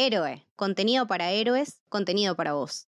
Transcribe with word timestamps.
Héroe, 0.00 0.46
contenido 0.54 1.08
para 1.08 1.32
héroes, 1.32 1.80
contenido 1.88 2.36
para 2.36 2.52
vos. 2.52 2.86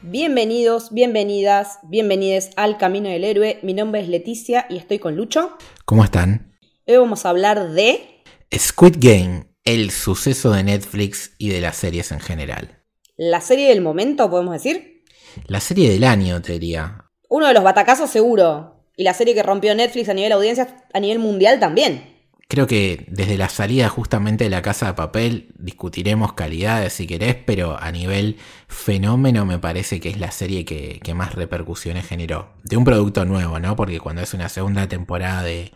Bienvenidos, 0.00 0.90
bienvenidas, 0.90 1.80
bienvenides 1.82 2.52
al 2.56 2.78
Camino 2.78 3.10
del 3.10 3.24
Héroe. 3.24 3.58
Mi 3.62 3.74
nombre 3.74 4.00
es 4.00 4.08
Leticia 4.08 4.64
y 4.70 4.78
estoy 4.78 4.98
con 4.98 5.16
Lucho. 5.16 5.58
¿Cómo 5.84 6.02
están? 6.02 6.56
Hoy 6.86 6.96
vamos 6.96 7.26
a 7.26 7.28
hablar 7.28 7.72
de 7.72 8.22
Squid 8.52 8.96
Game, 8.98 9.49
el 9.64 9.90
suceso 9.90 10.52
de 10.52 10.64
Netflix 10.64 11.32
y 11.38 11.48
de 11.50 11.60
las 11.60 11.76
series 11.76 12.12
en 12.12 12.20
general. 12.20 12.82
la 13.16 13.40
serie 13.40 13.68
del 13.68 13.82
momento, 13.82 14.30
podemos 14.30 14.54
decir. 14.54 15.04
La 15.46 15.60
serie 15.60 15.90
del 15.90 16.04
año, 16.04 16.40
te 16.40 16.54
diría. 16.54 17.04
Uno 17.28 17.46
de 17.46 17.54
los 17.54 17.62
batacazos 17.62 18.10
seguro. 18.10 18.86
Y 18.96 19.04
la 19.04 19.14
serie 19.14 19.34
que 19.34 19.42
rompió 19.42 19.74
Netflix 19.74 20.08
a 20.08 20.14
nivel 20.14 20.32
audiencia, 20.32 20.84
a 20.92 21.00
nivel 21.00 21.18
mundial 21.18 21.60
también. 21.60 22.18
Creo 22.48 22.66
que 22.66 23.06
desde 23.08 23.38
la 23.38 23.48
salida 23.48 23.88
justamente 23.88 24.44
de 24.44 24.50
la 24.50 24.60
casa 24.62 24.86
de 24.86 24.94
papel 24.94 25.54
discutiremos 25.56 26.32
calidades 26.32 26.94
si 26.94 27.06
querés, 27.06 27.36
pero 27.36 27.78
a 27.78 27.92
nivel 27.92 28.38
fenómeno 28.66 29.46
me 29.46 29.58
parece 29.60 30.00
que 30.00 30.08
es 30.08 30.18
la 30.18 30.32
serie 30.32 30.64
que, 30.64 30.98
que 31.00 31.14
más 31.14 31.34
repercusiones 31.36 32.06
generó. 32.06 32.54
De 32.64 32.76
un 32.76 32.84
producto 32.84 33.24
nuevo, 33.24 33.60
¿no? 33.60 33.76
Porque 33.76 34.00
cuando 34.00 34.22
es 34.22 34.34
una 34.34 34.48
segunda 34.48 34.88
temporada 34.88 35.44
de, 35.44 35.72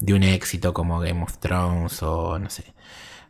de 0.00 0.12
un 0.14 0.22
éxito 0.22 0.74
como 0.74 1.00
Game 1.00 1.22
of 1.22 1.38
Thrones 1.38 2.02
o 2.02 2.38
no 2.38 2.50
sé, 2.50 2.74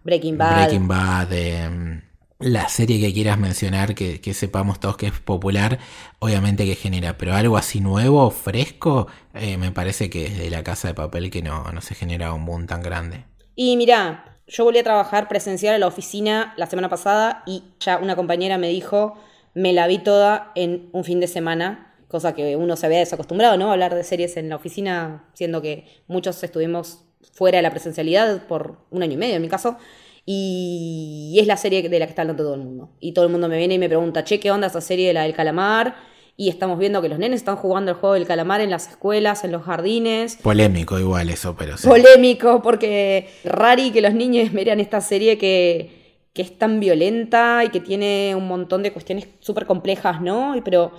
Breaking 0.09 0.39
Bad. 0.39 0.55
Breaking 0.55 0.89
Bad, 0.89 1.33
em, 1.33 2.01
la 2.39 2.69
serie 2.69 2.99
que 2.99 3.13
quieras 3.13 3.39
mencionar, 3.39 3.95
que, 3.95 4.23
que 4.23 4.33
sepamos 4.33 4.81
todos 4.81 4.97
que 4.97 5.07
es 5.07 5.21
popular, 5.21 5.79
obviamente 6.19 6.65
que 6.65 6.77
genera, 6.77 7.19
pero 7.19 7.35
algo 7.35 7.59
así 7.59 7.81
nuevo, 7.81 8.31
fresco, 8.31 9.09
eh, 9.35 9.59
me 9.59 9.71
parece 9.71 10.09
que 10.09 10.31
desde 10.31 10.49
la 10.49 10.63
casa 10.63 10.89
de 10.89 10.95
papel 10.95 11.31
que 11.31 11.43
no, 11.43 11.65
no 11.73 11.81
se 11.83 11.95
genera 11.95 12.33
un 12.33 12.47
boom 12.47 12.67
tan 12.67 12.83
grande. 12.83 13.25
Y 13.55 13.77
mirá, 13.77 14.39
yo 14.47 14.65
volví 14.65 14.79
a 14.79 14.85
trabajar 14.85 15.29
presencial 15.29 15.75
en 15.75 15.81
la 15.81 15.89
oficina 15.89 16.55
la 16.57 16.67
semana 16.67 16.89
pasada 16.89 17.43
y 17.45 17.65
ya 17.81 17.99
una 17.99 18.17
compañera 18.17 18.57
me 18.57 18.69
dijo, 18.69 19.19
me 19.53 19.75
la 19.75 19.87
vi 19.87 19.99
toda 19.99 20.53
en 20.55 20.89
un 20.93 21.05
fin 21.05 21.21
de 21.21 21.27
semana, 21.27 21.97
cosa 22.09 22.35
que 22.35 22.57
uno 22.57 22.77
se 22.77 22.87
había 22.87 23.01
desacostumbrado, 23.01 23.59
¿no? 23.59 23.69
A 23.69 23.73
hablar 23.73 23.95
de 23.95 24.05
series 24.05 24.39
en 24.39 24.49
la 24.49 24.57
oficina, 24.57 25.29
siendo 25.35 25.61
que 25.61 25.87
muchos 26.07 26.43
estuvimos 26.43 27.08
fuera 27.33 27.59
de 27.59 27.63
la 27.63 27.71
presencialidad 27.71 28.47
por 28.47 28.79
un 28.91 29.03
año 29.03 29.15
y 29.15 29.17
medio 29.17 29.37
en 29.37 29.43
mi 29.43 29.49
caso. 29.49 29.77
Y 30.31 31.37
es 31.41 31.47
la 31.47 31.57
serie 31.57 31.89
de 31.89 31.99
la 31.99 32.05
que 32.07 32.11
está 32.11 32.23
hablando 32.23 32.43
todo 32.45 32.55
el 32.55 32.61
mundo. 32.61 32.91
Y 33.01 33.13
todo 33.13 33.25
el 33.25 33.31
mundo 33.33 33.49
me 33.49 33.57
viene 33.57 33.75
y 33.75 33.79
me 33.79 33.89
pregunta, 33.89 34.25
che, 34.25 34.39
¿qué 34.39 34.51
onda 34.51 34.67
esa 34.67 34.81
serie 34.83 35.07
de 35.09 35.15
la 35.15 35.23
del 35.23 35.33
calamar? 35.35 35.97
Y 36.37 36.49
estamos 36.51 36.79
viendo 36.79 37.01
que 37.03 37.09
los 37.09 37.19
nenes 37.19 37.41
están 37.41 37.57
jugando 37.57 37.91
el 37.93 37.97
juego 37.97 38.15
del 38.15 38.27
calamar 38.27 38.61
en 38.61 38.71
las 38.71 38.89
escuelas, 38.89 39.43
en 39.43 39.51
los 39.53 39.63
jardines 39.65 40.37
Polémico 40.37 40.99
igual 40.99 41.31
eso, 41.31 41.57
pero 41.59 41.77
sí. 41.77 41.89
polémico 41.89 42.63
porque 42.63 43.29
rari 43.43 43.91
que 43.91 44.01
los 44.03 44.15
niños 44.15 44.53
miren 44.53 44.79
esta 44.79 45.01
serie 45.01 45.37
que, 45.39 46.29
que 46.33 46.43
es 46.43 46.57
tan 46.57 46.79
violenta 46.79 47.63
y 47.65 47.71
que 47.71 47.81
tiene 47.81 48.35
un 48.37 48.47
montón 48.47 48.83
de 48.85 48.93
cuestiones 48.93 49.27
súper 49.41 49.67
complejas, 49.67 50.21
¿no? 50.21 50.55
Pero 50.65 50.93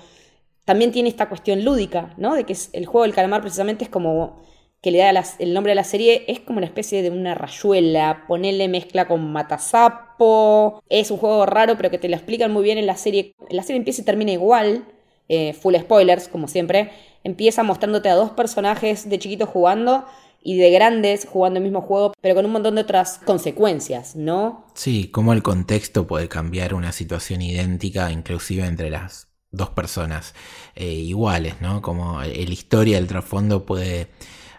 también 0.66 0.92
tiene 0.92 1.08
esta 1.08 1.30
cuestión 1.30 1.64
lúdica, 1.64 2.14
¿no? 2.17 2.33
De 2.36 2.44
que 2.44 2.54
es- 2.54 2.70
el 2.73 2.86
juego 2.86 3.04
del 3.04 3.14
calamar 3.16 3.39
precisamente 3.42 3.86
es 3.86 3.89
como 3.89 4.44
que 4.82 4.92
le 4.92 5.00
da 5.00 5.24
el 5.40 5.54
nombre 5.54 5.74
a 5.74 5.76
la 5.76 5.84
serie, 5.84 6.24
es 6.28 6.40
como 6.40 6.58
una 6.58 6.66
especie 6.66 7.02
de 7.02 7.10
una 7.10 7.36
rayuela, 7.36 8.24
ponerle 8.28 8.68
mezcla 8.68 9.08
con 9.08 9.32
matasapo, 9.32 10.82
es 10.90 11.12
un 11.12 11.18
juego 11.18 11.46
raro 11.46 11.76
pero 11.76 11.90
que 11.90 11.98
te 11.98 12.08
lo 12.08 12.16
explican 12.16 12.52
muy 12.52 12.64
bien 12.64 12.78
en 12.78 12.86
la 12.86 12.96
serie. 12.96 13.36
La 13.50 13.64
serie 13.64 13.78
empieza 13.78 14.02
y 14.02 14.06
termina 14.06 14.32
igual, 14.32 14.86
eh, 15.28 15.54
full 15.54 15.76
spoilers, 15.76 16.30
como 16.30 16.48
siempre. 16.48 16.92
Empieza 17.23 17.64
mostrándote 17.64 18.10
a 18.10 18.16
dos 18.16 18.32
personajes 18.32 19.10
de 19.10 19.20
chiquitos 19.20 19.50
jugando 19.50 20.06
y 20.42 20.58
de 20.58 20.72
grandes 20.72 21.28
jugando 21.30 21.58
el 21.58 21.64
mismo 21.64 21.82
juego, 21.82 22.14
pero 22.22 22.36
con 22.36 22.45
un 22.45 22.52
montón 22.52 22.76
de 22.76 22.82
otras 22.82 23.20
consecuencias, 23.26 24.16
¿no? 24.16 24.66
Sí, 24.73 25.10
cómo 25.10 25.34
el 25.34 25.44
contexto 25.44 26.08
puede 26.08 26.30
cambiar 26.30 26.73
una 26.73 26.94
situación 26.94 27.42
idéntica, 27.42 28.12
inclusive 28.12 28.66
entre 28.66 28.89
las 28.89 29.28
dos 29.52 29.72
personas 29.72 30.34
eh, 30.76 30.86
iguales, 30.86 31.56
¿no? 31.60 31.82
Como 31.82 32.22
el 32.22 32.54
historia, 32.54 32.98
el 32.98 33.08
trasfondo 33.08 33.66
puede 33.66 34.08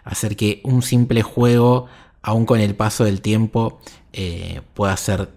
hacer 0.03 0.35
que 0.35 0.61
un 0.63 0.81
simple 0.81 1.21
juego, 1.21 1.87
aun 2.21 2.45
con 2.45 2.59
el 2.59 2.75
paso 2.75 3.03
del 3.03 3.21
tiempo, 3.21 3.79
eh, 4.13 4.61
pueda 4.73 4.95
ser 4.97 5.29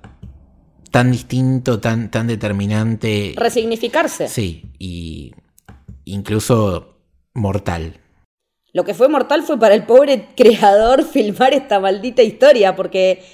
tan 0.90 1.10
distinto, 1.10 1.80
tan, 1.80 2.10
tan 2.10 2.26
determinante. 2.26 3.34
Resignificarse. 3.36 4.28
Sí, 4.28 4.70
y 4.78 5.34
incluso 6.04 6.98
mortal. 7.34 8.00
Lo 8.72 8.84
que 8.84 8.94
fue 8.94 9.08
mortal 9.08 9.42
fue 9.42 9.58
para 9.58 9.74
el 9.74 9.86
pobre 9.86 10.28
creador 10.36 11.04
filmar 11.12 11.52
esta 11.54 11.80
maldita 11.80 12.22
historia, 12.22 12.76
porque 12.76 13.24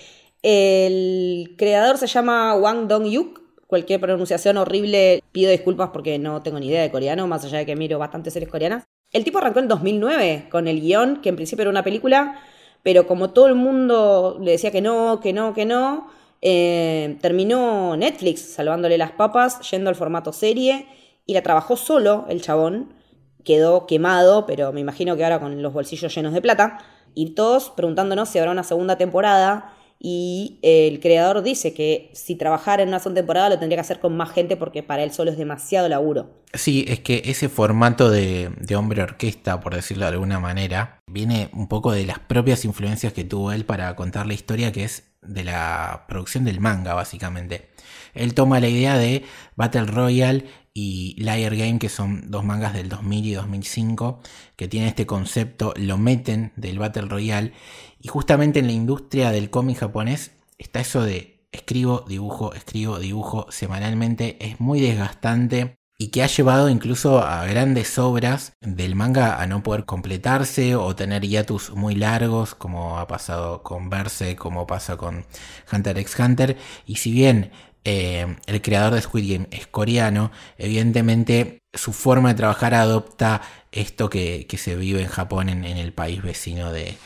el 0.43 1.55
creador 1.57 1.99
se 1.99 2.07
llama 2.07 2.55
Wang 2.55 2.89
Dong-yuk. 2.89 3.41
Cualquier 3.67 4.01
pronunciación 4.01 4.57
horrible, 4.57 5.23
pido 5.31 5.51
disculpas 5.51 5.91
porque 5.91 6.19
no 6.19 6.43
tengo 6.43 6.59
ni 6.59 6.69
idea 6.69 6.83
de 6.83 6.91
coreano, 6.91 7.27
más 7.29 7.45
allá 7.45 7.59
de 7.59 7.67
que 7.67 7.77
miro 7.77 7.99
bastantes 7.99 8.33
series 8.33 8.51
coreanas. 8.51 8.85
El 9.13 9.25
tipo 9.25 9.39
arrancó 9.39 9.59
en 9.59 9.69
2009 9.69 10.49
con 10.51 10.69
el 10.69 10.81
guion, 10.81 11.21
que 11.21 11.29
en 11.31 11.37
principio 11.37 11.63
era 11.63 11.71
una 11.71 11.83
película, 11.83 12.41
pero 12.83 13.07
como 13.07 13.31
todo 13.31 13.47
el 13.47 13.55
mundo 13.55 14.39
le 14.41 14.53
decía 14.53 14.71
que 14.71 14.81
no, 14.81 15.21
que 15.21 15.33
no, 15.33 15.53
que 15.55 15.67
no, 15.67 16.09
eh, 16.43 17.19
terminó 17.21 17.97
Netflix 17.97 18.41
salvándole 18.41 18.99
las 18.99 19.13
papas, 19.13 19.69
yendo 19.71 19.91
al 19.91 19.97
formato 19.97 20.33
serie, 20.33 20.87
y 21.27 21.35
la 21.35 21.43
trabajó 21.43 21.77
solo 21.77 22.27
el 22.29 22.41
chabón 22.41 23.01
quedó 23.45 23.87
quemado, 23.87 24.47
pero 24.47 24.73
me 24.73 24.81
imagino 24.81 25.17
que 25.17 25.25
ahora 25.25 25.41
con 25.41 25.63
los 25.63 25.73
bolsillos 25.73 26.15
llenos 26.15 26.33
de 26.33 26.43
plata. 26.43 26.79
Y 27.15 27.31
todos 27.31 27.71
preguntándonos 27.71 28.29
si 28.29 28.39
habrá 28.39 28.51
una 28.53 28.63
segunda 28.63 28.97
temporada. 28.97 29.73
Y 30.03 30.59
el 30.63 30.99
creador 30.99 31.43
dice 31.43 31.75
que 31.75 32.11
si 32.15 32.35
trabajara 32.35 32.83
en 32.83 32.89
una 32.89 33.01
segunda 33.01 33.21
temporada 33.21 33.51
lo 33.51 33.59
tendría 33.59 33.77
que 33.77 33.83
hacer 33.83 34.01
con 34.01 34.17
más 34.17 34.31
gente 34.31 34.57
porque 34.57 34.83
para 34.83 35.03
él 35.03 35.13
solo 35.13 35.31
es 35.31 35.37
demasiado 35.37 35.91
laburo. 35.91 36.31
Sí, 36.55 36.87
es 36.89 37.01
que 37.01 37.21
ese 37.27 37.51
formato 37.51 38.11
de, 38.11 38.51
de 38.59 38.77
hombre 38.77 39.03
orquesta, 39.03 39.61
por 39.61 39.75
decirlo 39.75 40.07
de 40.07 40.13
alguna 40.13 40.41
manera, 40.41 41.01
viene 41.07 41.51
un 41.53 41.69
poco 41.69 41.93
de 41.93 42.07
las 42.07 42.19
propias 42.19 42.65
influencias 42.65 43.13
que 43.13 43.25
tuvo 43.25 43.53
él 43.53 43.67
para 43.67 43.95
contar 43.95 44.27
la 44.27 44.33
historia, 44.33 44.73
que 44.73 44.85
es 44.85 45.11
de 45.21 45.45
la 45.45 46.07
producción 46.09 46.45
del 46.45 46.61
manga, 46.61 46.95
básicamente. 46.95 47.69
Él 48.15 48.35
toma 48.35 48.59
la 48.59 48.69
idea 48.69 48.97
de 48.97 49.25
Battle 49.55 49.85
Royale 49.85 50.47
y 50.73 51.17
Liar 51.19 51.57
Game, 51.57 51.79
que 51.79 51.89
son 51.89 52.31
dos 52.31 52.45
mangas 52.45 52.75
del 52.75 52.89
2000 52.89 53.27
y 53.27 53.33
2005, 53.35 54.21
que 54.57 54.69
tienen 54.69 54.89
este 54.89 55.07
concepto, 55.07 55.75
lo 55.77 55.99
meten 55.99 56.53
del 56.57 56.79
Battle 56.79 57.09
Royale, 57.09 57.53
y 58.01 58.09
justamente 58.09 58.61
en 58.61 58.67
la 58.67 58.73
industria 58.73 59.31
del 59.31 59.51
cómic 59.51 59.79
japonés 59.79 60.33
está 60.59 60.81
eso 60.81 61.03
de 61.03 61.47
escribo, 61.53 62.05
dibujo, 62.09 62.55
escribo, 62.55 62.99
dibujo 62.99 63.47
semanalmente, 63.51 64.37
es 64.41 64.61
muy 64.61 64.81
desgastante 64.81 65.81
y 66.03 66.09
que 66.09 66.23
ha 66.23 66.27
llevado 66.29 66.71
incluso 66.71 67.19
a 67.23 67.45
grandes 67.45 67.99
obras 67.99 68.55
del 68.63 68.95
manga 68.95 69.39
a 69.39 69.47
no 69.47 69.63
poder 69.63 69.85
completarse 69.85 70.75
o 70.75 70.97
tener 70.97 71.27
hiatus 71.27 71.73
muy 71.73 71.95
largos, 71.95 72.55
como 72.55 72.99
ha 72.99 73.07
pasado 73.07 73.63
con 73.63 73.91
Verse, 73.91 74.35
como 74.35 74.67
pasa 74.67 74.97
con 74.97 75.27
Hunter 75.71 75.99
x 75.99 76.19
Hunter. 76.19 76.57
Y 76.87 76.97
si 76.97 77.13
bien 77.13 77.51
eh, 77.85 78.37
el 78.47 78.63
creador 78.63 78.95
de 78.95 79.03
Squid 79.03 79.33
Game 79.33 79.49
es 79.51 79.67
coreano, 79.67 80.31
evidentemente 80.59 81.63
su 81.73 81.93
forma 81.93 82.31
de 82.31 82.35
trabajar 82.35 82.75
adopta 82.75 83.43
esto 83.73 84.11
que, 84.11 84.47
se 84.59 84.77
vive 84.77 85.03
en 85.03 85.09
Japón, 85.09 85.49
en, 85.49 85.65
en 85.65 85.77
el 85.77 85.93
país 85.93 86.23
vecino 86.23 86.73
de, 86.73 86.97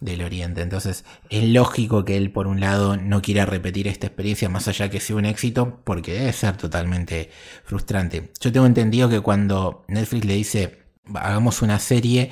del 0.00 0.22
Oriente. 0.22 0.62
Entonces 0.62 1.04
es 1.28 1.44
lógico 1.44 2.04
que 2.04 2.16
él 2.16 2.32
por 2.32 2.46
un 2.46 2.60
lado 2.60 2.96
no 2.96 3.22
quiera 3.22 3.46
repetir 3.46 3.86
esta 3.86 4.06
experiencia 4.06 4.48
más 4.48 4.66
allá 4.68 4.90
que 4.90 5.00
sea 5.00 5.16
un 5.16 5.26
éxito 5.26 5.80
porque 5.84 6.14
debe 6.14 6.32
ser 6.32 6.56
totalmente 6.56 7.30
frustrante. 7.64 8.32
Yo 8.40 8.50
tengo 8.50 8.66
entendido 8.66 9.08
que 9.08 9.20
cuando 9.20 9.84
Netflix 9.88 10.24
le 10.24 10.34
dice 10.34 10.80
hagamos 11.14 11.62
una 11.62 11.78
serie, 11.78 12.30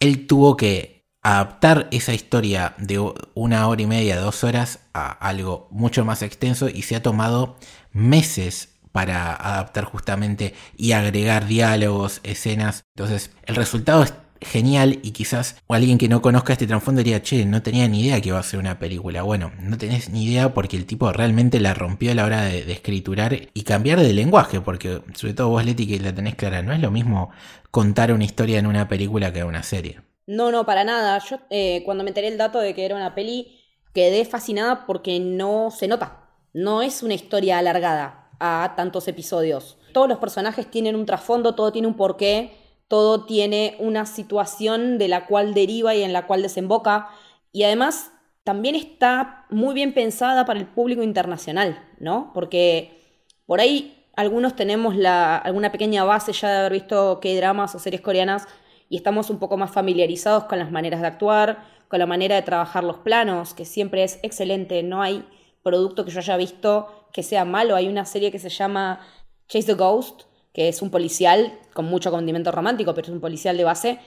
él 0.00 0.26
tuvo 0.26 0.56
que 0.56 0.93
adaptar 1.24 1.88
esa 1.90 2.12
historia 2.12 2.74
de 2.78 3.02
una 3.34 3.66
hora 3.66 3.82
y 3.82 3.86
media, 3.86 4.20
dos 4.20 4.44
horas 4.44 4.80
a 4.92 5.10
algo 5.10 5.68
mucho 5.70 6.04
más 6.04 6.22
extenso 6.22 6.68
y 6.68 6.82
se 6.82 6.96
ha 6.96 7.02
tomado 7.02 7.56
meses 7.92 8.68
para 8.92 9.34
adaptar 9.34 9.84
justamente 9.84 10.54
y 10.76 10.92
agregar 10.92 11.46
diálogos, 11.46 12.20
escenas. 12.24 12.84
Entonces 12.94 13.30
el 13.46 13.56
resultado 13.56 14.02
es 14.02 14.12
genial 14.42 15.00
y 15.02 15.12
quizás 15.12 15.56
alguien 15.66 15.96
que 15.96 16.08
no 16.08 16.20
conozca 16.20 16.52
este 16.52 16.66
trasfondo 16.66 16.98
diría, 16.98 17.22
che, 17.22 17.46
no 17.46 17.62
tenía 17.62 17.88
ni 17.88 18.02
idea 18.02 18.20
que 18.20 18.28
iba 18.28 18.38
a 18.38 18.42
ser 18.42 18.60
una 18.60 18.78
película. 18.78 19.22
Bueno, 19.22 19.50
no 19.58 19.78
tenés 19.78 20.10
ni 20.10 20.26
idea 20.26 20.52
porque 20.52 20.76
el 20.76 20.84
tipo 20.84 21.10
realmente 21.10 21.58
la 21.58 21.72
rompió 21.72 22.12
a 22.12 22.14
la 22.14 22.26
hora 22.26 22.42
de, 22.42 22.66
de 22.66 22.72
escriturar 22.74 23.48
y 23.54 23.62
cambiar 23.62 24.00
de 24.00 24.12
lenguaje, 24.12 24.60
porque 24.60 25.00
sobre 25.14 25.32
todo 25.32 25.48
vos, 25.48 25.64
Leti, 25.64 25.86
que 25.86 25.98
la 26.00 26.14
tenés 26.14 26.34
clara, 26.34 26.60
no 26.62 26.74
es 26.74 26.80
lo 26.80 26.90
mismo 26.90 27.30
contar 27.70 28.12
una 28.12 28.24
historia 28.24 28.58
en 28.58 28.66
una 28.66 28.88
película 28.88 29.32
que 29.32 29.38
en 29.38 29.46
una 29.46 29.62
serie. 29.62 30.02
No, 30.26 30.50
no, 30.50 30.64
para 30.64 30.84
nada. 30.84 31.18
Yo 31.18 31.38
eh, 31.50 31.82
cuando 31.84 32.04
me 32.04 32.10
enteré 32.10 32.28
el 32.28 32.38
dato 32.38 32.58
de 32.58 32.74
que 32.74 32.84
era 32.84 32.96
una 32.96 33.14
peli, 33.14 33.60
quedé 33.92 34.24
fascinada 34.24 34.86
porque 34.86 35.20
no 35.20 35.70
se 35.70 35.88
nota. 35.88 36.30
No 36.52 36.82
es 36.82 37.02
una 37.02 37.14
historia 37.14 37.58
alargada 37.58 38.30
a 38.40 38.74
tantos 38.76 39.08
episodios. 39.08 39.78
Todos 39.92 40.08
los 40.08 40.18
personajes 40.18 40.70
tienen 40.70 40.96
un 40.96 41.06
trasfondo, 41.06 41.54
todo 41.54 41.72
tiene 41.72 41.88
un 41.88 41.96
porqué, 41.96 42.52
todo 42.88 43.24
tiene 43.26 43.76
una 43.78 44.06
situación 44.06 44.98
de 44.98 45.08
la 45.08 45.26
cual 45.26 45.54
deriva 45.54 45.94
y 45.94 46.02
en 46.02 46.12
la 46.12 46.26
cual 46.26 46.42
desemboca. 46.42 47.08
Y 47.52 47.64
además 47.64 48.12
también 48.44 48.74
está 48.74 49.46
muy 49.50 49.74
bien 49.74 49.94
pensada 49.94 50.44
para 50.44 50.60
el 50.60 50.66
público 50.66 51.02
internacional, 51.02 51.82
¿no? 51.98 52.30
Porque 52.34 53.00
por 53.46 53.60
ahí 53.60 54.06
algunos 54.16 54.54
tenemos 54.54 54.96
la, 54.96 55.36
alguna 55.36 55.72
pequeña 55.72 56.04
base 56.04 56.32
ya 56.32 56.50
de 56.50 56.58
haber 56.58 56.72
visto 56.72 57.20
qué 57.20 57.36
dramas 57.36 57.74
o 57.74 57.78
series 57.78 58.00
coreanas 58.00 58.46
y 58.88 58.96
estamos 58.96 59.30
un 59.30 59.38
poco 59.38 59.56
más 59.56 59.70
familiarizados 59.70 60.44
con 60.44 60.58
las 60.58 60.70
maneras 60.70 61.00
de 61.00 61.06
actuar, 61.06 61.64
con 61.88 61.98
la 61.98 62.06
manera 62.06 62.34
de 62.34 62.42
trabajar 62.42 62.84
los 62.84 62.98
planos, 62.98 63.54
que 63.54 63.64
siempre 63.64 64.04
es 64.04 64.18
excelente. 64.22 64.82
No 64.82 65.02
hay 65.02 65.24
producto 65.62 66.04
que 66.04 66.10
yo 66.10 66.20
haya 66.20 66.36
visto 66.36 67.08
que 67.12 67.22
sea 67.22 67.44
malo. 67.44 67.76
Hay 67.76 67.88
una 67.88 68.04
serie 68.04 68.30
que 68.30 68.38
se 68.38 68.48
llama 68.48 69.00
Chase 69.48 69.66
the 69.66 69.74
Ghost, 69.74 70.22
que 70.52 70.68
es 70.68 70.82
un 70.82 70.90
policial 70.90 71.58
con 71.72 71.86
mucho 71.86 72.10
condimento 72.10 72.52
romántico, 72.52 72.94
pero 72.94 73.06
es 73.06 73.12
un 73.12 73.20
policial 73.20 73.56
de 73.56 73.64
base 73.64 73.98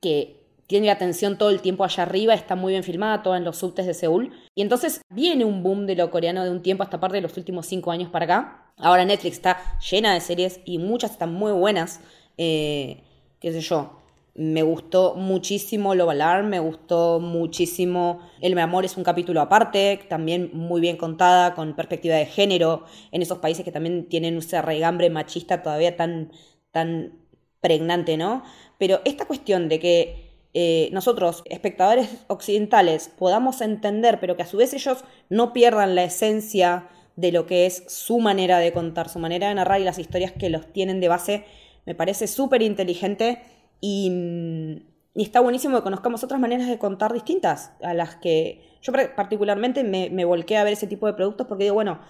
que 0.00 0.46
tiene 0.66 0.86
la 0.86 0.94
atención 0.94 1.38
todo 1.38 1.50
el 1.50 1.60
tiempo 1.60 1.84
allá 1.84 2.02
arriba, 2.02 2.34
está 2.34 2.56
muy 2.56 2.72
bien 2.72 2.82
filmada, 2.82 3.22
todo 3.22 3.36
en 3.36 3.44
los 3.44 3.56
subtes 3.56 3.86
de 3.86 3.94
Seúl. 3.94 4.32
Y 4.54 4.62
entonces 4.62 5.00
viene 5.08 5.44
un 5.44 5.62
boom 5.62 5.86
de 5.86 5.94
lo 5.94 6.10
coreano 6.10 6.44
de 6.44 6.50
un 6.50 6.62
tiempo 6.62 6.82
hasta 6.82 7.00
parte 7.00 7.16
de 7.16 7.22
los 7.22 7.36
últimos 7.36 7.66
cinco 7.66 7.92
años 7.92 8.10
para 8.10 8.24
acá. 8.24 8.72
Ahora 8.78 9.04
Netflix 9.04 9.36
está 9.36 9.78
llena 9.90 10.12
de 10.12 10.20
series 10.20 10.60
y 10.64 10.78
muchas 10.78 11.12
están 11.12 11.32
muy 11.32 11.52
buenas. 11.52 12.00
Eh, 12.36 13.04
qué 13.40 13.52
sé 13.52 13.60
yo, 13.60 14.00
me 14.36 14.62
gustó 14.62 15.14
muchísimo 15.14 15.94
Lo 15.94 16.10
Alarm, 16.10 16.48
me 16.48 16.60
gustó 16.60 17.20
muchísimo 17.20 18.20
El 18.42 18.56
Amor 18.58 18.84
es 18.84 18.96
un 18.98 19.04
capítulo 19.04 19.40
aparte, 19.40 19.98
también 20.08 20.50
muy 20.52 20.80
bien 20.80 20.98
contada, 20.98 21.54
con 21.54 21.74
perspectiva 21.74 22.16
de 22.16 22.26
género, 22.26 22.84
en 23.12 23.22
esos 23.22 23.38
países 23.38 23.64
que 23.64 23.72
también 23.72 24.08
tienen 24.08 24.36
ese 24.36 24.60
regambre 24.60 25.08
machista 25.08 25.62
todavía 25.62 25.96
tan, 25.96 26.32
tan 26.70 27.14
pregnante, 27.60 28.18
¿no? 28.18 28.42
Pero 28.78 29.00
esta 29.06 29.24
cuestión 29.24 29.70
de 29.70 29.80
que 29.80 30.26
eh, 30.52 30.90
nosotros, 30.92 31.42
espectadores 31.46 32.08
occidentales, 32.28 33.10
podamos 33.18 33.62
entender, 33.62 34.20
pero 34.20 34.36
que 34.36 34.42
a 34.42 34.46
su 34.46 34.58
vez 34.58 34.74
ellos 34.74 35.04
no 35.30 35.54
pierdan 35.54 35.94
la 35.94 36.04
esencia 36.04 36.88
de 37.16 37.32
lo 37.32 37.46
que 37.46 37.64
es 37.64 37.84
su 37.88 38.18
manera 38.18 38.58
de 38.58 38.72
contar, 38.72 39.08
su 39.08 39.18
manera 39.18 39.48
de 39.48 39.54
narrar 39.54 39.80
y 39.80 39.84
las 39.84 39.98
historias 39.98 40.32
que 40.32 40.50
los 40.50 40.70
tienen 40.72 41.00
de 41.00 41.08
base, 41.08 41.44
me 41.86 41.94
parece 41.94 42.26
súper 42.26 42.60
inteligente 42.62 43.40
y, 43.80 44.82
está 45.14 45.40
buenísimo 45.40 45.76
que 45.76 45.82
conozcamos 45.82 46.22
otras 46.24 46.40
maneras 46.40 46.68
de 46.68 46.78
contar 46.78 47.12
distintas 47.12 47.72
a 47.82 47.94
las 47.94 48.16
que 48.16 48.62
yo 48.82 48.92
particularmente 49.14 49.82
me, 49.82 50.24
volqué 50.24 50.56
a 50.56 50.64
ver 50.64 50.74
ese 50.74 50.86
tipo 50.86 51.06
de 51.06 51.14
productos 51.14 51.46
porque 51.46 51.64
digo, 51.64 51.74
bueno, 51.74 52.00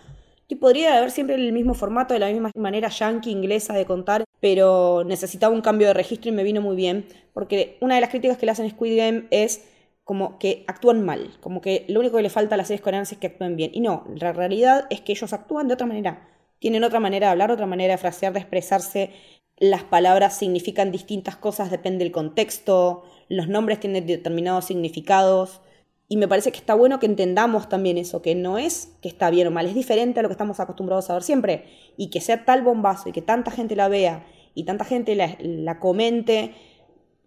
yo 0.48 0.58
podría 0.58 0.96
haber 0.96 1.10
siempre 1.10 1.36
el 1.36 1.52
mismo 1.52 1.74
formato, 1.74 2.14
de 2.14 2.20
la 2.20 2.28
misma 2.28 2.50
manera 2.56 2.88
yankee, 2.88 3.30
inglesa 3.30 3.74
de 3.74 3.84
contar, 3.84 4.24
pero 4.40 5.04
necesitaba 5.04 5.54
un 5.54 5.60
cambio 5.60 5.88
de 5.88 5.94
registro 5.94 6.30
y 6.30 6.34
me 6.34 6.44
vino 6.44 6.60
muy 6.60 6.76
bien, 6.76 7.06
porque 7.32 7.78
una 7.80 7.96
de 7.96 8.00
las 8.00 8.10
críticas 8.10 8.38
que 8.38 8.46
le 8.46 8.52
hacen 8.52 8.70
Squid 8.70 8.96
Game 8.96 9.26
es 9.30 9.64
como 10.04 10.38
que 10.38 10.64
actúan 10.68 11.04
mal, 11.04 11.36
como 11.40 11.60
que 11.60 11.84
lo 11.88 11.98
único 11.98 12.16
que 12.16 12.22
le 12.22 12.30
falta 12.30 12.54
a 12.54 12.58
las 12.58 12.68
series 12.68 12.80
coreanas 12.80 13.10
es 13.10 13.18
que 13.18 13.26
actúen 13.26 13.56
bien. 13.56 13.72
Y 13.74 13.80
no, 13.80 14.04
la 14.14 14.32
realidad 14.32 14.86
es 14.88 15.00
que 15.00 15.10
ellos 15.10 15.32
actúan 15.32 15.66
de 15.66 15.74
otra 15.74 15.88
manera, 15.88 16.28
tienen 16.60 16.84
otra 16.84 17.00
manera 17.00 17.26
de 17.26 17.32
hablar, 17.32 17.50
otra 17.50 17.66
manera 17.66 17.94
de 17.94 17.98
frasear, 17.98 18.32
de 18.32 18.38
expresarse, 18.38 19.10
las 19.58 19.84
palabras 19.84 20.36
significan 20.36 20.92
distintas 20.92 21.36
cosas, 21.36 21.70
depende 21.70 22.04
del 22.04 22.12
contexto, 22.12 23.04
los 23.28 23.48
nombres 23.48 23.80
tienen 23.80 24.06
determinados 24.06 24.66
significados. 24.66 25.60
Y 26.08 26.18
me 26.18 26.28
parece 26.28 26.52
que 26.52 26.58
está 26.58 26.74
bueno 26.74 27.00
que 27.00 27.06
entendamos 27.06 27.68
también 27.68 27.98
eso, 27.98 28.22
que 28.22 28.34
no 28.34 28.58
es 28.58 28.92
que 29.02 29.08
está 29.08 29.28
bien 29.30 29.48
o 29.48 29.50
mal, 29.50 29.66
es 29.66 29.74
diferente 29.74 30.20
a 30.20 30.22
lo 30.22 30.28
que 30.28 30.34
estamos 30.34 30.60
acostumbrados 30.60 31.10
a 31.10 31.14
ver 31.14 31.22
siempre. 31.22 31.64
Y 31.96 32.10
que 32.10 32.20
sea 32.20 32.44
tal 32.44 32.62
bombazo 32.62 33.08
y 33.08 33.12
que 33.12 33.22
tanta 33.22 33.50
gente 33.50 33.74
la 33.74 33.88
vea 33.88 34.26
y 34.54 34.64
tanta 34.64 34.84
gente 34.84 35.16
la, 35.16 35.36
la 35.40 35.80
comente, 35.80 36.54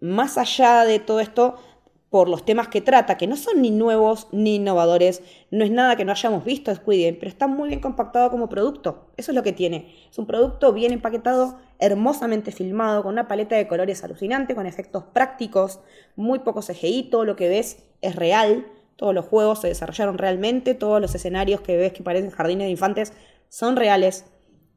más 0.00 0.38
allá 0.38 0.84
de 0.84 0.98
todo 0.98 1.20
esto, 1.20 1.56
por 2.10 2.28
los 2.28 2.44
temas 2.44 2.66
que 2.66 2.80
trata, 2.80 3.16
que 3.16 3.28
no 3.28 3.36
son 3.36 3.62
ni 3.62 3.70
nuevos 3.70 4.26
ni 4.32 4.56
innovadores, 4.56 5.22
no 5.52 5.64
es 5.64 5.70
nada 5.70 5.94
que 5.94 6.04
no 6.04 6.10
hayamos 6.10 6.44
visto 6.44 6.74
Squid 6.74 7.14
pero 7.18 7.28
está 7.28 7.46
muy 7.46 7.68
bien 7.68 7.80
compactado 7.80 8.30
como 8.30 8.48
producto. 8.48 9.12
Eso 9.16 9.30
es 9.30 9.36
lo 9.36 9.44
que 9.44 9.52
tiene. 9.52 9.94
Es 10.10 10.18
un 10.18 10.26
producto 10.26 10.72
bien 10.72 10.92
empaquetado, 10.92 11.58
hermosamente 11.78 12.50
filmado, 12.50 13.04
con 13.04 13.12
una 13.12 13.28
paleta 13.28 13.54
de 13.54 13.68
colores 13.68 14.02
alucinante, 14.02 14.56
con 14.56 14.66
efectos 14.66 15.04
prácticos, 15.04 15.78
muy 16.16 16.40
poco 16.40 16.62
CGI, 16.62 17.04
todo 17.10 17.24
lo 17.24 17.36
que 17.36 17.48
ves 17.48 17.84
es 18.02 18.16
real, 18.16 18.66
todos 18.96 19.14
los 19.14 19.26
juegos 19.26 19.60
se 19.60 19.68
desarrollaron 19.68 20.18
realmente, 20.18 20.74
todos 20.74 21.00
los 21.00 21.14
escenarios 21.14 21.60
que 21.60 21.76
ves 21.76 21.92
que 21.92 22.02
parecen 22.02 22.30
jardines 22.30 22.66
de 22.66 22.72
infantes 22.72 23.12
son 23.48 23.76
reales. 23.76 24.26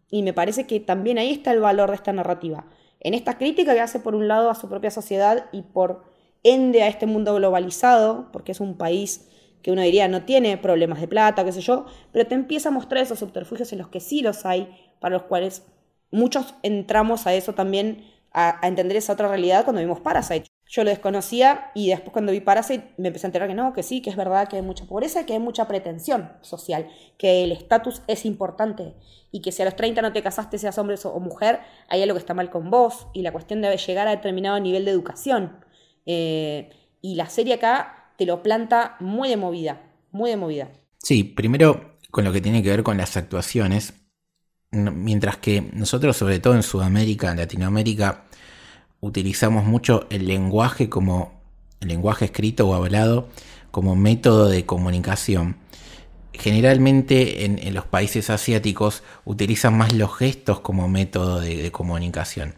Y 0.08 0.22
me 0.22 0.34
parece 0.34 0.68
que 0.68 0.80
también 0.80 1.18
ahí 1.18 1.32
está 1.32 1.52
el 1.52 1.60
valor 1.60 1.90
de 1.90 1.96
esta 1.96 2.14
narrativa. 2.14 2.68
En 3.00 3.16
esta 3.16 3.40
crítica 3.40 3.74
que 3.74 3.82
hace 3.82 4.00
por 4.00 4.14
un 4.14 4.28
lado 4.28 4.52
a 4.52 4.56
su 4.56 4.70
propia 4.70 4.92
sociedad 4.92 5.48
y 5.52 5.64
por 5.64 6.12
ende 6.44 6.84
a 6.84 6.88
este 6.88 7.06
mundo 7.06 7.36
globalizado, 7.36 8.30
porque 8.31 8.51
es 8.51 8.60
un 8.60 8.78
país 8.78 9.30
que 9.63 9.72
uno 9.72 9.81
diría 9.81 10.07
no 10.07 10.24
tiene 10.24 10.57
problemas 10.57 11.00
de 11.00 11.07
plata, 11.07 11.44
qué 11.44 11.51
sé 11.51 11.62
yo, 11.62 11.86
pero 12.12 12.28
te 12.28 12.36
empieza 12.36 12.69
a 12.69 12.72
mostrar 12.72 13.01
esos 13.01 13.19
subterfugios 13.19 13.72
en 13.72 13.80
los 13.80 13.88
que 13.88 14.01
sí 14.01 14.22
los 14.22 14.45
hay, 14.45 14.69
para 15.00 15.16
los 15.16 15.24
cuales 15.24 15.63
muchos 16.12 16.54
entramos 16.62 17.25
a 17.25 17.34
eso 17.34 17.54
también, 17.54 18.06
a, 18.31 18.60
entender 18.68 18.98
esa 18.98 19.13
otra 19.13 19.30
realidad 19.30 19.63
cuando 19.63 19.81
vimos 19.81 20.01
Parasite. 20.01 20.48
Yo 20.68 20.84
lo 20.84 20.90
desconocía 20.90 21.72
y 21.75 21.90
después 21.90 22.12
cuando 22.12 22.31
vi 22.31 22.40
Parasite 22.40 22.94
me 22.98 23.07
empecé 23.07 23.28
a 23.28 23.30
enterar 23.30 23.48
que 23.48 23.54
no, 23.54 23.74
que 23.74 23.84
sí, 23.84 24.01
que 24.01 24.10
es 24.10 24.16
verdad 24.16 24.48
que 24.48 24.57
hay 24.57 24.62
mucha 24.62 24.86
pobreza, 24.86 25.25
que 25.25 25.34
hay 25.34 25.39
mucha 25.39 25.68
pretensión 25.68 26.31
social, 26.42 26.88
que 27.18 27.44
el 27.44 27.51
estatus 27.51 28.01
es 28.07 28.25
importante 28.25 28.96
y 29.31 29.42
que 29.42 29.51
si 29.51 29.62
a 29.62 29.66
los 29.66 29.75
30 29.75 30.01
no 30.01 30.13
te 30.13 30.24
casaste, 30.24 30.57
seas 30.57 30.78
hombre 30.78 30.96
o 31.04 31.19
mujer, 31.19 31.60
hay 31.89 32.01
algo 32.01 32.16
que 32.16 32.19
está 32.19 32.34
mal 32.34 32.50
con 32.50 32.69
vos 32.69 33.07
y 33.13 33.22
la 33.22 33.31
cuestión 33.31 33.62
de 33.62 33.75
llegar 33.78 34.07
a 34.07 34.12
determinado 34.12 34.60
nivel 34.60 34.86
de 34.86 34.92
educación. 34.92 35.63
Eh, 36.06 36.70
y 37.02 37.16
la 37.16 37.30
serie 37.30 37.56
acá 37.56 38.14
te 38.18 38.26
lo 38.26 38.44
planta 38.44 38.96
muy 39.00 39.30
de 39.30 39.38
movida, 39.38 39.82
muy 40.12 40.30
de 40.30 40.38
movida. 40.38 40.70
Sí, 41.02 41.24
primero 41.24 41.94
con 42.12 42.24
lo 42.24 42.32
que 42.32 42.42
tiene 42.42 42.62
que 42.62 42.70
ver 42.70 42.84
con 42.84 42.98
las 42.98 43.18
actuaciones, 43.18 43.94
mientras 44.72 45.38
que 45.38 45.62
nosotros, 45.74 46.16
sobre 46.16 46.40
todo 46.40 46.56
en 46.56 46.64
Sudamérica, 46.64 47.32
en 47.32 47.38
Latinoamérica, 47.38 48.26
utilizamos 49.02 49.66
mucho 49.66 50.08
el 50.10 50.28
lenguaje 50.28 50.90
como 50.90 51.42
el 51.82 51.90
lenguaje 51.90 52.26
escrito 52.26 52.70
o 52.70 52.74
hablado 52.76 53.30
como 53.72 53.96
método 53.96 54.48
de 54.48 54.66
comunicación. 54.66 55.58
Generalmente 56.34 57.46
en, 57.46 57.74
los 57.74 57.86
países 57.86 58.30
asiáticos 58.30 59.04
utilizan 59.25 59.77
más 59.77 59.94
los 59.94 60.16
gestos 60.16 60.60
como 60.62 60.88
método 60.88 61.39
de 61.39 61.72
comunicación. 61.72 62.56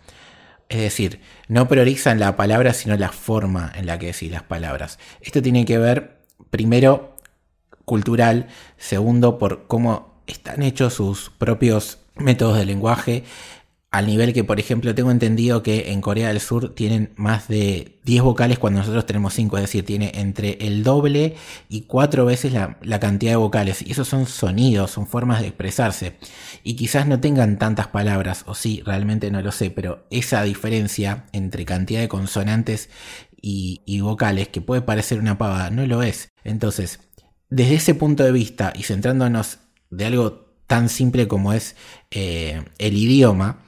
Es 0.69 0.79
decir, 0.79 1.21
no 1.47 1.67
priorizan 1.67 2.19
la 2.19 2.35
palabra, 2.35 2.73
sino 2.73 2.97
la 2.97 3.11
forma 3.11 3.71
en 3.75 3.85
la 3.85 3.99
que 3.99 4.07
decís 4.07 4.31
las 4.31 4.43
palabras. 4.43 4.99
Esto 5.21 5.41
tiene 5.41 5.65
que 5.65 5.77
ver, 5.77 6.17
primero, 6.49 7.15
cultural, 7.85 8.47
segundo, 8.77 9.37
por 9.37 9.67
cómo 9.67 10.21
están 10.27 10.63
hechos 10.63 10.95
sus 10.95 11.29
propios 11.29 11.99
métodos 12.15 12.57
de 12.57 12.65
lenguaje 12.65 13.23
al 13.95 14.07
nivel 14.07 14.33
que, 14.33 14.43
por 14.43 14.59
ejemplo, 14.59 14.93
tengo 14.93 15.09
entendido 15.09 15.63
que 15.63 15.93
en 15.93 16.01
Corea 16.01 16.27
del 16.27 16.41
Sur 16.41 16.75
tienen 16.75 17.13
más 17.15 17.47
de 17.47 17.97
10 18.03 18.23
vocales 18.23 18.59
cuando 18.59 18.79
nosotros 18.79 19.05
tenemos 19.05 19.33
5, 19.33 19.55
es 19.55 19.63
decir, 19.63 19.85
tiene 19.85 20.11
entre 20.15 20.57
el 20.59 20.83
doble 20.83 21.37
y 21.69 21.83
cuatro 21.83 22.25
veces 22.25 22.51
la, 22.51 22.99
cantidad 22.99 23.31
de 23.31 23.37
vocales. 23.37 23.81
Y 23.81 23.93
esos 23.93 24.09
son 24.09 24.25
sonidos, 24.25 24.91
son 24.91 25.07
formas 25.07 25.39
de 25.39 25.47
expresarse. 25.47 26.17
Y 26.61 26.75
quizás 26.75 27.07
no 27.07 27.21
tengan 27.21 27.57
tantas 27.57 27.87
palabras, 27.87 28.43
o 28.47 28.53
sí, 28.53 28.83
realmente 28.85 29.31
no 29.31 29.41
lo 29.41 29.53
sé, 29.53 29.71
pero 29.71 30.05
esa 30.09 30.43
diferencia 30.43 31.27
entre 31.31 31.63
cantidad 31.63 32.01
de 32.01 32.09
consonantes 32.09 32.89
y, 33.41 34.01
vocales, 34.01 34.49
que 34.49 34.59
puede 34.59 34.81
parecer 34.81 35.19
una 35.19 35.37
pavada, 35.37 35.69
no 35.69 35.87
lo 35.87 36.03
es. 36.03 36.33
Entonces, 36.43 36.99
desde 37.49 37.75
ese 37.75 37.95
punto 37.95 38.25
de 38.25 38.33
vista 38.33 38.73
y 38.75 38.83
centrándonos 38.83 39.59
de 39.89 40.05
algo 40.05 40.47
tan 40.67 40.89
simple 40.89 41.29
como 41.29 41.53
es 41.53 41.77
eh, 42.11 42.61
el 42.77 42.97
idioma, 42.97 43.61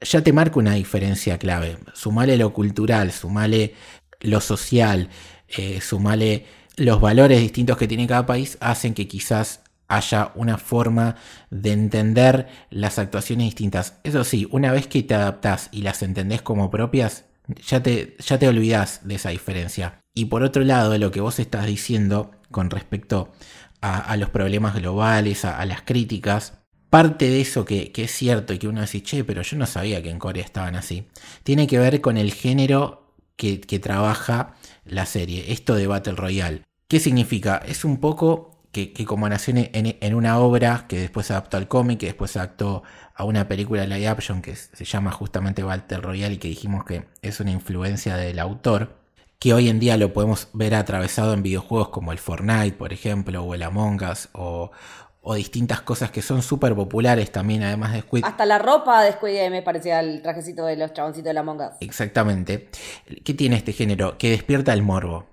ya 0.00 0.22
te 0.22 0.32
marca 0.32 0.58
una 0.58 0.74
diferencia 0.74 1.38
clave. 1.38 1.78
Sumale 1.94 2.36
lo 2.36 2.52
cultural, 2.52 3.12
sumale 3.12 3.74
lo 4.20 4.40
social, 4.40 5.08
eh, 5.48 5.80
sumale 5.80 6.46
los 6.76 7.00
valores 7.00 7.40
distintos 7.40 7.76
que 7.76 7.88
tiene 7.88 8.06
cada 8.06 8.26
país, 8.26 8.56
hacen 8.60 8.94
que 8.94 9.08
quizás 9.08 9.62
haya 9.88 10.32
una 10.34 10.58
forma 10.58 11.16
de 11.50 11.72
entender 11.72 12.46
las 12.70 12.98
actuaciones 12.98 13.46
distintas. 13.46 13.98
Eso 14.04 14.22
sí, 14.22 14.46
una 14.50 14.70
vez 14.70 14.86
que 14.86 15.02
te 15.02 15.14
adaptás 15.14 15.68
y 15.72 15.82
las 15.82 16.02
entendés 16.02 16.42
como 16.42 16.70
propias, 16.70 17.24
ya 17.66 17.82
te, 17.82 18.16
ya 18.18 18.38
te 18.38 18.48
olvidás 18.48 19.06
de 19.08 19.14
esa 19.14 19.30
diferencia. 19.30 20.00
Y 20.14 20.26
por 20.26 20.42
otro 20.42 20.62
lado, 20.62 20.96
lo 20.98 21.10
que 21.10 21.20
vos 21.20 21.38
estás 21.38 21.66
diciendo 21.66 22.32
con 22.50 22.70
respecto 22.70 23.32
a, 23.80 24.16
los 24.16 24.30
problemas 24.30 24.74
globales, 24.74 25.44
a 25.44 25.64
las 25.64 25.82
críticas, 25.82 26.57
parte 26.90 27.28
de 27.28 27.40
eso 27.40 27.64
que, 27.64 27.92
es 27.94 28.10
cierto 28.10 28.52
y 28.52 28.58
que 28.58 28.68
uno 28.68 28.80
dice, 28.80 29.02
che, 29.02 29.24
pero 29.24 29.42
yo 29.42 29.56
no 29.56 29.66
sabía 29.66 30.02
que 30.02 30.10
en 30.10 30.18
Corea 30.18 30.44
estaban 30.44 30.76
así, 30.76 31.06
tiene 31.42 31.66
que 31.66 31.78
ver 31.78 32.00
con 32.00 32.16
el 32.16 32.32
género 32.32 33.12
que, 33.36 33.58
trabaja 33.80 34.54
la 34.84 35.06
serie, 35.06 35.52
esto 35.52 35.74
de 35.74 35.86
Battle 35.86 36.14
Royale. 36.14 36.62
¿Qué 36.88 37.00
significa? 37.00 37.62
Es 37.66 37.84
un 37.84 37.98
poco 37.98 38.58
que, 38.72 38.92
como 39.04 39.28
nació 39.28 39.54
en, 39.56 40.14
una 40.14 40.38
obra 40.38 40.86
que 40.88 40.98
después 41.00 41.26
se 41.26 41.32
adaptó 41.34 41.56
al 41.56 41.68
cómic, 41.68 42.00
que 42.00 42.06
después 42.06 42.30
se 42.30 42.38
adaptó 42.38 42.82
a 43.14 43.24
una 43.24 43.48
película 43.48 43.82
de 43.82 43.88
live 43.88 44.08
action 44.08 44.42
que 44.42 44.56
se 44.56 44.84
llama 44.84 45.10
justamente 45.12 45.64
Walter 45.64 46.00
Royale 46.00 46.34
y 46.34 46.38
que 46.38 46.48
dijimos 46.48 46.84
que 46.84 47.04
es 47.22 47.40
una 47.40 47.50
influencia 47.50 48.16
del 48.16 48.38
autor, 48.38 48.96
que 49.38 49.54
hoy 49.54 49.68
en 49.68 49.78
día 49.78 49.96
lo 49.96 50.12
podemos 50.12 50.48
ver 50.52 50.74
atravesado 50.74 51.32
en 51.32 51.42
videojuegos 51.42 51.90
como 51.90 52.12
el 52.12 52.18
Fortnite, 52.18 52.76
por 52.76 52.92
ejemplo, 52.92 53.42
o 53.42 53.54
el 53.54 53.62
Among 53.62 54.02
Us, 54.02 54.28
o, 54.32 54.72
o 55.20 55.34
distintas 55.34 55.80
cosas 55.80 56.10
que 56.10 56.22
son 56.22 56.42
súper 56.42 56.74
populares 56.74 57.30
también, 57.30 57.62
además 57.62 57.92
de 57.92 58.00
Squid. 58.00 58.24
Hasta 58.24 58.46
la 58.46 58.58
ropa 58.58 59.02
de 59.02 59.12
Squid 59.12 59.50
me 59.50 59.62
parecía 59.62 60.00
el 60.00 60.22
trajecito 60.22 60.64
de 60.64 60.76
los 60.76 60.92
chaboncitos 60.92 61.26
de 61.26 61.34
la 61.34 61.42
Us. 61.42 61.76
Exactamente. 61.80 62.68
¿Qué 63.24 63.34
tiene 63.34 63.56
este 63.56 63.72
género? 63.72 64.16
Que 64.16 64.30
despierta 64.30 64.72
el 64.72 64.82
morbo. 64.82 65.26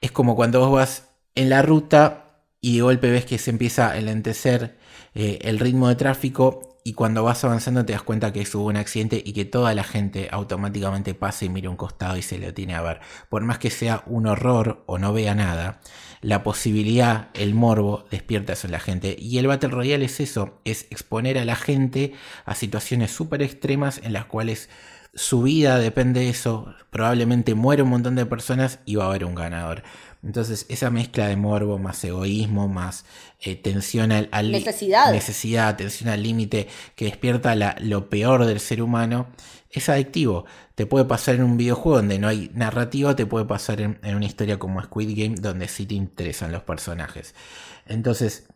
Es 0.00 0.12
como 0.12 0.36
cuando 0.36 0.60
vos 0.60 0.72
vas 0.72 1.08
en 1.34 1.50
la 1.50 1.62
ruta 1.62 2.42
y 2.60 2.76
de 2.76 2.82
golpe 2.82 3.10
ves 3.10 3.24
que 3.24 3.38
se 3.38 3.50
empieza 3.50 3.90
a 3.90 3.98
enlentecer 3.98 4.76
eh, 5.14 5.38
el 5.42 5.58
ritmo 5.58 5.88
de 5.88 5.96
tráfico 5.96 6.73
y 6.86 6.92
cuando 6.92 7.24
vas 7.24 7.42
avanzando 7.44 7.86
te 7.86 7.94
das 7.94 8.02
cuenta 8.02 8.30
que 8.30 8.46
hubo 8.52 8.66
un 8.66 8.76
accidente 8.76 9.22
y 9.24 9.32
que 9.32 9.46
toda 9.46 9.74
la 9.74 9.84
gente 9.84 10.28
automáticamente 10.30 11.14
pasa 11.14 11.46
y 11.46 11.48
mira 11.48 11.70
un 11.70 11.76
costado 11.76 12.18
y 12.18 12.22
se 12.22 12.36
lo 12.36 12.52
tiene 12.52 12.74
a 12.74 12.82
ver. 12.82 13.00
Por 13.30 13.42
más 13.42 13.58
que 13.58 13.70
sea 13.70 14.02
un 14.04 14.26
horror 14.26 14.84
o 14.84 14.98
no 14.98 15.14
vea 15.14 15.34
nada, 15.34 15.80
la 16.20 16.42
posibilidad, 16.42 17.30
el 17.32 17.54
morbo, 17.54 18.04
despierta 18.10 18.52
eso 18.52 18.66
en 18.66 18.72
la 18.72 18.80
gente. 18.80 19.16
Y 19.18 19.38
el 19.38 19.46
Battle 19.46 19.70
Royale 19.70 20.04
es 20.04 20.20
eso, 20.20 20.60
es 20.66 20.86
exponer 20.90 21.38
a 21.38 21.46
la 21.46 21.56
gente 21.56 22.12
a 22.44 22.54
situaciones 22.54 23.10
súper 23.10 23.40
extremas 23.40 24.02
en 24.04 24.12
las 24.12 24.26
cuales 24.26 24.68
su 25.14 25.42
vida 25.42 25.78
depende 25.78 26.20
de 26.20 26.28
eso, 26.28 26.74
probablemente 26.90 27.54
muere 27.54 27.82
un 27.82 27.90
montón 27.90 28.14
de 28.14 28.26
personas 28.26 28.80
y 28.84 28.96
va 28.96 29.04
a 29.04 29.08
haber 29.08 29.24
un 29.24 29.34
ganador. 29.34 29.84
Entonces, 30.24 30.64
esa 30.70 30.90
mezcla 30.90 31.28
de 31.28 31.36
morbo, 31.36 31.78
más 31.78 32.02
egoísmo, 32.02 32.66
más 32.66 33.04
eh, 33.40 33.56
tensión 33.56 34.10
al, 34.10 34.28
necesidad. 34.50 35.12
necesidad, 35.12 35.76
tensión 35.76 36.08
al 36.08 36.22
límite, 36.22 36.68
que 36.96 37.04
despierta 37.04 37.54
lo 37.80 38.08
peor 38.08 38.46
del 38.46 38.58
ser 38.58 38.80
humano, 38.80 39.28
es 39.70 39.88
adictivo. 39.88 40.46
Te 40.74 40.86
puede 40.86 41.04
pasar 41.04 41.34
en 41.34 41.42
un 41.42 41.56
videojuego 41.58 41.98
donde 41.98 42.18
no 42.18 42.28
hay 42.28 42.50
narrativa, 42.54 43.14
te 43.14 43.26
puede 43.26 43.44
pasar 43.44 43.80
en, 43.82 43.98
una 44.02 44.24
historia 44.24 44.58
como 44.58 44.82
Squid 44.82 45.10
Game, 45.14 45.34
donde 45.38 45.68
sí 45.68 45.84
te 45.84 45.94
interesan 45.94 46.52
los 46.52 46.62
personajes. 46.62 47.34
Entonces, 47.86 48.46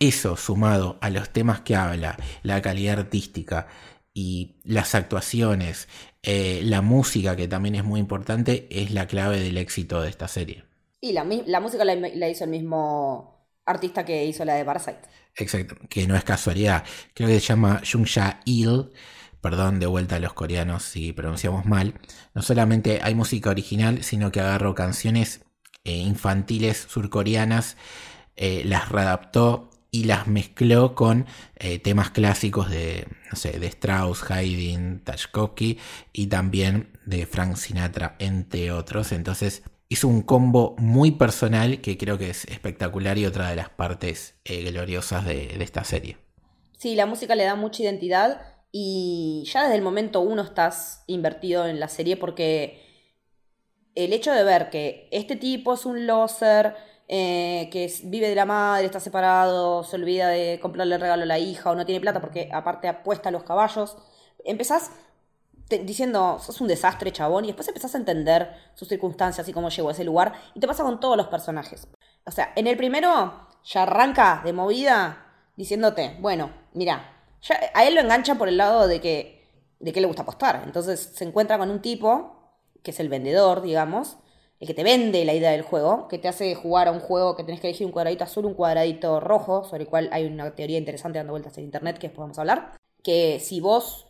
eso 0.00 0.36
sumado 0.36 0.98
a 1.00 1.10
los 1.10 1.30
temas 1.30 1.60
que 1.60 1.76
habla, 1.76 2.16
la 2.42 2.60
calidad 2.60 2.98
artística 2.98 3.68
y 4.12 4.56
las 4.64 4.96
actuaciones, 4.96 5.88
eh, 6.22 6.62
la 6.64 6.82
música, 6.82 7.36
que 7.36 7.46
también 7.46 7.76
es 7.76 7.84
muy 7.84 8.00
importante, 8.00 8.66
es 8.70 8.90
la 8.90 9.06
clave 9.06 9.38
del 9.38 9.58
éxito 9.58 10.02
de 10.02 10.08
esta 10.08 10.26
serie. 10.26 10.64
Y 11.04 11.12
la, 11.12 11.22
música 11.60 11.84
la, 11.84 12.28
hizo 12.30 12.44
el 12.44 12.50
mismo 12.50 13.46
artista 13.66 14.06
que 14.06 14.24
hizo 14.24 14.42
la 14.46 14.54
de 14.54 14.64
Parasite. 14.64 15.00
Exacto, 15.36 15.76
que 15.90 16.06
no 16.06 16.16
es 16.16 16.24
casualidad. 16.24 16.82
Creo 17.12 17.28
que 17.28 17.40
se 17.40 17.48
llama 17.48 17.82
Jung 17.84 18.08
Il. 18.46 18.90
Perdón, 19.42 19.80
de 19.80 19.86
vuelta 19.86 20.16
a 20.16 20.18
los 20.18 20.32
coreanos 20.32 20.82
si 20.82 21.12
pronunciamos 21.12 21.66
mal. 21.66 22.00
No 22.32 22.40
solamente 22.40 23.00
hay 23.02 23.14
música 23.14 23.50
original, 23.50 24.02
sino 24.02 24.32
que 24.32 24.40
agarró 24.40 24.74
canciones 24.74 25.44
eh, 25.84 25.98
infantiles 25.98 26.86
surcoreanas, 26.88 27.76
eh, 28.36 28.62
las 28.64 28.88
readaptó 28.88 29.68
y 29.90 30.04
las 30.04 30.26
mezcló 30.26 30.94
con 30.94 31.26
eh, 31.56 31.80
temas 31.80 32.12
clásicos 32.12 32.70
de, 32.70 33.08
no 33.30 33.36
sé, 33.36 33.60
de 33.60 33.66
Strauss, 33.66 34.30
Haydn, 34.30 35.04
Tchaikovsky 35.04 35.78
y 36.14 36.28
también 36.28 36.98
de 37.04 37.26
Frank 37.26 37.56
Sinatra, 37.56 38.16
entre 38.18 38.72
otros. 38.72 39.12
Entonces 39.12 39.64
hizo 39.94 40.08
un 40.08 40.22
combo 40.22 40.74
muy 40.76 41.12
personal 41.12 41.80
que 41.80 41.96
creo 41.96 42.18
que 42.18 42.30
es 42.30 42.46
espectacular 42.46 43.16
y 43.16 43.26
otra 43.26 43.48
de 43.48 43.54
las 43.54 43.68
partes 43.68 44.34
eh, 44.44 44.68
gloriosas 44.72 45.24
de, 45.24 45.56
esta 45.60 45.84
serie. 45.84 46.16
Sí, 46.76 46.96
la 46.96 47.06
música 47.06 47.36
le 47.36 47.44
da 47.44 47.54
mucha 47.54 47.84
identidad 47.84 48.40
y 48.72 49.44
ya 49.46 49.62
desde 49.62 49.76
el 49.76 49.82
momento 49.82 50.20
uno 50.20 50.42
estás 50.42 51.04
invertido 51.06 51.68
en 51.68 51.78
la 51.78 51.86
serie 51.86 52.16
porque 52.16 52.82
el 53.94 54.12
hecho 54.12 54.32
de 54.32 54.42
ver 54.42 54.68
que 54.68 55.08
este 55.12 55.36
tipo 55.36 55.74
es 55.74 55.86
un 55.86 56.08
loser, 56.08 56.74
eh, 57.06 57.68
que 57.70 57.88
vive 58.02 58.28
de 58.28 58.34
la 58.34 58.46
madre, 58.46 58.86
está 58.86 58.98
separado, 58.98 59.84
se 59.84 59.94
olvida 59.94 60.26
de 60.26 60.58
comprarle 60.60 60.96
el 60.96 61.00
regalo 61.00 61.22
a 61.22 61.26
la 61.26 61.38
hija 61.38 61.70
o 61.70 61.76
no 61.76 61.86
tiene 61.86 62.00
plata 62.00 62.20
porque 62.20 62.48
aparte 62.52 62.88
apuesta 62.88 63.28
a 63.28 63.32
los 63.32 63.44
caballos, 63.44 63.96
empezás 64.44 64.90
diciendo, 65.68 66.38
sos 66.40 66.60
un 66.60 66.68
desastre, 66.68 67.12
chabón, 67.12 67.44
y 67.44 67.48
después 67.48 67.68
empezás 67.68 67.94
a 67.94 67.98
entender 67.98 68.54
sus 68.74 68.88
circunstancias 68.88 69.48
y 69.48 69.52
cómo 69.52 69.70
llegó 69.70 69.88
a 69.88 69.92
ese 69.92 70.04
lugar, 70.04 70.32
y 70.54 70.60
te 70.60 70.66
pasa 70.66 70.82
con 70.82 71.00
todos 71.00 71.16
los 71.16 71.28
personajes. 71.28 71.88
O 72.26 72.30
sea, 72.30 72.52
en 72.56 72.66
el 72.66 72.76
primero 72.76 73.48
ya 73.64 73.82
arranca 73.82 74.42
de 74.44 74.52
movida 74.52 75.24
diciéndote, 75.56 76.16
bueno, 76.20 76.50
mira, 76.72 77.14
a 77.74 77.84
él 77.84 77.94
lo 77.94 78.00
engancha 78.00 78.36
por 78.36 78.48
el 78.48 78.56
lado 78.56 78.86
de 78.86 79.00
que, 79.00 79.46
de 79.78 79.92
que 79.92 80.00
le 80.00 80.06
gusta 80.06 80.22
apostar. 80.22 80.62
Entonces 80.64 81.00
se 81.14 81.24
encuentra 81.24 81.58
con 81.58 81.70
un 81.70 81.80
tipo, 81.80 82.54
que 82.82 82.90
es 82.90 83.00
el 83.00 83.08
vendedor, 83.08 83.62
digamos, 83.62 84.16
el 84.60 84.66
que 84.66 84.74
te 84.74 84.84
vende 84.84 85.24
la 85.24 85.34
idea 85.34 85.50
del 85.50 85.62
juego, 85.62 86.08
que 86.08 86.18
te 86.18 86.28
hace 86.28 86.54
jugar 86.54 86.88
a 86.88 86.92
un 86.92 87.00
juego 87.00 87.36
que 87.36 87.44
tenés 87.44 87.60
que 87.60 87.68
elegir 87.68 87.86
un 87.86 87.92
cuadradito 87.92 88.24
azul, 88.24 88.46
un 88.46 88.54
cuadradito 88.54 89.20
rojo, 89.20 89.64
sobre 89.64 89.84
el 89.84 89.88
cual 89.88 90.08
hay 90.12 90.26
una 90.26 90.54
teoría 90.54 90.78
interesante 90.78 91.18
dando 91.18 91.32
vueltas 91.32 91.56
en 91.58 91.64
internet 91.64 91.98
que 91.98 92.08
podemos 92.08 92.38
hablar. 92.38 92.72
Que 93.02 93.40
si 93.40 93.60
vos 93.60 94.06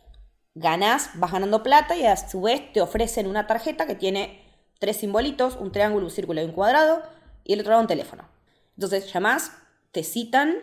ganás, 0.55 1.11
vas 1.15 1.33
ganando 1.33 1.61
plata 1.61 1.95
y 1.95 2.05
a 2.05 2.15
su 2.15 2.41
vez 2.41 2.71
te 2.73 2.81
ofrecen 2.81 3.27
una 3.27 3.45
tarjeta 3.45 3.85
que 3.85 3.95
tiene 3.95 4.41
tres 4.79 4.97
simbolitos, 4.97 5.57
un 5.57 5.71
triángulo, 5.71 6.05
un 6.05 6.11
círculo 6.11 6.41
y 6.41 6.45
un 6.45 6.53
cuadrado, 6.53 7.03
y 7.43 7.53
el 7.53 7.59
otro 7.59 7.71
lado 7.71 7.81
un 7.81 7.87
teléfono. 7.87 8.27
Entonces 8.75 9.11
llamás, 9.13 9.51
te 9.91 10.03
citan 10.03 10.55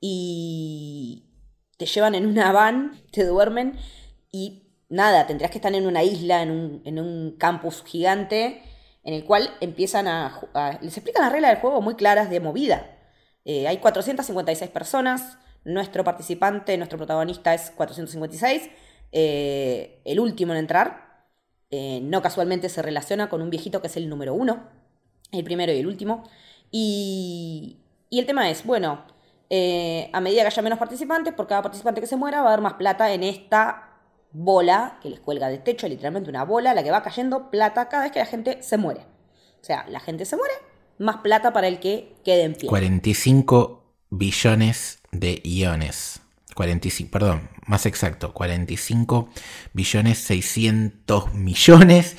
y 0.00 1.26
te 1.76 1.86
llevan 1.86 2.14
en 2.14 2.26
una 2.26 2.52
van, 2.52 3.00
te 3.12 3.24
duermen 3.24 3.78
y 4.32 4.64
nada, 4.88 5.26
tendrías 5.26 5.50
que 5.50 5.58
estar 5.58 5.74
en 5.74 5.86
una 5.86 6.02
isla, 6.02 6.42
en 6.42 6.98
un, 6.98 7.36
campus 7.38 7.82
gigante, 7.84 8.62
en 9.02 9.14
el 9.14 9.24
cual 9.24 9.50
empiezan 9.60 10.08
a, 10.08 10.40
Les 10.80 10.96
explican 10.96 11.22
las 11.22 11.32
reglas 11.32 11.52
del 11.52 11.60
juego 11.60 11.82
muy 11.82 11.94
claras 11.94 12.30
de 12.30 12.40
movida. 12.40 12.90
Eh, 13.44 13.68
hay 13.68 13.78
456 13.78 14.70
personas, 14.70 15.38
nuestro 15.64 16.04
participante, 16.04 16.76
nuestro 16.76 16.98
protagonista 16.98 17.54
es 17.54 17.70
456 17.70 18.70
eh, 19.16 20.00
el 20.04 20.18
último 20.18 20.52
en 20.52 20.58
entrar, 20.58 21.24
eh, 21.70 22.00
no 22.02 22.20
casualmente 22.20 22.68
se 22.68 22.82
relaciona 22.82 23.28
con 23.28 23.42
un 23.42 23.48
viejito 23.48 23.80
que 23.80 23.86
es 23.86 23.96
el 23.96 24.08
número 24.08 24.34
uno, 24.34 24.64
el 25.30 25.44
primero 25.44 25.72
y 25.72 25.78
el 25.78 25.86
último. 25.86 26.24
Y, 26.72 27.78
el 28.10 28.26
tema 28.26 28.50
es, 28.50 28.64
bueno, 28.64 29.04
eh, 29.50 30.10
a 30.12 30.20
medida 30.20 30.42
que 30.42 30.48
haya 30.48 30.62
menos 30.62 30.80
participantes, 30.80 31.32
por 31.32 31.46
cada 31.46 31.62
participante 31.62 32.00
que 32.00 32.08
se 32.08 32.16
muera 32.16 32.42
va 32.42 32.50
a 32.50 32.52
haber 32.52 32.62
más 32.62 32.74
plata 32.74 33.12
en 33.12 33.22
esta 33.22 34.00
bola 34.32 34.98
que 35.00 35.10
les 35.10 35.20
cuelga 35.20 35.48
del 35.48 35.62
techo, 35.62 35.86
literalmente 35.88 36.28
una 36.28 36.44
bola, 36.44 36.74
la 36.74 36.82
que 36.82 36.90
va 36.90 37.02
cayendo 37.02 37.50
plata 37.50 37.88
cada 37.88 38.02
vez 38.04 38.12
que 38.12 38.18
la 38.18 38.26
gente 38.26 38.62
se 38.62 38.76
muere. 38.78 39.02
O 39.60 39.64
sea, 39.64 39.86
la 39.88 40.00
gente 40.00 40.24
se 40.24 40.36
muere, 40.36 40.54
más 40.98 41.18
plata 41.18 41.52
para 41.52 41.68
el 41.68 41.78
que 41.78 42.16
quede 42.24 42.42
en 42.42 42.54
pie. 42.54 42.68
45 42.68 43.80
billones 44.10 44.98
de 45.12 45.40
iones. 45.44 46.23
45, 46.54 47.10
perdón, 47.10 47.48
más 47.66 47.86
exacto, 47.86 48.32
45 48.32 49.28
billones 49.72 50.18
600 50.18 51.34
millones 51.34 52.16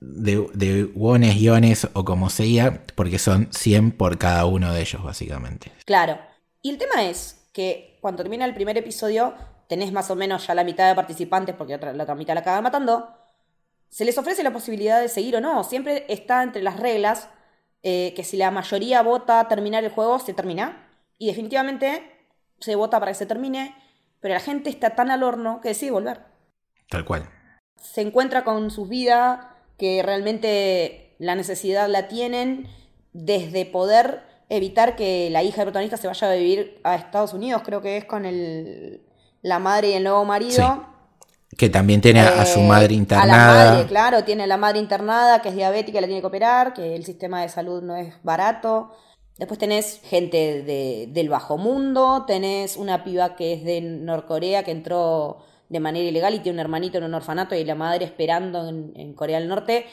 de, 0.00 0.46
de 0.54 0.84
wones, 0.94 1.36
iones 1.36 1.88
o 1.92 2.04
como 2.04 2.30
sea, 2.30 2.82
porque 2.94 3.18
son 3.18 3.48
100 3.52 3.92
por 3.92 4.18
cada 4.18 4.44
uno 4.46 4.72
de 4.72 4.80
ellos, 4.80 5.02
básicamente. 5.02 5.72
Claro. 5.84 6.18
Y 6.62 6.70
el 6.70 6.78
tema 6.78 7.04
es 7.04 7.48
que 7.52 7.98
cuando 8.00 8.22
termina 8.22 8.44
el 8.44 8.54
primer 8.54 8.76
episodio, 8.76 9.34
tenés 9.68 9.92
más 9.92 10.10
o 10.10 10.16
menos 10.16 10.46
ya 10.46 10.54
la 10.54 10.64
mitad 10.64 10.88
de 10.88 10.94
participantes, 10.94 11.54
porque 11.54 11.78
la 11.78 12.02
otra 12.02 12.14
mitad 12.14 12.34
la 12.34 12.40
acaban 12.40 12.62
matando. 12.62 13.08
Se 13.88 14.04
les 14.04 14.18
ofrece 14.18 14.42
la 14.42 14.52
posibilidad 14.52 15.00
de 15.00 15.08
seguir 15.08 15.36
o 15.36 15.40
no. 15.40 15.64
Siempre 15.64 16.04
está 16.08 16.42
entre 16.42 16.62
las 16.62 16.78
reglas 16.78 17.28
eh, 17.82 18.12
que 18.16 18.24
si 18.24 18.36
la 18.36 18.50
mayoría 18.50 19.02
vota 19.02 19.46
terminar 19.46 19.84
el 19.84 19.90
juego, 19.90 20.18
se 20.18 20.34
termina. 20.34 20.88
Y 21.18 21.28
definitivamente 21.28 22.13
se 22.64 22.76
vota 22.76 22.98
para 22.98 23.12
que 23.12 23.18
se 23.18 23.26
termine, 23.26 23.74
pero 24.20 24.34
la 24.34 24.40
gente 24.40 24.70
está 24.70 24.90
tan 24.90 25.10
al 25.10 25.22
horno 25.22 25.60
que 25.60 25.68
decide 25.68 25.90
volver. 25.90 26.22
Tal 26.88 27.04
cual. 27.04 27.28
Se 27.76 28.00
encuentra 28.00 28.42
con 28.42 28.70
sus 28.70 28.88
vidas 28.88 29.46
que 29.76 30.02
realmente 30.02 31.14
la 31.18 31.34
necesidad 31.34 31.88
la 31.88 32.08
tienen 32.08 32.68
desde 33.12 33.66
poder 33.66 34.22
evitar 34.48 34.96
que 34.96 35.28
la 35.30 35.42
hija 35.42 35.58
del 35.58 35.66
protagonista 35.66 35.96
se 35.96 36.06
vaya 36.06 36.30
a 36.30 36.34
vivir 36.34 36.80
a 36.84 36.94
Estados 36.94 37.34
Unidos, 37.34 37.62
creo 37.64 37.82
que 37.82 37.98
es 37.98 38.04
con 38.04 38.24
el, 38.24 39.02
la 39.42 39.58
madre 39.58 39.90
y 39.90 39.92
el 39.94 40.04
nuevo 40.04 40.24
marido. 40.24 40.86
Que 41.56 41.68
también 41.68 42.00
tiene 42.00 42.20
a 42.20 42.46
su 42.46 42.60
eh, 42.60 42.66
madre 42.66 42.94
internada. 42.94 43.60
A 43.60 43.64
la 43.64 43.70
madre, 43.70 43.86
claro, 43.88 44.24
tiene 44.24 44.44
a 44.44 44.46
la 44.46 44.56
madre 44.56 44.78
internada 44.78 45.40
que 45.40 45.50
es 45.50 45.54
diabética, 45.54 46.00
la 46.00 46.06
tiene 46.06 46.20
que 46.20 46.26
operar, 46.26 46.72
que 46.72 46.96
el 46.96 47.04
sistema 47.04 47.42
de 47.42 47.48
salud 47.48 47.82
no 47.82 47.94
es 47.96 48.14
barato. 48.22 48.92
Después 49.38 49.58
tenés 49.58 50.00
gente 50.04 51.08
del 51.08 51.28
bajo 51.28 51.58
mundo, 51.58 52.24
tenés 52.26 52.76
una 52.76 53.02
piba 53.02 53.34
que 53.34 53.54
es 53.54 53.64
de 53.64 53.80
Norcorea 53.80 54.62
que 54.62 54.70
entró 54.70 55.38
de 55.68 55.80
manera 55.80 56.08
ilegal 56.08 56.34
y 56.34 56.38
tiene 56.38 56.56
un 56.56 56.60
hermanito 56.60 56.98
en 56.98 57.04
un 57.04 57.14
orfanato 57.14 57.56
y 57.56 57.64
la 57.64 57.74
madre 57.74 58.04
esperando 58.04 58.68
en, 58.68 59.12
Corea 59.14 59.40
del 59.40 59.48
Norte. 59.48 59.86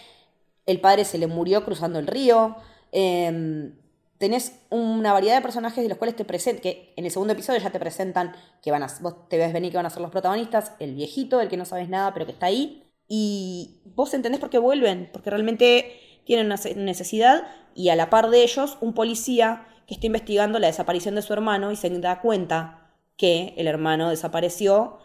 El 0.68 0.80
padre 0.80 1.06
se 1.06 1.18
le 1.18 1.26
murió 1.26 1.66
cruzando 1.66 1.98
el 1.98 2.06
río. 2.06 2.56
Em, 2.92 3.74
tenés 4.20 4.60
una 4.70 5.12
variedad 5.14 5.38
de 5.38 5.42
personajes 5.42 5.84
de 5.84 5.90
los 5.90 5.98
cuales 5.98 6.16
te 6.16 6.24
presentan, 6.24 6.62
que 6.62 6.94
en 6.96 7.06
el 7.06 7.12
segundo 7.12 7.34
episodio 7.34 7.60
ya 7.60 7.72
te 7.72 7.80
presentan 7.80 8.36
que 8.62 8.70
van 8.70 8.84
a, 8.84 8.88
vos 9.02 9.28
te 9.28 9.38
ves 9.38 9.54
venir 9.54 9.72
que 9.72 9.78
van 9.78 9.88
a 9.88 9.90
ser 9.90 10.04
los 10.04 10.12
protagonistas, 10.12 10.74
el 10.80 10.94
viejito, 10.94 11.42
el 11.42 11.50
que 11.50 11.58
no 11.58 11.66
sabes 11.66 11.90
nada, 11.90 12.14
pero 12.14 12.28
que 12.28 12.34
está 12.34 12.46
ahí, 12.46 12.84
y 13.08 13.82
vos 13.96 14.14
entendés 14.14 14.40
por 14.40 14.52
qué 14.52 14.60
vuelven, 14.60 15.10
porque 15.12 15.32
realmente 15.32 16.11
tienen 16.32 16.46
una 16.46 16.58
necesidad, 16.78 17.44
y 17.76 17.90
a 17.90 17.96
la 17.96 18.10
par 18.10 18.30
de 18.30 18.44
ellos, 18.44 18.78
un 18.80 18.94
policía 18.94 19.68
que 19.86 19.96
está 19.96 20.06
investigando 20.08 20.60
la 20.60 20.68
desaparición 20.68 21.16
de 21.16 21.22
su 21.22 21.34
hermano 21.34 21.72
y 21.72 21.76
se 21.76 21.90
da 22.00 22.22
cuenta 22.22 22.94
que 23.18 23.54
el 23.58 23.68
hermano 23.68 24.10
desapareció 24.10 25.00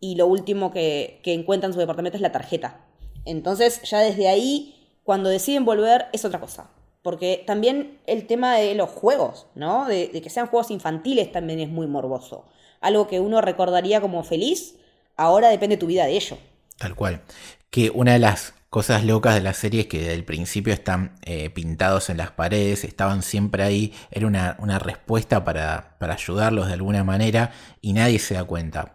y 0.00 0.14
lo 0.14 0.26
último 0.26 0.72
que, 0.72 1.20
que 1.22 1.34
encuentra 1.34 1.66
en 1.66 1.74
su 1.74 1.78
departamento 1.78 2.16
es 2.16 2.22
la 2.22 2.32
tarjeta. 2.32 2.80
Entonces 3.24 3.82
ya 3.82 4.00
desde 4.00 4.28
ahí, 4.28 4.74
cuando 5.04 5.28
deciden 5.28 5.64
volver, 5.64 6.06
es 6.12 6.24
otra 6.24 6.40
cosa 6.40 6.70
porque 7.02 7.42
también 7.46 7.98
el 8.06 8.26
tema 8.26 8.54
de 8.54 8.74
los 8.74 8.88
juegos, 8.88 9.46
¿no? 9.54 9.86
De, 9.86 10.10
que 10.10 10.30
sean 10.30 10.46
juegos 10.46 10.70
infantiles 10.70 11.32
también 11.32 11.60
es 11.60 11.68
muy 11.68 11.86
morboso. 11.86 12.46
Algo 12.80 13.08
que 13.08 13.20
uno 13.20 13.40
recordaría 13.40 14.00
como 14.00 14.22
feliz, 14.22 14.76
ahora 15.16 15.48
depende 15.48 15.76
tu 15.76 15.86
vida 15.86 16.06
de 16.06 16.16
ello. 16.16 16.38
Tal 16.78 16.94
cual. 16.94 17.22
Que 17.70 17.90
una 17.90 18.12
de 18.12 18.20
las 18.20 18.54
cosas 18.72 19.04
locas 19.04 19.34
de 19.34 19.42
la 19.42 19.52
serie 19.52 19.86
que 19.86 19.98
desde 19.98 20.14
el 20.14 20.24
principio 20.24 20.72
están 20.72 21.12
eh, 21.26 21.50
pintados 21.50 22.08
en 22.08 22.16
las 22.16 22.30
paredes, 22.30 22.84
estaban 22.84 23.22
siempre 23.22 23.64
ahí, 23.64 23.92
era 24.10 24.26
una, 24.26 24.56
una 24.60 24.78
respuesta 24.78 25.44
para, 25.44 25.98
para 25.98 26.14
ayudarlos 26.14 26.68
de 26.68 26.72
alguna 26.72 27.04
manera 27.04 27.52
y 27.82 27.92
nadie 27.92 28.18
se 28.18 28.32
da 28.32 28.44
cuenta. 28.44 28.94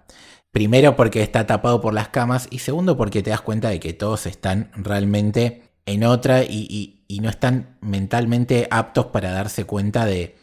Primero 0.51 0.95
porque 0.95 1.21
está 1.21 1.45
tapado 1.45 1.79
por 1.79 1.93
las 1.93 2.07
camas 2.07 2.47
y 2.49 2.57
segundo 2.57 2.97
porque 2.97 3.21
te 3.21 3.29
das 3.29 3.41
cuenta 3.41 3.69
de 3.69 3.79
que 3.79 3.93
todos 3.93 4.25
están 4.25 4.71
realmente 4.73 5.61
en 5.85 6.03
otra 6.03 6.41
y, 6.43 6.95
no 7.21 7.29
están 7.29 7.77
mentalmente 7.79 8.67
aptos 8.71 9.05
para 9.07 9.31
darse 9.31 9.65
cuenta 9.65 10.07
de, 10.07 10.36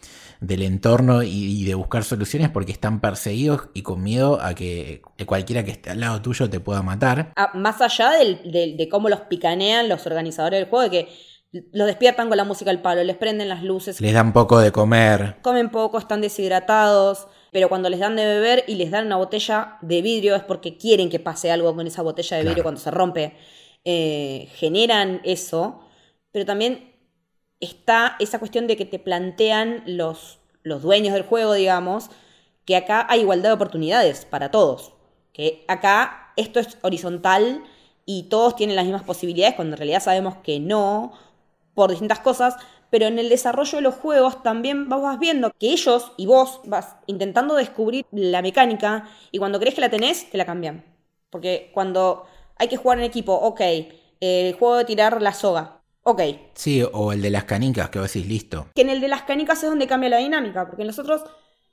del 0.47 0.63
entorno 0.63 1.23
y, 1.23 1.65
de 1.65 1.75
buscar 1.75 2.05
soluciones 2.05 2.51
porque 2.51 2.73
están 2.73 3.01
perseguidos 3.01 3.69
y 3.75 3.83
con 3.83 4.03
miedo 4.03 4.41
a 4.41 4.55
que 4.55 5.03
cualquiera 5.27 5.65
que 5.65 5.71
esté 5.71 5.91
al 5.91 6.01
lado 6.01 6.21
tuyo 6.23 6.49
te 6.51 6.61
pueda 6.61 6.83
matar. 6.83 7.33
Ah, 7.37 7.53
más 7.55 7.81
allá 7.81 8.11
de 8.13 8.89
cómo 8.91 9.09
los 9.09 9.21
picanean 9.23 9.89
los 9.89 10.07
organizadores 10.07 10.61
del 10.61 10.69
juego, 10.69 10.85
de 10.85 10.91
que 10.91 11.09
los 11.73 11.87
despiertan 11.87 12.29
con 12.29 12.37
la 12.37 12.45
música 12.45 12.71
al 12.71 12.83
palo, 12.83 13.05
les 13.05 13.17
prenden 13.17 13.49
las 13.49 13.63
luces. 13.63 14.01
Les 14.01 14.13
dan 14.13 14.33
poco 14.33 14.59
de 14.59 14.73
comer. 14.73 15.37
Comen 15.43 15.71
poco, 15.71 15.99
están 15.99 16.21
deshidratados, 16.21 17.29
pero 17.53 17.69
cuando 17.69 17.89
les 17.89 18.01
dan 18.01 18.17
de 18.17 18.25
beber 18.25 18.65
y 18.67 18.75
les 18.75 18.91
dan 18.91 19.07
una 19.07 19.17
botella 19.17 19.79
de 19.81 20.03
vidrio 20.03 20.35
es 20.35 20.43
porque 20.43 20.77
quieren 20.77 21.11
que 21.11 21.21
pase 21.21 21.53
algo 21.53 21.75
con 21.75 21.87
esa 21.87 22.03
botella 22.03 22.37
de 22.39 22.45
vidrio 22.45 22.63
cuando 22.63 22.81
se 22.81 22.91
rompe. 22.91 23.37
Eh, 23.85 24.49
generan 24.55 25.21
eso, 25.25 25.81
pero 26.33 26.45
también 26.45 26.94
está 27.65 28.17
esa 28.19 28.39
cuestión 28.39 28.67
de 28.67 28.77
que 28.77 28.85
te 28.85 28.99
plantean 28.99 29.83
los, 29.87 30.39
los 30.63 30.83
dueños 30.83 31.15
del 31.15 31.25
juego, 31.25 31.55
digamos, 31.55 32.11
que 32.65 32.77
acá 32.77 33.07
hay 33.09 33.21
igualdad 33.21 33.51
de 33.51 33.55
oportunidades 33.55 34.25
para 34.25 34.51
todos, 34.51 34.93
que 35.33 35.65
acá 35.69 36.33
esto 36.37 36.61
es 36.61 36.79
horizontal 36.83 37.65
y 38.07 38.25
todos 38.25 38.57
tienen 38.57 38.77
las 38.77 38.85
mismas 38.85 39.03
posibilidades, 39.03 39.57
cuando 39.57 39.75
en 39.75 39.79
realidad 39.79 40.03
sabemos 40.03 40.37
que 40.43 40.61
no, 40.61 41.13
por 41.75 41.91
distintas 41.91 42.21
cosas, 42.21 42.57
pero 42.91 43.07
en 43.07 43.19
el 43.19 43.29
desarrollo 43.29 43.79
de 43.79 43.83
los 43.83 43.95
juegos 43.97 44.43
también 44.43 44.89
vas 44.89 45.19
viendo 45.19 45.51
que 45.59 45.73
ellos 45.73 46.13
y 46.17 46.27
vos 46.27 46.61
vas 46.65 46.97
intentando 47.07 47.57
descubrir 47.57 48.07
la 48.13 48.41
mecánica 48.41 49.09
y 49.33 49.39
cuando 49.39 49.59
crees 49.59 49.75
que 49.75 49.81
la 49.81 49.91
tenés, 49.91 50.31
te 50.31 50.39
la 50.39 50.47
cambian. 50.47 50.85
Porque 51.31 51.71
cuando 51.75 52.27
hay 52.57 52.69
que 52.69 52.77
jugar 52.77 52.99
en 52.99 53.05
equipo, 53.05 53.33
ok. 53.35 53.61
El 54.21 54.55
juego 54.55 54.77
de 54.77 54.85
tirar 54.85 55.21
la 55.21 55.35
soga, 55.35 55.83
ok. 56.05 56.23
Sí, 56.55 56.83
o 56.93 57.13
el 57.13 57.21
de 57.21 57.31
las 57.31 57.45
canicas, 57.45 57.91
que 57.91 57.99
vos 57.99 58.13
decís, 58.13 58.29
listo. 58.29 58.69
Que 58.75 58.83
en 58.83 58.91
el 58.91 59.01
de 59.01 59.09
las 59.09 59.23
canicas 59.23 59.63
es 59.63 59.69
donde 59.69 59.87
cambia 59.87 60.09
la 60.09 60.19
dinámica, 60.19 60.67
porque 60.67 60.85
nosotros, 60.85 61.25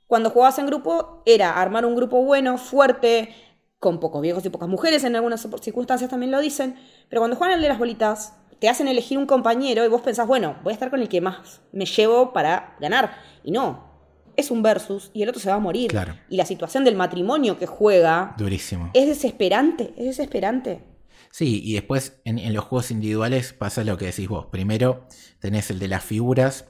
cuando 0.06 0.30
jugabas 0.30 0.58
en 0.58 0.66
grupo, 0.66 1.22
era 1.24 1.60
armar 1.60 1.86
un 1.86 1.94
grupo 1.94 2.22
bueno, 2.22 2.58
fuerte, 2.58 3.34
con 3.78 4.00
pocos 4.00 4.20
viejos 4.20 4.44
y 4.44 4.50
pocas 4.50 4.68
mujeres, 4.68 5.04
en 5.04 5.16
algunas 5.16 5.46
circunstancias 5.60 6.10
también 6.10 6.30
lo 6.30 6.40
dicen, 6.40 6.76
pero 7.08 7.20
cuando 7.20 7.36
juegan 7.36 7.56
el 7.56 7.62
de 7.62 7.68
las 7.68 7.78
bolitas, 7.78 8.34
te 8.60 8.68
hacen 8.68 8.86
elegir 8.86 9.18
un 9.18 9.26
compañero 9.26 9.84
y 9.84 9.88
vos 9.88 10.02
pensás, 10.02 10.26
bueno, 10.28 10.56
voy 10.62 10.70
a 10.70 10.74
estar 10.74 10.88
con 10.88 11.00
el 11.00 11.08
que 11.08 11.20
más 11.20 11.62
me 11.72 11.84
llevo 11.84 12.32
para 12.32 12.76
ganar. 12.80 13.16
Y 13.42 13.50
no, 13.50 13.92
es 14.36 14.52
un 14.52 14.62
versus 14.62 15.10
y 15.12 15.22
el 15.22 15.28
otro 15.28 15.40
se 15.40 15.48
va 15.48 15.56
a 15.56 15.58
morir. 15.58 15.90
Claro. 15.90 16.14
Y 16.28 16.36
la 16.36 16.46
situación 16.46 16.84
del 16.84 16.94
matrimonio 16.94 17.58
que 17.58 17.66
juega. 17.66 18.34
Durísimo. 18.38 18.90
Es 18.94 19.08
desesperante, 19.08 19.92
es 19.96 20.04
desesperante. 20.04 20.84
Sí, 21.32 21.62
y 21.64 21.72
después 21.72 22.20
en, 22.26 22.52
los 22.52 22.64
juegos 22.64 22.90
individuales 22.90 23.54
pasa 23.54 23.84
lo 23.84 23.96
que 23.96 24.04
decís 24.04 24.28
vos. 24.28 24.46
Primero 24.52 25.08
tenés 25.40 25.70
el 25.70 25.78
de 25.78 25.88
las 25.88 26.04
figuras 26.04 26.66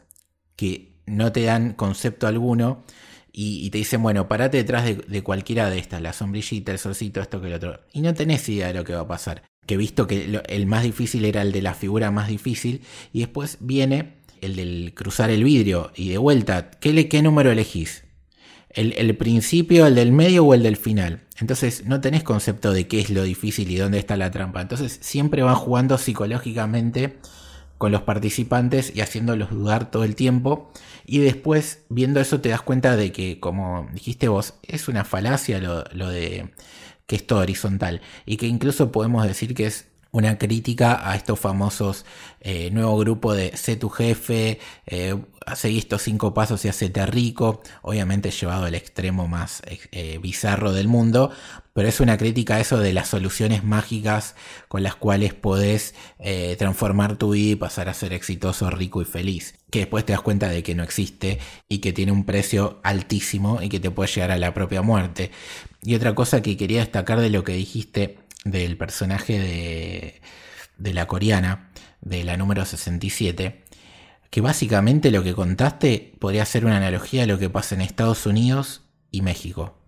que 0.54 0.94
no 1.04 1.32
te 1.32 1.42
dan 1.42 1.72
concepto 1.74 2.28
alguno 2.28 2.84
y, 3.32 3.68
te 3.70 3.78
dicen, 3.78 4.02
bueno, 4.02 4.28
parate 4.28 4.58
detrás 4.58 4.84
de, 4.84 5.22
cualquiera 5.22 5.68
de 5.68 5.78
estas, 5.78 6.00
la 6.00 6.12
sombrillita, 6.12 6.70
el 6.70 6.78
solcito, 6.78 7.20
esto 7.20 7.40
que 7.40 7.48
el 7.48 7.54
otro. 7.54 7.80
Y 7.92 8.02
no 8.02 8.14
tenés 8.14 8.48
idea 8.48 8.68
de 8.68 8.74
lo 8.74 8.84
que 8.84 8.94
va 8.94 9.00
a 9.00 9.08
pasar. 9.08 9.42
Que 9.66 9.76
visto 9.76 10.06
que 10.06 10.40
el 10.46 10.66
más 10.66 10.84
difícil 10.84 11.24
era 11.24 11.42
el 11.42 11.50
de 11.50 11.62
la 11.62 11.74
figura 11.74 12.12
más 12.12 12.28
difícil 12.28 12.82
y 13.12 13.20
después 13.20 13.56
viene 13.60 14.18
el 14.42 14.54
del 14.54 14.92
cruzar 14.94 15.30
el 15.30 15.42
vidrio 15.42 15.90
y 15.96 16.10
de 16.10 16.18
vuelta, 16.18 16.70
¿qué, 16.70 17.08
qué 17.08 17.22
número 17.22 17.50
elegís? 17.50 18.04
El, 18.74 19.16
principio, 19.16 19.86
el 19.86 19.94
del 19.94 20.12
medio 20.12 20.44
o 20.44 20.54
el 20.54 20.62
del 20.62 20.76
final. 20.76 21.20
Entonces 21.38 21.84
no 21.86 22.00
tenés 22.00 22.22
concepto 22.22 22.72
de 22.72 22.88
qué 22.88 23.00
es 23.00 23.10
lo 23.10 23.22
difícil 23.22 23.70
y 23.70 23.76
dónde 23.76 23.98
está 23.98 24.16
la 24.16 24.30
trampa. 24.30 24.60
Entonces 24.60 24.98
siempre 25.02 25.42
van 25.42 25.54
jugando 25.54 25.98
psicológicamente 25.98 27.18
con 27.78 27.92
los 27.92 28.02
participantes 28.02 28.92
y 28.94 29.00
haciéndolos 29.00 29.50
dudar 29.50 29.90
todo 29.90 30.04
el 30.04 30.14
tiempo. 30.14 30.70
Y 31.04 31.18
después 31.18 31.84
viendo 31.88 32.20
eso 32.20 32.40
te 32.40 32.48
das 32.48 32.62
cuenta 32.62 32.96
de 32.96 33.12
que, 33.12 33.40
como 33.40 33.88
dijiste 33.92 34.28
vos, 34.28 34.54
es 34.62 34.88
una 34.88 35.04
falacia 35.04 35.58
lo, 35.58 35.84
lo 35.92 36.08
de 36.08 36.50
que 37.06 37.16
es 37.16 37.26
todo 37.26 37.40
horizontal. 37.40 38.00
Y 38.24 38.36
que 38.36 38.46
incluso 38.46 38.90
podemos 38.92 39.26
decir 39.26 39.54
que 39.54 39.66
es 39.66 39.91
una 40.12 40.36
crítica 40.36 41.08
a 41.10 41.16
estos 41.16 41.40
famosos 41.40 42.04
eh, 42.40 42.70
nuevo 42.70 42.98
grupo 42.98 43.34
de 43.34 43.56
sé 43.56 43.76
tu 43.76 43.88
jefe, 43.88 44.60
eh, 44.86 45.16
seguí 45.56 45.78
estos 45.78 46.02
cinco 46.02 46.34
pasos 46.34 46.64
y 46.64 46.68
hacete 46.68 47.04
rico, 47.06 47.62
obviamente 47.80 48.30
llevado 48.30 48.66
al 48.66 48.74
extremo 48.74 49.26
más 49.26 49.62
eh, 49.66 50.18
bizarro 50.20 50.72
del 50.72 50.86
mundo, 50.88 51.30
pero 51.72 51.88
es 51.88 52.00
una 52.00 52.18
crítica 52.18 52.56
a 52.56 52.60
eso 52.60 52.78
de 52.78 52.92
las 52.92 53.08
soluciones 53.08 53.64
mágicas 53.64 54.34
con 54.68 54.82
las 54.82 54.94
cuales 54.96 55.32
podés 55.34 55.94
eh, 56.18 56.56
transformar 56.58 57.16
tu 57.16 57.30
vida 57.30 57.52
y 57.52 57.56
pasar 57.56 57.88
a 57.88 57.94
ser 57.94 58.12
exitoso, 58.12 58.70
rico 58.70 59.00
y 59.00 59.06
feliz, 59.06 59.54
que 59.70 59.80
después 59.80 60.04
te 60.04 60.12
das 60.12 60.20
cuenta 60.20 60.48
de 60.48 60.62
que 60.62 60.74
no 60.74 60.82
existe 60.82 61.38
y 61.68 61.78
que 61.78 61.92
tiene 61.92 62.12
un 62.12 62.24
precio 62.24 62.80
altísimo 62.82 63.62
y 63.62 63.68
que 63.70 63.80
te 63.80 63.90
puede 63.90 64.12
llegar 64.12 64.30
a 64.30 64.36
la 64.36 64.52
propia 64.52 64.82
muerte. 64.82 65.30
Y 65.84 65.94
otra 65.94 66.14
cosa 66.14 66.42
que 66.42 66.56
quería 66.56 66.80
destacar 66.80 67.20
de 67.20 67.30
lo 67.30 67.42
que 67.42 67.54
dijiste 67.54 68.18
del 68.44 68.76
personaje 68.76 69.38
de, 69.38 70.22
de 70.78 70.94
la 70.94 71.06
coreana, 71.06 71.70
de 72.00 72.24
la 72.24 72.36
número 72.36 72.64
67, 72.64 73.64
que 74.30 74.40
básicamente 74.40 75.10
lo 75.10 75.22
que 75.22 75.34
contaste 75.34 76.14
podría 76.18 76.44
ser 76.44 76.64
una 76.64 76.78
analogía 76.78 77.24
a 77.24 77.26
lo 77.26 77.38
que 77.38 77.50
pasa 77.50 77.74
en 77.74 77.82
Estados 77.82 78.26
Unidos 78.26 78.82
y 79.10 79.22
México. 79.22 79.78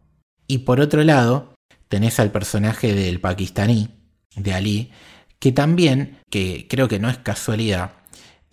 Y 0.47 0.59
por 0.59 0.81
otro 0.81 1.03
lado, 1.03 1.55
tenés 1.89 2.21
al 2.21 2.31
personaje 2.31 2.95
del 2.95 3.21
pakistaní, 3.21 3.89
de 4.37 4.53
Ali, 4.53 4.93
que 5.39 5.53
también, 5.53 6.19
que 6.31 6.67
creo 6.69 6.89
que 6.89 6.99
no 6.99 7.09
es 7.09 7.19
casualidad, 7.19 7.93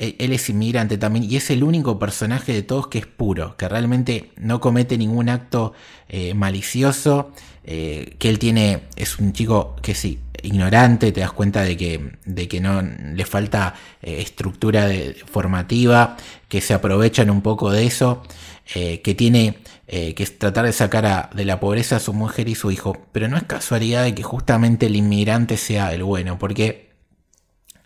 él 0.02 0.34
es 0.34 0.50
inmigrante 0.50 0.98
también 0.98 1.30
y 1.30 1.36
es 1.36 1.52
el 1.52 1.64
único 1.64 2.00
personaje 2.00 2.54
de 2.54 2.64
todos 2.64 2.88
que 2.88 2.98
es 2.98 3.06
puro, 3.06 3.56
que 3.56 3.70
realmente 3.70 4.32
no 4.36 4.60
comete 4.60 4.98
ningún 4.98 5.30
acto 5.30 5.74
eh, 6.10 6.34
malicioso, 6.34 7.32
eh, 7.64 8.16
que 8.18 8.30
él 8.30 8.40
tiene, 8.40 8.84
es 8.96 9.20
un 9.20 9.32
chico 9.32 9.76
que 9.84 9.94
sí, 9.94 10.20
ignorante, 10.42 11.12
te 11.12 11.22
das 11.22 11.32
cuenta 11.32 11.62
de 11.62 11.78
que, 11.78 12.18
de 12.26 12.48
que 12.48 12.60
no 12.60 12.82
le 12.82 13.26
falta 13.26 13.76
eh, 14.02 14.22
estructura 14.22 14.90
formativa, 15.26 16.18
que 16.48 16.62
se 16.62 16.74
aprovechan 16.74 17.30
un 17.30 17.42
poco 17.42 17.72
de 17.72 17.86
eso, 17.86 18.24
que 18.66 19.16
tiene 19.18 19.58
que 19.86 20.26
tratar 20.38 20.66
de 20.66 20.72
sacar 20.72 21.30
de 21.36 21.44
la 21.44 21.60
pobreza 21.60 21.98
a 21.98 22.00
su 22.00 22.14
mujer 22.14 22.48
y 22.48 22.56
su 22.56 22.72
hijo, 22.72 22.96
pero 23.12 23.28
no 23.28 23.36
es 23.36 23.44
casualidad 23.44 24.04
de 24.06 24.16
que 24.16 24.24
justamente 24.24 24.86
el 24.86 24.96
inmigrante 24.96 25.58
sea 25.58 25.94
el 25.94 26.04
bueno, 26.04 26.40
porque 26.40 26.91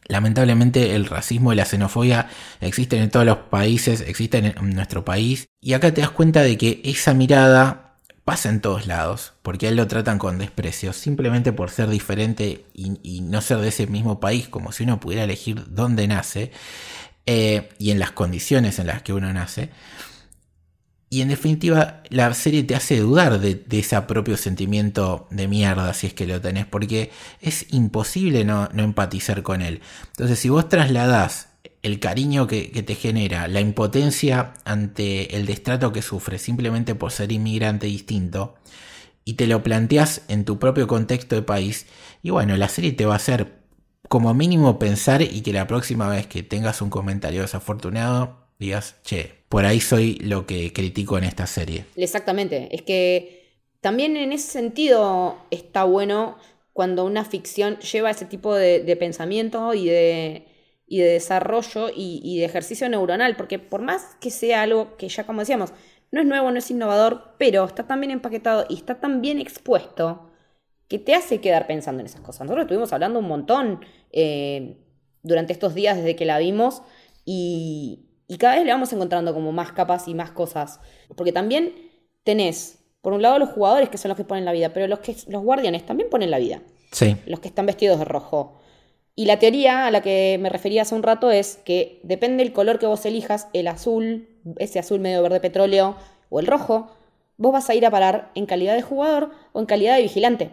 Lamentablemente 0.08 0.96
el 0.96 1.06
racismo 1.06 1.52
y 1.52 1.56
la 1.56 1.66
xenofobia 1.66 2.30
existen 2.62 3.02
en 3.02 3.10
todos 3.10 3.26
los 3.26 3.38
países, 3.38 4.02
existen 4.02 4.46
en 4.46 4.70
nuestro 4.76 5.04
país. 5.04 5.48
Y 5.62 5.74
acá 5.74 5.94
te 5.94 6.02
das 6.02 6.12
cuenta 6.12 6.42
de 6.42 6.58
que 6.58 6.82
esa 6.84 7.14
mirada 7.14 7.86
pasa 8.26 8.50
en 8.50 8.60
todos 8.60 8.88
lados, 8.88 9.34
porque 9.44 9.68
a 9.68 9.70
él 9.70 9.76
lo 9.76 9.88
tratan 9.88 10.18
con 10.18 10.40
desprecio, 10.40 10.94
simplemente 10.94 11.54
por 11.54 11.70
ser 11.70 11.90
diferente 11.90 12.66
y, 12.74 13.22
no 13.22 13.40
ser 13.42 13.60
de 13.60 13.70
ese 13.70 13.86
mismo 13.86 14.20
país, 14.20 14.48
como 14.48 14.72
si 14.72 14.84
uno 14.84 15.00
pudiera 15.00 15.24
elegir 15.24 15.64
dónde 15.68 16.08
nace 16.08 16.52
eh, 17.28 17.70
y 17.78 17.92
en 17.92 18.00
las 18.00 18.12
condiciones 18.12 18.80
en 18.80 18.88
las 18.88 19.04
que 19.04 19.14
uno 19.14 19.32
nace. 19.32 19.70
Y 21.16 21.22
en 21.22 21.30
definitiva, 21.30 22.04
la 22.10 22.34
serie 22.34 22.64
te 22.64 22.76
hace 22.76 23.00
dudar 23.00 23.40
de, 23.40 23.64
ese 23.72 24.02
propio 24.02 24.36
sentimiento 24.36 25.30
de 25.32 25.48
mierda, 25.48 25.94
si 25.94 26.08
es 26.08 26.14
que 26.14 26.28
lo 26.28 26.42
tenés, 26.42 26.66
porque 26.66 27.10
es 27.40 27.68
imposible 27.74 28.44
no, 28.44 28.68
empatizar 28.76 29.42
con 29.42 29.62
él. 29.62 29.80
Entonces, 30.08 30.40
si 30.40 30.50
vos 30.50 30.68
trasladás 30.68 31.54
el 31.84 32.02
cariño 32.02 32.48
que, 32.48 32.70
que, 32.70 32.84
te 32.84 32.96
genera, 32.96 33.48
la 33.48 33.62
impotencia 33.62 34.56
ante 34.66 35.38
el 35.38 35.46
destrato 35.46 35.94
que 35.94 36.02
sufres 36.02 36.42
simplemente 36.42 36.96
por 36.96 37.14
ser 37.14 37.32
inmigrante 37.32 37.88
distinto, 37.88 38.56
y 39.24 39.36
te 39.36 39.48
lo 39.48 39.64
planteas 39.64 40.24
en 40.28 40.44
tu 40.44 40.60
propio 40.60 40.86
contexto 40.86 41.38
de 41.38 41.44
país, 41.44 41.86
y 42.24 42.32
bueno, 42.32 42.58
la 42.58 42.68
serie 42.68 42.92
te 42.92 43.06
va 43.06 43.14
a 43.14 43.16
hacer 43.16 43.64
como 44.10 44.34
mínimo 44.34 44.80
pensar 44.80 45.22
y 45.22 45.40
que 45.44 45.54
la 45.54 45.66
próxima 45.66 46.10
vez 46.10 46.28
que 46.28 46.44
tengas 46.44 46.82
un 46.82 46.90
comentario 46.90 47.42
desafortunado, 47.42 48.50
digas, 48.60 48.98
che, 49.06 49.45
por 49.50 49.66
ahí 49.66 49.80
soy 49.80 50.16
lo 50.16 50.46
que 50.46 50.74
critico 50.74 51.18
en 51.18 51.24
esta 51.24 51.48
serie. 51.48 51.86
Exactamente, 51.96 52.70
es 52.72 52.82
que 52.82 53.46
también 53.82 54.18
en 54.18 54.34
ese 54.34 54.52
sentido 54.52 55.38
está 55.52 55.84
bueno 55.84 56.38
cuando 56.74 57.06
una 57.06 57.24
ficción 57.24 57.78
lleva 57.80 58.10
ese 58.10 58.26
tipo 58.26 58.54
de, 58.54 58.98
pensamiento 59.00 59.74
y 59.74 59.86
de, 59.86 60.48
y 60.88 61.00
de 61.00 61.06
desarrollo 61.06 61.90
y, 61.96 62.40
de 62.40 62.46
ejercicio 62.46 62.90
neuronal, 62.90 63.36
porque 63.38 63.60
por 63.60 63.82
más 63.82 64.18
que 64.20 64.30
sea 64.30 64.64
algo 64.64 64.98
que 64.98 65.08
ya 65.08 65.26
como 65.26 65.42
decíamos, 65.42 65.72
no 66.12 66.20
es 66.20 66.28
nuevo, 66.28 66.52
no 66.52 66.58
es 66.58 66.70
innovador, 66.72 67.36
pero 67.38 67.64
está 67.66 67.88
tan 67.88 68.02
bien 68.02 68.12
empaquetado 68.12 68.66
y 68.70 68.76
está 68.76 69.00
tan 69.00 69.22
bien 69.22 69.40
expuesto 69.40 70.32
que 70.88 71.00
te 71.00 71.14
hace 71.16 71.40
quedar 71.40 71.68
pensando 71.68 72.02
en 72.02 72.08
esas 72.08 72.22
cosas. 72.22 72.42
Nosotros 72.42 72.64
estuvimos 72.64 72.92
hablando 72.92 73.20
un 73.20 73.28
montón 73.28 73.86
eh, 74.12 74.78
durante 75.24 75.54
estos 75.54 75.76
días 75.76 75.98
desde 75.98 76.16
que 76.16 76.26
la 76.26 76.40
vimos 76.40 76.82
y, 77.24 78.06
y 78.28 78.38
cada 78.38 78.56
vez 78.56 78.66
le 78.66 78.72
vamos 78.72 78.92
encontrando 78.94 79.34
como 79.34 79.52
más 79.52 79.72
capas 79.72 80.08
y 80.08 80.14
más 80.14 80.32
cosas. 80.32 80.80
Porque 81.16 81.32
también 81.32 81.74
tenés, 82.24 82.80
por 83.02 83.14
un 83.14 83.22
lado, 83.22 83.40
los 83.40 83.50
jugadores 83.50 83.90
que 83.90 83.98
son 83.98 84.10
los 84.10 84.18
que 84.18 84.24
ponen 84.24 84.46
la 84.46 84.52
vida, 84.52 84.74
pero 84.74 84.88
los, 84.88 85.00
que, 85.00 85.16
los 85.28 85.44
guardianes 85.44 85.86
también 85.86 86.10
ponen 86.10 86.32
la 86.32 86.40
vida. 86.40 86.62
Sí. 86.92 87.18
Los 87.26 87.40
que 87.40 87.48
están 87.48 87.66
vestidos 87.66 88.00
de 88.00 88.06
rojo. 88.06 88.60
Y 89.16 89.26
la 89.26 89.40
teoría 89.40 89.88
a 89.88 89.92
la 89.92 90.02
que 90.02 90.38
me 90.42 90.50
refería 90.50 90.82
hace 90.82 90.96
un 90.96 91.04
rato 91.04 91.32
es 91.32 91.58
que 91.64 92.02
depende 92.04 92.44
del 92.44 92.52
color 92.52 92.80
que 92.80 92.86
vos 92.86 93.06
elijas, 93.06 93.48
el 93.54 93.68
azul, 93.68 94.28
ese 94.58 94.80
azul 94.80 95.00
medio 95.00 95.22
verde 95.22 95.40
petróleo 95.40 95.96
o 96.30 96.40
el 96.40 96.48
rojo, 96.48 96.92
vos 97.38 97.54
vas 97.54 97.70
a 97.70 97.76
ir 97.76 97.86
a 97.86 97.92
parar 97.92 98.32
en 98.36 98.46
calidad 98.46 98.76
de 98.76 98.82
jugador 98.82 99.32
o 99.54 99.60
en 99.60 99.66
calidad 99.66 99.96
de 99.96 100.02
vigilante. 100.02 100.50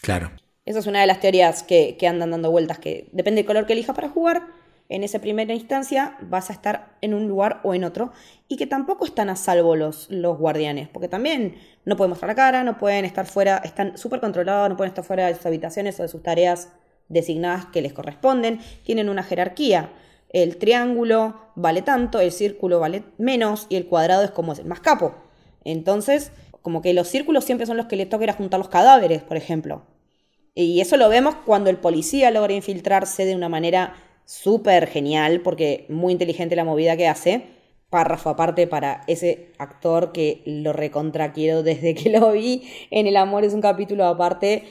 Claro. 0.00 0.30
Esa 0.64 0.80
es 0.80 0.86
una 0.86 1.00
de 1.00 1.06
las 1.06 1.20
teorías 1.20 1.62
que, 1.62 1.96
andan 2.08 2.30
dando 2.30 2.50
vueltas, 2.50 2.78
que 2.78 3.08
depende 3.12 3.40
del 3.40 3.46
color 3.46 3.66
que 3.66 3.74
elijas 3.74 3.94
para 3.94 4.08
jugar, 4.08 4.42
en 4.88 5.02
esa 5.02 5.18
primera 5.18 5.52
instancia 5.52 6.16
vas 6.20 6.50
a 6.50 6.52
estar 6.52 6.96
en 7.00 7.14
un 7.14 7.26
lugar 7.28 7.60
o 7.64 7.74
en 7.74 7.84
otro, 7.84 8.12
y 8.48 8.56
que 8.56 8.66
tampoco 8.66 9.04
están 9.04 9.28
a 9.28 9.36
salvo 9.36 9.76
los, 9.76 10.10
los 10.10 10.38
guardianes, 10.38 10.88
porque 10.88 11.08
también 11.08 11.56
no 11.84 11.96
pueden 11.96 12.10
mostrar 12.10 12.28
la 12.28 12.34
cara, 12.34 12.64
no 12.64 12.78
pueden 12.78 13.04
estar 13.04 13.26
fuera, 13.26 13.58
están 13.58 13.98
súper 13.98 14.20
controlados, 14.20 14.68
no 14.68 14.76
pueden 14.76 14.90
estar 14.90 15.04
fuera 15.04 15.26
de 15.26 15.34
sus 15.34 15.46
habitaciones 15.46 15.98
o 15.98 16.02
de 16.02 16.08
sus 16.08 16.22
tareas 16.22 16.70
designadas 17.08 17.66
que 17.66 17.82
les 17.82 17.92
corresponden, 17.92 18.60
tienen 18.84 19.08
una 19.08 19.22
jerarquía. 19.22 19.90
El 20.28 20.56
triángulo 20.56 21.40
vale 21.54 21.82
tanto, 21.82 22.20
el 22.20 22.32
círculo 22.32 22.80
vale 22.80 23.04
menos 23.18 23.66
y 23.68 23.76
el 23.76 23.86
cuadrado 23.86 24.24
es 24.24 24.30
como 24.30 24.52
es 24.52 24.58
el 24.58 24.66
más 24.66 24.80
capo. 24.80 25.14
Entonces, 25.64 26.32
como 26.62 26.82
que 26.82 26.94
los 26.94 27.08
círculos 27.08 27.44
siempre 27.44 27.66
son 27.66 27.76
los 27.76 27.86
que 27.86 27.96
le 27.96 28.06
toca 28.06 28.24
ir 28.24 28.30
a 28.30 28.34
juntar 28.34 28.58
los 28.58 28.68
cadáveres, 28.68 29.22
por 29.22 29.36
ejemplo. 29.36 29.82
Y 30.54 30.80
eso 30.80 30.96
lo 30.96 31.08
vemos 31.08 31.34
cuando 31.44 31.70
el 31.70 31.76
policía 31.76 32.30
logra 32.30 32.54
infiltrarse 32.54 33.24
de 33.24 33.36
una 33.36 33.48
manera 33.48 33.94
súper 34.26 34.86
genial, 34.88 35.40
porque 35.40 35.86
muy 35.88 36.12
inteligente 36.12 36.56
la 36.56 36.64
movida 36.64 36.98
que 36.98 37.08
hace. 37.08 37.46
Párrafo 37.88 38.28
aparte 38.30 38.66
para 38.66 39.04
ese 39.06 39.52
actor 39.58 40.12
que 40.12 40.42
lo 40.44 40.72
recontra 40.74 41.32
quiero 41.32 41.62
desde 41.62 41.94
que 41.94 42.10
lo 42.10 42.32
vi 42.32 42.68
en 42.90 43.06
El 43.06 43.16
Amor 43.16 43.44
es 43.44 43.54
un 43.54 43.60
capítulo 43.60 44.04
aparte 44.04 44.64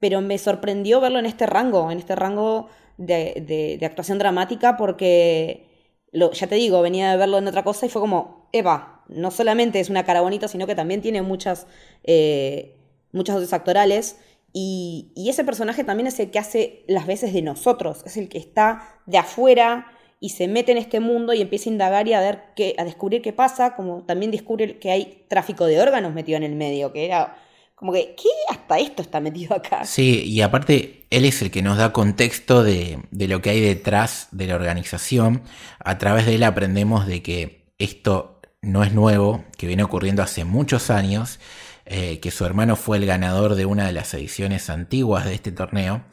pero 0.00 0.20
me 0.20 0.38
sorprendió 0.38 1.00
verlo 1.00 1.18
en 1.18 1.26
este 1.26 1.46
rango, 1.46 1.90
en 1.90 1.98
este 1.98 2.14
rango 2.14 2.68
de, 2.96 3.78
actuación 3.82 4.18
dramática, 4.18 4.76
porque 4.76 5.66
lo, 6.12 6.32
ya 6.32 6.46
te 6.46 6.54
digo, 6.54 6.80
venía 6.82 7.10
de 7.10 7.16
verlo 7.16 7.38
en 7.38 7.48
otra 7.48 7.64
cosa 7.64 7.86
y 7.86 7.88
fue 7.88 8.00
como, 8.00 8.48
Eva, 8.52 9.02
no 9.08 9.30
solamente 9.30 9.80
es 9.80 9.90
una 9.90 10.04
cara 10.04 10.20
bonita, 10.20 10.48
sino 10.48 10.66
que 10.66 10.74
también 10.74 11.02
tiene 11.02 11.22
muchas, 11.22 11.66
eh, 12.04 12.76
muchas 13.12 13.36
dotes 13.36 13.52
actorales. 13.52 14.18
Y, 14.60 15.28
ese 15.28 15.44
personaje 15.44 15.84
también 15.84 16.08
es 16.08 16.18
el 16.18 16.30
que 16.30 16.40
hace 16.40 16.82
las 16.88 17.06
veces 17.06 17.32
de 17.32 17.42
nosotros, 17.42 18.02
es 18.04 18.16
el 18.16 18.28
que 18.28 18.38
está 18.38 19.00
de 19.06 19.18
afuera 19.18 19.86
y 20.18 20.30
se 20.30 20.48
mete 20.48 20.72
en 20.72 20.78
este 20.78 20.98
mundo 20.98 21.32
y 21.32 21.40
empieza 21.40 21.70
a 21.70 21.72
indagar 21.72 22.08
y 22.08 22.14
a 22.14 22.20
ver 22.20 22.42
qué, 22.56 22.74
a 22.76 22.84
descubrir 22.84 23.22
qué 23.22 23.32
pasa, 23.32 23.76
como 23.76 24.02
también 24.02 24.32
descubre 24.32 24.78
que 24.80 24.90
hay 24.90 25.24
tráfico 25.28 25.64
de 25.66 25.80
órganos 25.80 26.12
metido 26.12 26.38
en 26.38 26.42
el 26.42 26.56
medio, 26.56 26.92
que 26.92 27.04
era 27.04 27.36
como 27.76 27.92
que, 27.92 28.16
¿qué? 28.16 28.28
Hasta 28.50 28.80
esto 28.80 29.02
está 29.02 29.20
metido 29.20 29.54
acá. 29.54 29.84
Sí, 29.84 30.24
y 30.24 30.40
aparte, 30.40 31.04
él 31.10 31.24
es 31.24 31.40
el 31.40 31.52
que 31.52 31.62
nos 31.62 31.78
da 31.78 31.92
contexto 31.92 32.64
de, 32.64 32.98
lo 33.12 33.40
que 33.40 33.50
hay 33.50 33.60
detrás 33.60 34.26
de 34.32 34.48
la 34.48 34.56
organización. 34.56 35.42
A 35.78 35.98
través 35.98 36.26
de 36.26 36.34
él 36.34 36.42
aprendemos 36.42 37.06
de 37.06 37.22
que 37.22 37.70
esto 37.78 38.40
no 38.60 38.82
es 38.82 38.92
nuevo, 38.92 39.44
que 39.56 39.68
viene 39.68 39.84
ocurriendo 39.84 40.24
hace 40.24 40.44
muchos 40.44 40.90
años, 40.90 41.38
eh, 41.90 42.20
que 42.20 42.30
su 42.30 42.44
hermano 42.44 42.76
fue 42.76 42.98
el 42.98 43.06
ganador 43.06 43.54
de 43.54 43.64
una 43.64 43.86
de 43.86 43.92
las 43.92 44.12
ediciones 44.12 44.68
antiguas 44.68 45.24
de 45.24 45.34
este 45.34 45.52
torneo, 45.52 46.04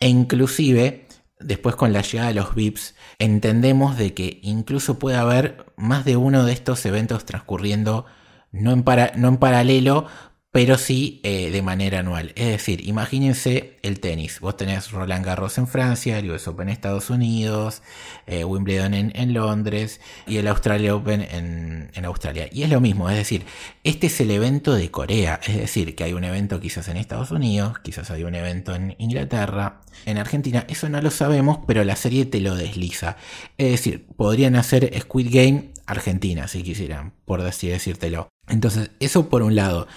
e 0.00 0.08
inclusive, 0.08 1.06
después 1.38 1.76
con 1.76 1.92
la 1.92 2.00
llegada 2.00 2.28
de 2.28 2.34
los 2.34 2.54
VIPs, 2.54 2.94
entendemos 3.18 3.98
de 3.98 4.14
que 4.14 4.40
incluso 4.42 4.98
puede 4.98 5.18
haber 5.18 5.66
más 5.76 6.04
de 6.04 6.16
uno 6.16 6.44
de 6.44 6.52
estos 6.52 6.84
eventos 6.86 7.26
transcurriendo 7.26 8.06
no 8.50 8.72
en, 8.72 8.82
para, 8.82 9.12
no 9.16 9.28
en 9.28 9.36
paralelo, 9.36 10.06
pero 10.50 10.78
sí 10.78 11.20
eh, 11.24 11.50
de 11.50 11.62
manera 11.62 11.98
anual. 11.98 12.32
Es 12.34 12.48
decir, 12.48 12.86
imagínense 12.88 13.76
el 13.82 14.00
tenis. 14.00 14.40
Vos 14.40 14.56
tenés 14.56 14.90
Roland 14.90 15.24
Garros 15.24 15.58
en 15.58 15.66
Francia, 15.66 16.18
el 16.18 16.30
US 16.30 16.48
Open 16.48 16.68
en 16.68 16.72
Estados 16.72 17.10
Unidos, 17.10 17.82
eh, 18.26 18.44
Wimbledon 18.44 18.94
en, 18.94 19.32
Londres 19.34 20.00
y 20.26 20.38
el 20.38 20.48
Australia 20.48 20.94
Open 20.94 21.20
en, 21.20 21.90
en, 21.92 22.04
Australia. 22.06 22.48
Y 22.50 22.62
es 22.62 22.70
lo 22.70 22.80
mismo, 22.80 23.10
es 23.10 23.16
decir, 23.16 23.44
este 23.84 24.06
es 24.06 24.20
el 24.20 24.30
evento 24.30 24.74
de 24.74 24.90
Corea. 24.90 25.38
Es 25.46 25.56
decir, 25.56 25.94
que 25.94 26.04
hay 26.04 26.14
un 26.14 26.24
evento 26.24 26.60
quizás 26.60 26.88
en 26.88 26.96
Estados 26.96 27.30
Unidos, 27.30 27.78
quizás 27.80 28.10
hay 28.10 28.24
un 28.24 28.34
evento 28.34 28.74
en 28.74 28.96
Inglaterra, 28.98 29.82
en 30.06 30.16
Argentina. 30.16 30.64
Eso 30.68 30.88
no 30.88 31.02
lo 31.02 31.10
sabemos, 31.10 31.58
pero 31.66 31.84
la 31.84 31.96
serie 31.96 32.24
te 32.24 32.40
lo 32.40 32.54
desliza. 32.54 33.16
Es 33.58 33.70
decir, 33.70 34.06
podrían 34.16 34.56
hacer 34.56 34.98
Squid 34.98 35.28
Game 35.30 35.72
Argentina, 35.88 36.48
si 36.48 36.62
quisieran, 36.62 37.12
por 37.24 37.40
así 37.40 37.68
decírtelo. 37.68 38.28
Entonces, 38.48 38.90
eso 39.00 39.28
por 39.28 39.42
un 39.42 39.56
lado. 39.56 39.88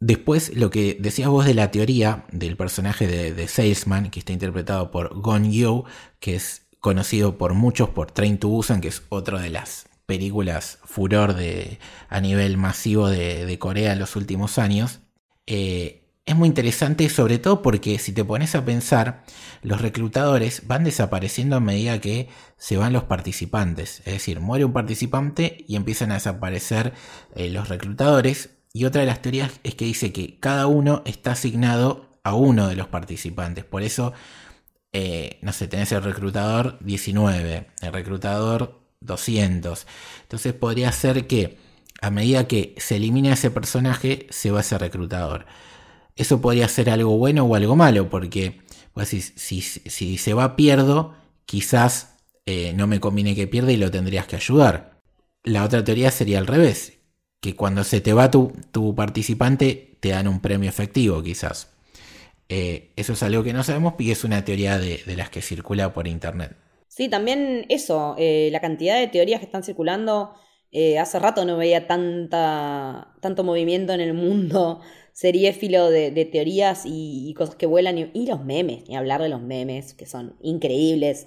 Después, 0.00 0.56
lo 0.56 0.70
que 0.70 0.96
decías 0.98 1.28
vos 1.28 1.44
de 1.44 1.52
la 1.52 1.70
teoría 1.70 2.24
del 2.32 2.56
personaje 2.56 3.06
de, 3.06 3.48
Salesman, 3.48 4.10
que 4.10 4.20
está 4.20 4.32
interpretado 4.32 4.90
por 4.90 5.20
Gon 5.20 5.52
Yo, 5.52 5.84
que 6.20 6.36
es 6.36 6.66
conocido 6.80 7.36
por 7.36 7.52
muchos 7.52 7.90
por 7.90 8.10
Train 8.10 8.38
to 8.38 8.48
Busan, 8.48 8.80
que 8.80 8.88
es 8.88 9.02
otra 9.10 9.40
de 9.40 9.50
las 9.50 9.90
películas 10.06 10.78
furor 10.84 11.34
de, 11.34 11.78
a 12.08 12.20
nivel 12.22 12.56
masivo 12.56 13.08
de, 13.10 13.58
Corea 13.58 13.92
en 13.92 13.98
los 13.98 14.16
últimos 14.16 14.58
años. 14.58 15.00
Eh, 15.46 16.00
es 16.24 16.34
muy 16.34 16.48
interesante, 16.48 17.08
sobre 17.10 17.38
todo 17.38 17.60
porque 17.60 17.98
si 17.98 18.12
te 18.12 18.24
pones 18.24 18.54
a 18.54 18.64
pensar, 18.64 19.24
los 19.62 19.82
reclutadores 19.82 20.66
van 20.66 20.84
desapareciendo 20.84 21.56
a 21.56 21.60
medida 21.60 22.00
que 22.00 22.28
se 22.56 22.78
van 22.78 22.94
los 22.94 23.04
participantes. 23.04 23.98
Es 24.06 24.14
decir, 24.14 24.40
muere 24.40 24.64
un 24.64 24.72
participante 24.72 25.62
y 25.68 25.76
empiezan 25.76 26.10
a 26.10 26.14
desaparecer 26.14 26.94
eh, 27.34 27.50
los 27.50 27.68
reclutadores 27.68 28.59
y 28.72 28.84
otra 28.84 29.00
de 29.00 29.06
las 29.06 29.22
teorías 29.22 29.60
es 29.64 29.74
que 29.74 29.84
dice 29.84 30.12
que 30.12 30.38
cada 30.38 30.66
uno 30.66 31.02
está 31.04 31.32
asignado 31.32 32.08
a 32.22 32.34
uno 32.34 32.68
de 32.68 32.76
los 32.76 32.86
participantes. 32.88 33.64
Por 33.64 33.82
eso, 33.82 34.12
eh, 34.92 35.38
no 35.42 35.52
sé, 35.52 35.68
tenés 35.68 35.92
el 35.92 36.02
reclutador 36.02 36.78
19, 36.80 37.66
el 37.82 37.92
reclutador 37.92 38.80
200. 39.00 39.86
Entonces 40.22 40.52
podría 40.52 40.92
ser 40.92 41.26
que 41.26 41.58
a 42.00 42.10
medida 42.10 42.46
que 42.46 42.74
se 42.78 42.96
elimina 42.96 43.32
ese 43.32 43.50
personaje, 43.50 44.26
se 44.30 44.50
va 44.50 44.60
ese 44.60 44.78
reclutador. 44.78 45.46
Eso 46.16 46.40
podría 46.40 46.68
ser 46.68 46.90
algo 46.90 47.16
bueno 47.18 47.44
o 47.44 47.54
algo 47.54 47.76
malo, 47.76 48.08
porque 48.08 48.60
pues, 48.92 49.08
si, 49.08 49.20
si, 49.20 50.18
se 50.18 50.34
va 50.34 50.56
pierdo, 50.56 51.14
quizás 51.44 52.16
eh, 52.46 52.72
no 52.74 52.86
me 52.86 53.00
conviene 53.00 53.34
que 53.34 53.46
pierda 53.46 53.72
y 53.72 53.76
lo 53.76 53.90
tendrías 53.90 54.26
que 54.26 54.36
ayudar. 54.36 55.00
La 55.42 55.64
otra 55.64 55.84
teoría 55.84 56.10
sería 56.10 56.38
al 56.38 56.46
revés, 56.46 56.99
que 57.40 57.56
cuando 57.56 57.84
se 57.84 58.00
te 58.00 58.12
va 58.12 58.30
tu, 58.30 58.52
participante 58.94 59.96
te 60.00 60.10
dan 60.10 60.28
un 60.28 60.40
premio 60.40 60.68
efectivo 60.68 61.22
quizás. 61.22 61.72
Eh, 62.48 62.90
eso 62.96 63.12
es 63.14 63.22
algo 63.22 63.42
que 63.42 63.52
no 63.52 63.62
sabemos 63.62 63.94
y 63.98 64.10
es 64.10 64.24
una 64.24 64.44
teoría 64.44 64.78
de, 64.78 65.02
las 65.16 65.30
que 65.30 65.40
circula 65.40 65.92
por 65.92 66.06
internet. 66.06 66.56
Sí, 66.88 67.08
también 67.08 67.66
eso, 67.68 68.16
eh, 68.18 68.48
la 68.52 68.60
cantidad 68.60 68.98
de 68.98 69.08
teorías 69.08 69.40
que 69.40 69.46
están 69.46 69.62
circulando. 69.62 70.34
Eh, 70.72 70.98
hace 70.98 71.18
rato 71.18 71.44
no 71.44 71.56
veía 71.56 71.88
tanta, 71.88 73.14
tanto 73.20 73.42
movimiento 73.42 73.92
en 73.92 74.00
el 74.00 74.14
mundo 74.14 74.80
seriéfilo 75.12 75.90
de, 75.90 76.10
de 76.10 76.24
teorías 76.24 76.82
y, 76.84 77.32
cosas 77.36 77.54
que 77.54 77.66
vuelan. 77.66 78.10
Y, 78.12 78.26
los 78.26 78.44
memes, 78.44 78.88
ni 78.88 78.96
hablar 78.96 79.22
de 79.22 79.28
los 79.28 79.40
memes, 79.40 79.94
que 79.94 80.06
son 80.06 80.36
increíbles 80.42 81.26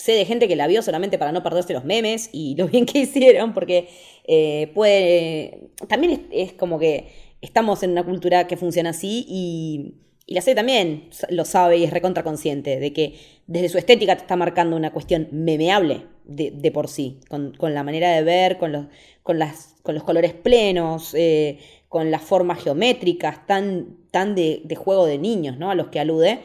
sé 0.00 0.12
de 0.12 0.24
gente 0.24 0.48
que 0.48 0.56
la 0.56 0.66
vio 0.66 0.82
solamente 0.82 1.18
para 1.18 1.32
no 1.32 1.42
perderse 1.42 1.72
los 1.72 1.84
memes 1.84 2.30
y 2.32 2.54
lo 2.56 2.68
bien 2.68 2.86
que 2.86 2.98
hicieron, 3.00 3.54
porque 3.54 3.88
eh, 4.26 4.70
puede. 4.74 5.70
También 5.88 6.26
es, 6.32 6.52
como 6.52 6.78
que 6.78 7.08
estamos 7.40 7.82
en 7.82 7.90
una 7.90 8.04
cultura 8.04 8.46
que 8.46 8.56
funciona 8.56 8.90
así 8.90 9.24
y, 9.28 9.94
Y 10.26 10.34
la 10.34 10.40
serie 10.42 10.56
también 10.56 11.10
lo 11.28 11.44
sabe 11.44 11.78
y 11.78 11.84
es 11.84 11.90
recontraconsciente 11.90 12.78
de 12.78 12.92
que 12.92 13.14
desde 13.46 13.68
su 13.68 13.78
estética 13.78 14.14
te 14.16 14.22
está 14.22 14.36
marcando 14.36 14.76
una 14.76 14.92
cuestión 14.92 15.28
memeable 15.32 16.02
de, 16.24 16.70
por 16.70 16.88
sí, 16.88 17.18
con, 17.28 17.52
la 17.60 17.82
manera 17.82 18.12
de 18.12 18.22
ver, 18.22 18.58
con 18.58 18.72
los, 18.72 20.04
colores 20.04 20.32
plenos, 20.32 21.14
eh, 21.14 21.58
con 21.88 22.12
las 22.12 22.22
formas 22.22 22.62
geométricas 22.62 23.46
tan, 23.46 23.96
tan 24.12 24.36
de, 24.36 24.62
juego 24.76 25.06
de 25.06 25.18
niños, 25.18 25.58
¿no? 25.58 25.70
A 25.70 25.74
los 25.74 25.88
que 25.88 25.98
alude. 25.98 26.38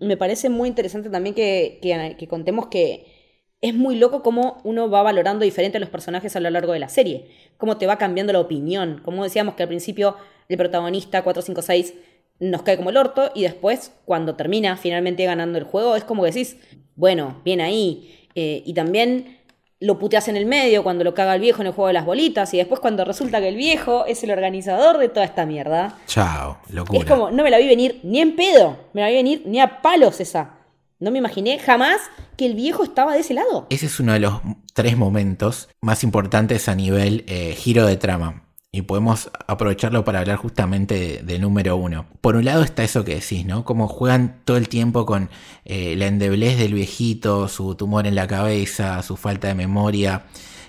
Me 0.00 0.16
parece 0.16 0.48
muy 0.48 0.68
interesante 0.68 1.10
también 1.10 1.34
que, 1.34 1.78
que 2.18 2.28
contemos 2.28 2.68
que 2.68 3.06
es 3.60 3.74
muy 3.74 3.96
loco 3.96 4.22
cómo 4.22 4.58
uno 4.64 4.88
va 4.88 5.02
valorando 5.02 5.44
diferente 5.44 5.76
a 5.76 5.80
los 5.80 5.90
personajes 5.90 6.34
a 6.34 6.40
lo 6.40 6.48
largo 6.50 6.72
de 6.72 6.78
la 6.78 6.88
serie, 6.88 7.26
cómo 7.58 7.76
te 7.76 7.86
va 7.86 7.98
cambiando 7.98 8.32
la 8.32 8.40
opinión. 8.40 9.00
Como 9.04 9.22
decíamos 9.22 9.54
que 9.54 9.62
al 9.62 9.68
principio 9.68 10.16
el 10.48 10.56
protagonista 10.56 11.22
456 11.22 11.94
nos 12.40 12.62
cae 12.62 12.78
como 12.78 12.90
el 12.90 12.96
orto 12.96 13.30
y 13.34 13.42
después 13.42 13.92
cuando 14.06 14.34
termina 14.34 14.76
finalmente 14.76 15.24
ganando 15.24 15.58
el 15.58 15.64
juego 15.64 15.94
es 15.94 16.04
como 16.04 16.22
que 16.22 16.30
decís, 16.30 16.56
bueno, 16.96 17.40
bien 17.44 17.60
ahí. 17.60 18.28
Eh, 18.34 18.62
y 18.64 18.74
también 18.74 19.39
lo 19.80 19.98
puteas 19.98 20.28
en 20.28 20.36
el 20.36 20.44
medio 20.44 20.82
cuando 20.82 21.04
lo 21.04 21.14
caga 21.14 21.34
el 21.34 21.40
viejo 21.40 21.62
en 21.62 21.68
el 21.68 21.72
juego 21.72 21.88
de 21.88 21.94
las 21.94 22.04
bolitas 22.04 22.52
y 22.52 22.58
después 22.58 22.80
cuando 22.80 23.04
resulta 23.04 23.40
que 23.40 23.48
el 23.48 23.56
viejo 23.56 24.04
es 24.04 24.22
el 24.22 24.30
organizador 24.30 24.98
de 24.98 25.08
toda 25.08 25.24
esta 25.24 25.46
mierda. 25.46 25.98
Chao, 26.06 26.58
locura. 26.68 27.00
Es 27.00 27.06
como, 27.06 27.30
no 27.30 27.42
me 27.42 27.50
la 27.50 27.58
vi 27.58 27.66
venir 27.66 27.98
ni 28.02 28.20
en 28.20 28.36
pedo, 28.36 28.76
me 28.92 29.00
la 29.00 29.08
vi 29.08 29.14
venir 29.14 29.42
ni 29.46 29.58
a 29.58 29.80
palos 29.80 30.20
esa. 30.20 30.50
No 30.98 31.10
me 31.10 31.18
imaginé 31.18 31.58
jamás 31.58 31.98
que 32.36 32.44
el 32.44 32.54
viejo 32.54 32.84
estaba 32.84 33.14
de 33.14 33.20
ese 33.20 33.32
lado. 33.32 33.66
Ese 33.70 33.86
es 33.86 33.98
uno 34.00 34.12
de 34.12 34.20
los 34.20 34.34
tres 34.74 34.98
momentos 34.98 35.70
más 35.80 36.04
importantes 36.04 36.68
a 36.68 36.74
nivel 36.74 37.24
eh, 37.26 37.54
giro 37.56 37.86
de 37.86 37.96
trama 37.96 38.49
y 38.72 38.82
podemos 38.82 39.30
aprovecharlo 39.48 40.04
para 40.04 40.20
hablar 40.20 40.36
justamente 40.36 41.22
de, 41.24 41.38
número 41.40 41.76
uno. 41.76 42.06
Por 42.20 42.36
un 42.36 42.44
lado 42.44 42.62
está 42.62 42.84
eso 42.84 43.04
que 43.04 43.16
decís, 43.16 43.44
¿no? 43.44 43.64
Como 43.64 43.88
juegan 43.88 44.36
todo 44.44 44.56
el 44.56 44.68
tiempo 44.68 45.06
con 45.06 45.28
eh, 45.64 45.96
la 45.96 46.06
endeblez 46.06 46.56
del 46.56 46.74
viejito, 46.74 47.48
su 47.48 47.74
tumor 47.74 48.06
en 48.06 48.14
la 48.14 48.28
cabeza, 48.28 49.02
su 49.02 49.16
falta 49.16 49.48
de 49.48 49.54
memoria. 49.54 50.26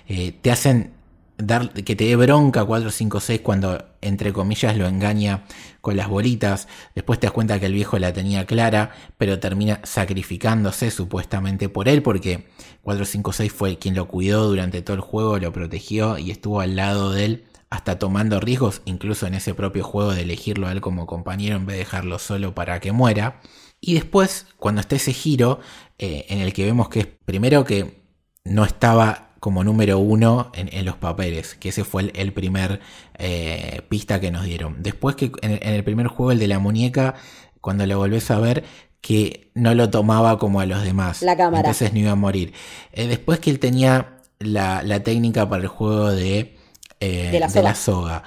Eh, 0.08 0.32
te 0.42 0.50
hacen 0.50 0.94
dar 1.38 1.72
que 1.72 1.96
te 1.96 2.04
dé 2.04 2.16
bronca 2.16 2.64
456 2.64 3.40
cuando 3.40 3.84
entre 4.00 4.32
comillas 4.32 4.76
lo 4.76 4.88
engaña 4.88 5.44
con 5.80 5.96
las 5.96 6.08
bolitas. 6.08 6.66
Después 6.96 7.20
te 7.20 7.28
das 7.28 7.32
cuenta 7.32 7.60
que 7.60 7.66
el 7.66 7.72
viejo 7.72 8.00
la 8.00 8.12
tenía 8.12 8.46
clara, 8.46 8.90
pero 9.16 9.38
termina 9.38 9.80
sacrificándose 9.84 10.90
supuestamente 10.90 11.68
por 11.68 11.88
él 11.88 12.02
porque 12.02 12.48
456 12.82 13.52
fue 13.52 13.78
quien 13.78 13.94
lo 13.94 14.08
cuidó 14.08 14.48
durante 14.48 14.82
todo 14.82 14.96
el 14.96 15.02
juego, 15.02 15.38
lo 15.38 15.52
protegió 15.52 16.18
y 16.18 16.32
estuvo 16.32 16.60
al 16.60 16.74
lado 16.74 17.12
de 17.12 17.24
él 17.26 17.44
hasta 17.72 17.98
tomando 17.98 18.38
riesgos, 18.38 18.82
incluso 18.84 19.26
en 19.26 19.32
ese 19.32 19.54
propio 19.54 19.82
juego 19.82 20.12
de 20.12 20.20
elegirlo 20.20 20.66
a 20.66 20.72
él 20.72 20.82
como 20.82 21.06
compañero 21.06 21.56
en 21.56 21.64
vez 21.64 21.76
de 21.76 21.78
dejarlo 21.78 22.18
solo 22.18 22.54
para 22.54 22.80
que 22.80 22.92
muera. 22.92 23.40
Y 23.80 23.94
después, 23.94 24.46
cuando 24.58 24.82
está 24.82 24.96
ese 24.96 25.14
giro, 25.14 25.58
eh, 25.98 26.26
en 26.28 26.40
el 26.40 26.52
que 26.52 26.66
vemos 26.66 26.90
que 26.90 27.00
es 27.00 27.06
primero 27.24 27.64
que 27.64 28.02
no 28.44 28.66
estaba 28.66 29.30
como 29.40 29.64
número 29.64 29.98
uno 29.98 30.52
en, 30.54 30.84
los 30.84 30.96
papeles, 30.96 31.54
que 31.54 31.70
ese 31.70 31.82
fue 31.84 32.12
el, 32.14 32.32
primer 32.34 32.80
eh, 33.16 33.80
pista 33.88 34.20
que 34.20 34.30
nos 34.30 34.44
dieron. 34.44 34.82
Después 34.82 35.16
que 35.16 35.32
en, 35.40 35.58
el 35.62 35.82
primer 35.82 36.08
juego, 36.08 36.32
el 36.32 36.38
de 36.40 36.48
la 36.48 36.58
muñeca, 36.58 37.14
cuando 37.62 37.86
lo 37.86 37.96
volvés 37.96 38.30
a 38.30 38.38
ver, 38.38 38.64
que 39.00 39.50
no 39.54 39.74
lo 39.74 39.88
tomaba 39.88 40.38
como 40.38 40.60
a 40.60 40.66
los 40.66 40.82
demás. 40.84 41.22
La 41.22 41.38
cámara. 41.38 41.60
Entonces 41.60 41.94
no 41.94 42.00
iba 42.00 42.10
a 42.10 42.16
morir. 42.16 42.52
Eh, 42.92 43.06
después 43.06 43.40
que 43.40 43.48
él 43.48 43.58
tenía 43.58 44.18
la, 44.40 44.82
la 44.82 45.02
técnica 45.02 45.48
para 45.48 45.62
el 45.62 45.68
juego 45.68 46.10
de 46.10 46.60
eh, 47.02 47.30
de, 47.30 47.62
la 47.62 47.74
soga. 47.74 48.22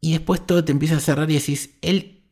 Y 0.00 0.12
después 0.12 0.44
todo 0.46 0.64
te 0.64 0.72
empieza 0.72 0.96
a 0.96 1.00
cerrar 1.00 1.30
y 1.30 1.34
decís, 1.34 1.70
él, 1.82 2.24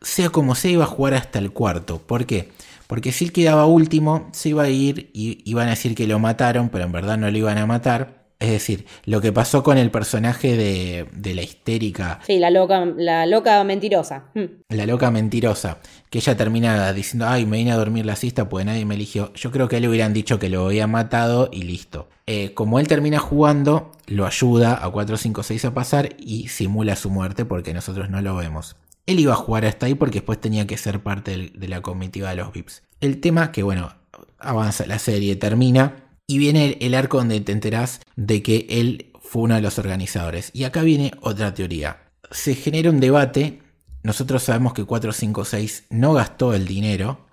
sea 0.00 0.30
como 0.30 0.54
sea, 0.54 0.70
iba 0.70 0.84
a 0.84 0.88
jugar 0.88 1.14
hasta 1.14 1.38
el 1.38 1.52
cuarto. 1.52 1.98
¿Por 1.98 2.24
qué? 2.24 2.50
Porque 2.86 3.12
si 3.12 3.26
él 3.26 3.32
quedaba 3.32 3.66
último, 3.66 4.28
se 4.32 4.50
iba 4.50 4.62
a 4.62 4.70
ir 4.70 5.10
y 5.12 5.42
iban 5.44 5.66
a 5.66 5.70
decir 5.70 5.94
que 5.94 6.06
lo 6.06 6.18
mataron, 6.18 6.70
pero 6.70 6.84
en 6.84 6.92
verdad 6.92 7.18
no 7.18 7.30
lo 7.30 7.36
iban 7.36 7.58
a 7.58 7.66
matar. 7.66 8.19
Es 8.40 8.50
decir, 8.50 8.86
lo 9.04 9.20
que 9.20 9.32
pasó 9.32 9.62
con 9.62 9.76
el 9.76 9.90
personaje 9.90 10.56
de, 10.56 11.34
la 11.34 11.42
histérica. 11.42 12.20
Sí, 12.26 12.38
la 12.38 12.50
loca, 12.50 12.86
la 12.96 13.26
loca 13.26 13.62
mentirosa. 13.64 14.30
Hmm. 14.34 14.62
La 14.70 14.86
loca 14.86 15.10
mentirosa. 15.10 15.78
Que 16.08 16.18
ella 16.18 16.38
termina 16.38 16.90
diciendo, 16.94 17.26
ay, 17.28 17.44
me 17.44 17.58
vine 17.58 17.72
a 17.72 17.76
dormir 17.76 18.06
la 18.06 18.16
siesta 18.16 18.48
porque 18.48 18.64
nadie 18.64 18.86
me 18.86 18.94
eligió. 18.94 19.30
Yo 19.34 19.50
creo 19.50 19.68
que 19.68 19.78
le 19.78 19.88
hubieran 19.88 20.14
dicho 20.14 20.38
que 20.38 20.48
lo 20.48 20.64
había 20.64 20.86
matado 20.86 21.50
y 21.52 21.64
listo. 21.64 22.08
Eh, 22.26 22.54
como 22.54 22.80
él 22.80 22.88
termina 22.88 23.18
jugando, 23.18 23.92
lo 24.06 24.24
ayuda 24.24 24.72
a 24.82 24.90
456 24.90 25.66
a 25.66 25.74
pasar 25.74 26.16
y 26.18 26.48
simula 26.48 26.96
su 26.96 27.10
muerte 27.10 27.44
porque 27.44 27.74
nosotros 27.74 28.08
no 28.08 28.22
lo 28.22 28.36
vemos. 28.36 28.76
Él 29.04 29.20
iba 29.20 29.34
a 29.34 29.36
jugar 29.36 29.66
hasta 29.66 29.84
ahí 29.84 29.94
porque 29.94 30.20
después 30.20 30.40
tenía 30.40 30.66
que 30.66 30.78
ser 30.78 31.02
parte 31.02 31.52
de 31.54 31.68
la 31.68 31.82
comitiva 31.82 32.30
de 32.30 32.36
los 32.36 32.52
VIPs. 32.52 32.84
El 33.00 33.20
tema 33.20 33.52
que, 33.52 33.62
bueno, 33.62 33.92
avanza 34.38 34.86
la 34.86 34.98
serie, 34.98 35.36
termina 35.36 36.09
y 36.30 36.38
viene 36.38 36.78
el, 36.80 36.94
arco 36.94 37.16
donde 37.16 37.40
te 37.40 37.50
enterás 37.50 38.02
de 38.14 38.40
que 38.40 38.64
él 38.70 39.10
fue 39.20 39.42
uno 39.42 39.56
de 39.56 39.62
los 39.62 39.80
organizadores. 39.80 40.52
Y 40.54 40.62
acá 40.62 40.82
viene 40.82 41.10
otra 41.22 41.54
teoría. 41.54 42.04
Se 42.30 42.54
genera 42.54 42.90
un 42.90 43.00
debate. 43.00 43.62
Nosotros 44.04 44.44
sabemos 44.44 44.72
que 44.72 44.84
456 44.84 45.86
no 45.90 46.12
gastó 46.12 46.54
el 46.54 46.68
dinero. 46.68 47.26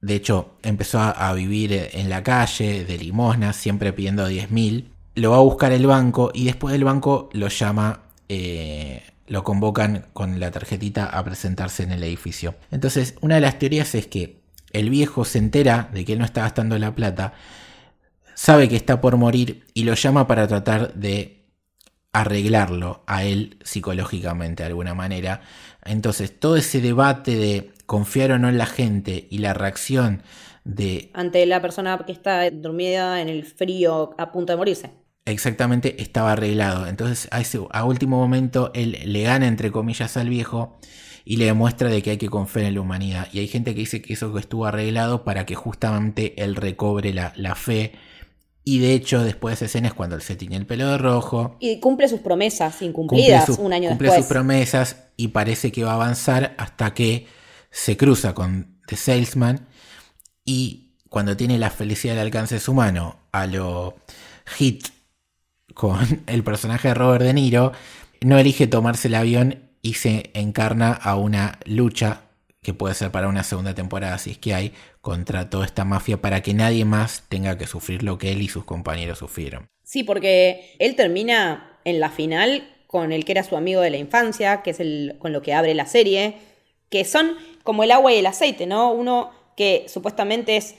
De 0.00 0.14
hecho, 0.14 0.52
empezó 0.62 1.00
a, 1.00 1.32
vivir 1.34 1.72
en 1.72 2.08
la 2.08 2.22
calle, 2.22 2.84
de 2.84 2.96
limosna, 2.96 3.52
siempre 3.52 3.92
pidiendo 3.92 4.30
10.000. 4.30 4.84
Lo 5.16 5.32
va 5.32 5.38
a 5.38 5.40
buscar 5.40 5.72
el 5.72 5.88
banco 5.88 6.30
y 6.32 6.44
después 6.44 6.70
del 6.70 6.84
banco 6.84 7.28
lo 7.32 7.48
llama, 7.48 8.02
eh, 8.28 9.02
lo 9.26 9.42
convocan 9.42 10.06
con 10.12 10.38
la 10.38 10.52
tarjetita 10.52 11.06
a 11.06 11.24
presentarse 11.24 11.82
en 11.82 11.90
el 11.90 12.04
edificio. 12.04 12.54
Entonces, 12.70 13.16
una 13.20 13.34
de 13.34 13.40
las 13.40 13.58
teorías 13.58 13.96
es 13.96 14.06
que 14.06 14.42
el 14.72 14.90
viejo 14.90 15.24
se 15.24 15.38
entera 15.38 15.90
de 15.92 16.04
que 16.04 16.12
él 16.12 16.20
no 16.20 16.24
está 16.24 16.42
gastando 16.42 16.78
la 16.78 16.94
plata 16.94 17.34
sabe 18.42 18.68
que 18.68 18.74
está 18.74 19.00
por 19.00 19.16
morir 19.18 19.62
y 19.72 19.84
lo 19.84 19.94
llama 19.94 20.26
para 20.26 20.48
tratar 20.48 20.94
de 20.94 21.46
arreglarlo 22.12 23.04
a 23.06 23.22
él 23.22 23.56
psicológicamente 23.62 24.64
de 24.64 24.66
alguna 24.66 24.94
manera. 24.94 25.42
Entonces, 25.84 26.40
todo 26.40 26.56
ese 26.56 26.80
debate 26.80 27.36
de 27.36 27.70
confiar 27.86 28.32
o 28.32 28.40
no 28.40 28.48
en 28.48 28.58
la 28.58 28.66
gente 28.66 29.28
y 29.30 29.38
la 29.38 29.54
reacción 29.54 30.22
de... 30.64 31.12
Ante 31.14 31.46
la 31.46 31.62
persona 31.62 31.96
que 32.04 32.10
está 32.10 32.50
dormida 32.50 33.20
en 33.20 33.28
el 33.28 33.44
frío 33.44 34.12
a 34.18 34.32
punto 34.32 34.52
de 34.52 34.56
morirse. 34.56 34.90
Exactamente, 35.24 36.02
estaba 36.02 36.32
arreglado. 36.32 36.88
Entonces, 36.88 37.28
a, 37.30 37.40
ese, 37.40 37.60
a 37.70 37.84
último 37.84 38.18
momento, 38.18 38.72
él 38.74 38.98
le 39.04 39.22
gana, 39.22 39.46
entre 39.46 39.70
comillas, 39.70 40.16
al 40.16 40.28
viejo 40.28 40.80
y 41.24 41.36
le 41.36 41.44
demuestra 41.44 41.88
de 41.90 42.02
que 42.02 42.10
hay 42.10 42.18
que 42.18 42.28
confiar 42.28 42.66
en 42.66 42.74
la 42.74 42.80
humanidad. 42.80 43.28
Y 43.32 43.38
hay 43.38 43.46
gente 43.46 43.72
que 43.72 43.82
dice 43.82 44.02
que 44.02 44.14
eso 44.14 44.36
estuvo 44.36 44.66
arreglado 44.66 45.22
para 45.22 45.46
que 45.46 45.54
justamente 45.54 46.42
él 46.42 46.56
recobre 46.56 47.14
la, 47.14 47.32
la 47.36 47.54
fe 47.54 47.92
y 48.64 48.78
de 48.78 48.94
hecho, 48.94 49.24
después 49.24 49.52
de 49.52 49.54
esa 49.56 49.64
escena 49.64 49.88
es 49.88 49.94
cuando 49.94 50.14
él 50.14 50.22
se 50.22 50.36
tiñe 50.36 50.56
el 50.56 50.66
pelo 50.66 50.88
de 50.88 50.98
rojo. 50.98 51.56
Y 51.58 51.80
cumple 51.80 52.08
sus 52.08 52.20
promesas 52.20 52.80
incumplidas 52.82 53.48
un 53.58 53.72
año 53.72 53.88
después. 53.88 54.10
Cumple 54.10 54.22
sus 54.22 54.26
promesas 54.26 54.96
y 55.16 55.28
parece 55.28 55.72
que 55.72 55.82
va 55.82 55.92
a 55.92 55.94
avanzar 55.94 56.54
hasta 56.58 56.94
que 56.94 57.26
se 57.70 57.96
cruza 57.96 58.34
con 58.34 58.78
The 58.86 58.96
Salesman. 58.96 59.66
Y 60.44 60.94
cuando 61.08 61.36
tiene 61.36 61.58
la 61.58 61.70
felicidad 61.70 62.18
al 62.18 62.26
alcance 62.26 62.56
de 62.56 62.60
su 62.60 62.72
mano, 62.72 63.16
a 63.32 63.46
lo 63.46 63.96
hit 64.46 64.86
con 65.74 66.22
el 66.26 66.44
personaje 66.44 66.88
de 66.88 66.94
Robert 66.94 67.24
De 67.24 67.34
Niro, 67.34 67.72
no 68.20 68.38
elige 68.38 68.68
tomarse 68.68 69.08
el 69.08 69.16
avión 69.16 69.70
y 69.82 69.94
se 69.94 70.30
encarna 70.34 70.92
a 70.92 71.16
una 71.16 71.58
lucha 71.64 72.22
que 72.62 72.74
puede 72.74 72.94
ser 72.94 73.10
para 73.10 73.26
una 73.26 73.42
segunda 73.42 73.74
temporada 73.74 74.18
si 74.18 74.30
es 74.30 74.38
que 74.38 74.54
hay, 74.54 74.72
contra 75.02 75.50
toda 75.50 75.66
esta 75.66 75.84
mafia 75.84 76.22
para 76.22 76.42
que 76.42 76.54
nadie 76.54 76.84
más 76.84 77.24
tenga 77.28 77.58
que 77.58 77.66
sufrir 77.66 78.02
lo 78.04 78.16
que 78.18 78.32
él 78.32 78.40
y 78.40 78.48
sus 78.48 78.64
compañeros 78.64 79.18
sufrieron. 79.18 79.68
Sí, 79.82 80.04
porque 80.04 80.74
él 80.78 80.94
termina 80.96 81.78
en 81.84 82.00
la 82.00 82.08
final 82.08 82.68
con 82.86 83.12
el 83.12 83.24
que 83.24 83.32
era 83.32 83.42
su 83.42 83.56
amigo 83.56 83.80
de 83.80 83.90
la 83.90 83.96
infancia, 83.96 84.62
que 84.62 84.70
es 84.70 84.80
el 84.80 85.16
con 85.18 85.32
lo 85.32 85.42
que 85.42 85.54
abre 85.54 85.74
la 85.74 85.86
serie, 85.86 86.36
que 86.88 87.04
son 87.04 87.36
como 87.64 87.82
el 87.82 87.90
agua 87.90 88.12
y 88.12 88.18
el 88.18 88.26
aceite, 88.26 88.66
¿no? 88.66 88.92
Uno 88.92 89.32
que 89.56 89.86
supuestamente 89.88 90.56
es 90.56 90.76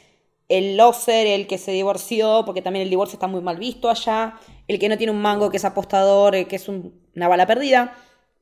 el 0.47 0.77
loser, 0.77 1.27
el 1.27 1.45
que 1.47 1.57
se 1.57 1.71
divorció, 1.71 2.43
porque 2.45 2.61
también 2.61 2.83
el 2.83 2.89
divorcio 2.89 3.17
está 3.17 3.27
muy 3.27 3.41
mal 3.41 3.57
visto 3.57 3.89
allá, 3.89 4.39
el 4.67 4.79
que 4.79 4.87
no 4.89 4.97
tiene 4.97 5.11
un 5.11 5.21
mango, 5.21 5.49
que 5.49 5.57
es 5.57 5.65
apostador, 5.65 6.47
que 6.47 6.55
es 6.55 6.69
una 6.69 7.27
bala 7.27 7.45
perdida, 7.45 7.95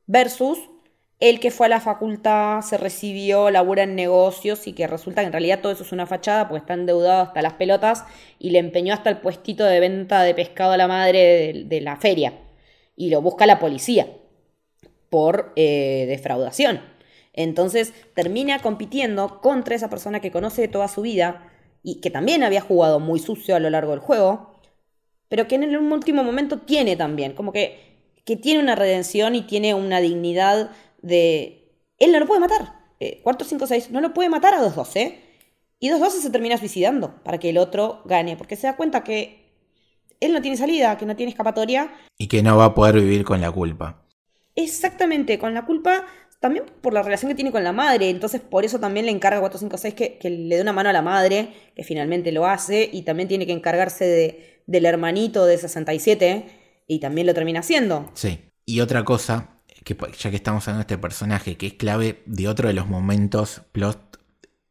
versus 0.06 0.58
el 1.22 1.38
que 1.38 1.52
fue 1.52 1.66
a 1.66 1.68
la 1.68 1.80
facultad, 1.80 2.62
se 2.62 2.76
recibió, 2.76 3.48
labura 3.52 3.84
en 3.84 3.94
negocios 3.94 4.66
y 4.66 4.72
que 4.72 4.88
resulta 4.88 5.20
que 5.20 5.26
en 5.26 5.32
realidad 5.32 5.60
todo 5.60 5.70
eso 5.70 5.84
es 5.84 5.92
una 5.92 6.04
fachada 6.04 6.48
porque 6.48 6.62
está 6.62 6.74
endeudado 6.74 7.22
hasta 7.22 7.42
las 7.42 7.52
pelotas 7.52 8.04
y 8.40 8.50
le 8.50 8.58
empeñó 8.58 8.92
hasta 8.92 9.08
el 9.08 9.18
puestito 9.18 9.64
de 9.64 9.78
venta 9.78 10.24
de 10.24 10.34
pescado 10.34 10.72
a 10.72 10.76
la 10.76 10.88
madre 10.88 11.64
de, 11.64 11.80
la 11.80 11.94
feria 11.94 12.32
y 12.96 13.08
lo 13.08 13.22
busca 13.22 13.46
la 13.46 13.60
policía 13.60 14.08
por 15.10 15.52
eh, 15.54 16.06
defraudación. 16.08 16.80
Entonces 17.34 17.92
termina 18.14 18.58
compitiendo 18.58 19.40
contra 19.40 19.76
esa 19.76 19.88
persona 19.88 20.18
que 20.18 20.32
conoce 20.32 20.66
toda 20.66 20.88
su 20.88 21.02
vida 21.02 21.48
y 21.84 22.00
que 22.00 22.10
también 22.10 22.42
había 22.42 22.62
jugado 22.62 22.98
muy 22.98 23.20
sucio 23.20 23.54
a 23.54 23.60
lo 23.60 23.70
largo 23.70 23.92
del 23.92 24.00
juego, 24.00 24.60
pero 25.28 25.46
que 25.46 25.54
en 25.54 25.62
el 25.62 25.76
último 25.76 26.24
momento 26.24 26.58
tiene 26.58 26.96
también, 26.96 27.34
como 27.34 27.52
que, 27.52 28.10
que 28.24 28.34
tiene 28.34 28.60
una 28.60 28.74
redención 28.74 29.36
y 29.36 29.42
tiene 29.42 29.74
una 29.74 30.00
dignidad 30.00 30.72
de... 31.02 31.76
Él 31.98 32.12
no 32.12 32.20
lo 32.20 32.26
puede 32.26 32.40
matar. 32.40 32.80
eh, 33.00 33.20
456 33.22 33.90
no 33.90 34.00
lo 34.00 34.14
puede 34.14 34.28
matar 34.28 34.54
a 34.54 34.58
212. 34.58 35.18
Y 35.78 35.88
212 35.88 36.22
se 36.22 36.30
termina 36.30 36.56
suicidando 36.58 37.22
para 37.24 37.38
que 37.38 37.50
el 37.50 37.58
otro 37.58 38.02
gane, 38.04 38.36
porque 38.36 38.56
se 38.56 38.68
da 38.68 38.76
cuenta 38.76 39.02
que 39.02 39.42
él 40.20 40.32
no 40.32 40.40
tiene 40.40 40.56
salida, 40.56 40.96
que 40.96 41.06
no 41.06 41.16
tiene 41.16 41.30
escapatoria. 41.30 41.92
Y 42.16 42.28
que 42.28 42.42
no 42.42 42.56
va 42.56 42.66
a 42.66 42.74
poder 42.74 42.94
vivir 42.96 43.24
con 43.24 43.40
la 43.40 43.50
culpa. 43.50 44.06
Exactamente, 44.54 45.38
con 45.38 45.54
la 45.54 45.64
culpa 45.64 46.04
también 46.38 46.64
por 46.80 46.92
la 46.92 47.02
relación 47.02 47.28
que 47.30 47.36
tiene 47.36 47.52
con 47.52 47.62
la 47.62 47.72
madre, 47.72 48.10
entonces 48.10 48.40
por 48.40 48.64
eso 48.64 48.80
también 48.80 49.06
le 49.06 49.12
encarga 49.12 49.38
456 49.38 49.94
que, 49.94 50.18
que 50.18 50.28
le 50.28 50.56
dé 50.56 50.62
una 50.62 50.72
mano 50.72 50.88
a 50.88 50.92
la 50.92 51.00
madre, 51.00 51.50
que 51.76 51.84
finalmente 51.84 52.32
lo 52.32 52.46
hace, 52.46 52.90
y 52.92 53.02
también 53.02 53.28
tiene 53.28 53.46
que 53.46 53.52
encargarse 53.52 54.04
de, 54.04 54.62
del 54.66 54.84
hermanito 54.84 55.46
de 55.46 55.56
67, 55.56 56.46
y 56.88 56.98
también 56.98 57.28
lo 57.28 57.34
termina 57.34 57.60
haciendo. 57.60 58.10
Sí, 58.14 58.40
y 58.66 58.80
otra 58.80 59.04
cosa, 59.04 59.61
que 59.84 59.96
ya 60.18 60.30
que 60.30 60.36
estamos 60.36 60.66
hablando 60.66 60.78
de 60.78 60.94
este 60.94 60.98
personaje, 60.98 61.56
que 61.56 61.66
es 61.66 61.74
clave 61.74 62.22
de 62.26 62.48
otro 62.48 62.68
de 62.68 62.74
los 62.74 62.88
momentos 62.88 63.62
plot 63.72 64.20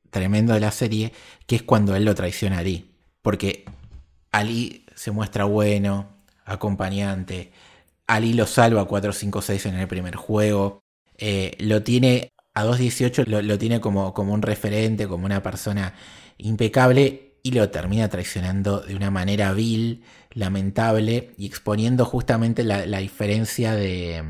tremendo 0.10 0.54
de 0.54 0.60
la 0.60 0.71
serie, 0.71 1.13
que 1.47 1.56
es 1.56 1.63
cuando 1.63 1.95
él 1.95 2.06
lo 2.06 2.15
traiciona 2.15 2.58
a 2.58 2.60
Ali. 2.60 2.91
Porque 3.21 3.65
Ali 4.32 4.86
se 4.95 5.12
muestra 5.12 5.45
bueno, 5.45 6.10
acompañante, 6.45 7.52
Ali 8.08 8.34
lo 8.34 8.45
salva 8.45 8.82
a 8.82 8.86
456 8.86 9.74
en 9.74 9.80
el 9.80 9.88
primer 9.88 10.15
juego, 10.15 10.84
eh, 11.17 11.56
lo 11.60 11.84
tiene 11.84 12.34
a 12.54 12.63
218, 12.63 13.24
lo, 13.28 13.41
lo 13.41 13.58
tiene 13.58 13.80
como, 13.80 14.13
como 14.13 14.34
un 14.34 14.41
referente, 14.41 15.08
como 15.08 15.26
una 15.26 15.41
persona 15.41 15.93
impecable 16.38 17.38
y 17.43 17.52
lo 17.52 17.69
termina 17.69 18.10
traicionando 18.10 18.82
de 18.82 18.95
una 18.95 19.12
manera 19.12 19.54
vil, 19.54 20.04
lamentable 20.32 21.34
y 21.38 21.45
exponiendo 21.45 22.06
justamente 22.06 22.63
la, 22.63 22.86
la 22.86 23.00
diferencia 23.00 23.74
de, 23.76 24.24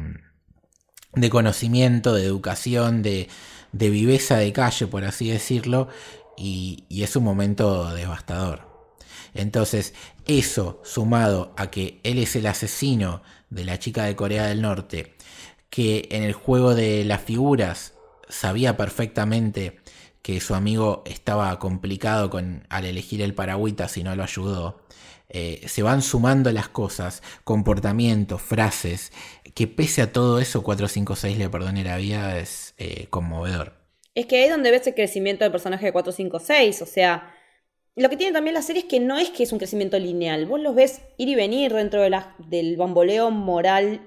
de, 1.13 1.29
conocimiento, 1.29 2.13
de 2.13 2.25
educación, 2.25 3.01
de, 3.01 3.29
de, 3.71 3.89
viveza 3.89 4.37
de 4.37 4.53
calle, 4.53 4.87
por 4.87 5.05
así 5.05 5.29
decirlo, 5.29 5.87
y, 6.37 6.85
y 6.89 7.03
es 7.03 7.15
un 7.15 7.23
momento 7.23 7.93
devastador. 7.93 8.69
Entonces, 9.33 9.93
eso 10.25 10.81
sumado 10.83 11.53
a 11.57 11.71
que 11.71 11.99
él 12.03 12.17
es 12.17 12.35
el 12.35 12.47
asesino 12.47 13.21
de 13.49 13.65
la 13.65 13.79
chica 13.79 14.05
de 14.05 14.15
Corea 14.15 14.45
del 14.45 14.61
Norte, 14.61 15.15
que 15.69 16.07
en 16.11 16.23
el 16.23 16.33
juego 16.33 16.75
de 16.75 17.05
las 17.05 17.21
figuras 17.21 17.93
sabía 18.29 18.77
perfectamente 18.77 19.79
que 20.21 20.39
su 20.39 20.53
amigo 20.53 21.03
estaba 21.05 21.57
complicado 21.59 22.29
con, 22.29 22.65
al 22.69 22.85
elegir 22.85 23.21
el 23.21 23.33
paragüita 23.33 23.87
si 23.87 24.03
no 24.03 24.15
lo 24.15 24.23
ayudó. 24.23 24.81
Eh, 25.33 25.61
se 25.67 25.81
van 25.81 26.01
sumando 26.01 26.51
las 26.51 26.67
cosas, 26.67 27.23
comportamientos, 27.45 28.41
frases, 28.41 29.13
que 29.55 29.65
pese 29.65 30.01
a 30.01 30.11
todo 30.11 30.39
eso 30.39 30.61
456 30.61 31.37
le 31.37 31.49
perdone 31.49 31.85
la 31.85 31.95
vida 31.95 32.37
es 32.37 32.73
eh, 32.77 33.07
conmovedor. 33.09 33.73
Es 34.13 34.25
que 34.25 34.35
ahí 34.35 34.43
es 34.43 34.49
donde 34.49 34.71
ves 34.71 34.85
el 34.87 34.93
crecimiento 34.93 35.45
del 35.45 35.51
personaje 35.51 35.85
de 35.85 35.93
456, 35.93 36.81
o 36.81 36.85
sea, 36.85 37.33
lo 37.95 38.09
que 38.09 38.17
tiene 38.17 38.33
también 38.33 38.53
la 38.53 38.61
serie 38.61 38.81
es 38.81 38.87
que 38.89 38.99
no 38.99 39.17
es 39.17 39.29
que 39.29 39.43
es 39.43 39.53
un 39.53 39.57
crecimiento 39.57 39.97
lineal, 39.97 40.45
vos 40.47 40.59
los 40.59 40.75
ves 40.75 41.01
ir 41.17 41.29
y 41.29 41.35
venir 41.35 41.73
dentro 41.73 42.01
de 42.01 42.09
la, 42.09 42.35
del 42.37 42.75
bamboleo 42.75 43.31
moral 43.31 44.01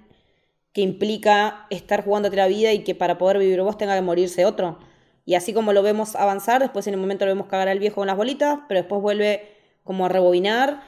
que 0.74 0.82
implica 0.82 1.66
estar 1.70 2.04
jugándote 2.04 2.37
la 2.37 2.48
vida 2.48 2.72
y 2.72 2.84
que 2.84 2.94
para 2.94 3.16
poder 3.16 3.38
vivir 3.38 3.62
vos 3.62 3.78
tenga 3.78 3.94
que 3.94 4.02
morirse 4.02 4.44
otro. 4.44 4.78
Y 5.24 5.37
así 5.37 5.54
como 5.54 5.72
lo 5.72 5.82
vemos 5.82 6.16
avanzar, 6.16 6.60
después 6.60 6.87
en 6.87 6.96
un 6.96 7.00
momento 7.00 7.24
lo 7.24 7.30
vemos 7.30 7.46
cagar 7.46 7.68
al 7.68 7.78
viejo 7.78 7.96
con 7.96 8.08
las 8.08 8.16
bolitas, 8.16 8.58
pero 8.68 8.80
después 8.80 9.00
vuelve 9.00 9.54
como 9.84 10.04
a 10.04 10.08
rebobinar. 10.08 10.82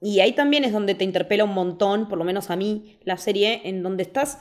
Y 0.00 0.20
ahí 0.20 0.32
también 0.32 0.64
es 0.64 0.72
donde 0.72 0.94
te 0.94 1.04
interpela 1.04 1.44
un 1.44 1.54
montón, 1.54 2.08
por 2.08 2.18
lo 2.18 2.24
menos 2.24 2.50
a 2.50 2.56
mí, 2.56 2.98
la 3.04 3.16
serie, 3.16 3.62
en 3.64 3.82
donde 3.82 4.02
estás 4.02 4.38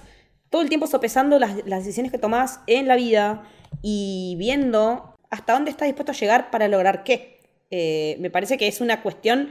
todo 0.50 0.62
el 0.62 0.70
tiempo 0.70 0.88
sopesando 0.88 1.40
las, 1.40 1.64
decisiones 1.66 2.12
que 2.12 2.18
tomás 2.18 2.60
en 2.68 2.88
la 2.88 2.96
vida 2.96 3.44
y 3.82 4.36
viendo 4.38 5.16
hasta 5.30 5.54
dónde 5.54 5.72
estás 5.72 5.88
dispuesto 5.88 6.12
a 6.12 6.16
llegar 6.16 6.52
para 6.52 6.68
lograr 6.68 7.04
qué. 7.04 7.40
Eh, 7.72 8.18
me 8.20 8.30
parece 8.30 8.58
que 8.58 8.68
es 8.68 8.82
una 8.82 9.02
cuestión 9.02 9.50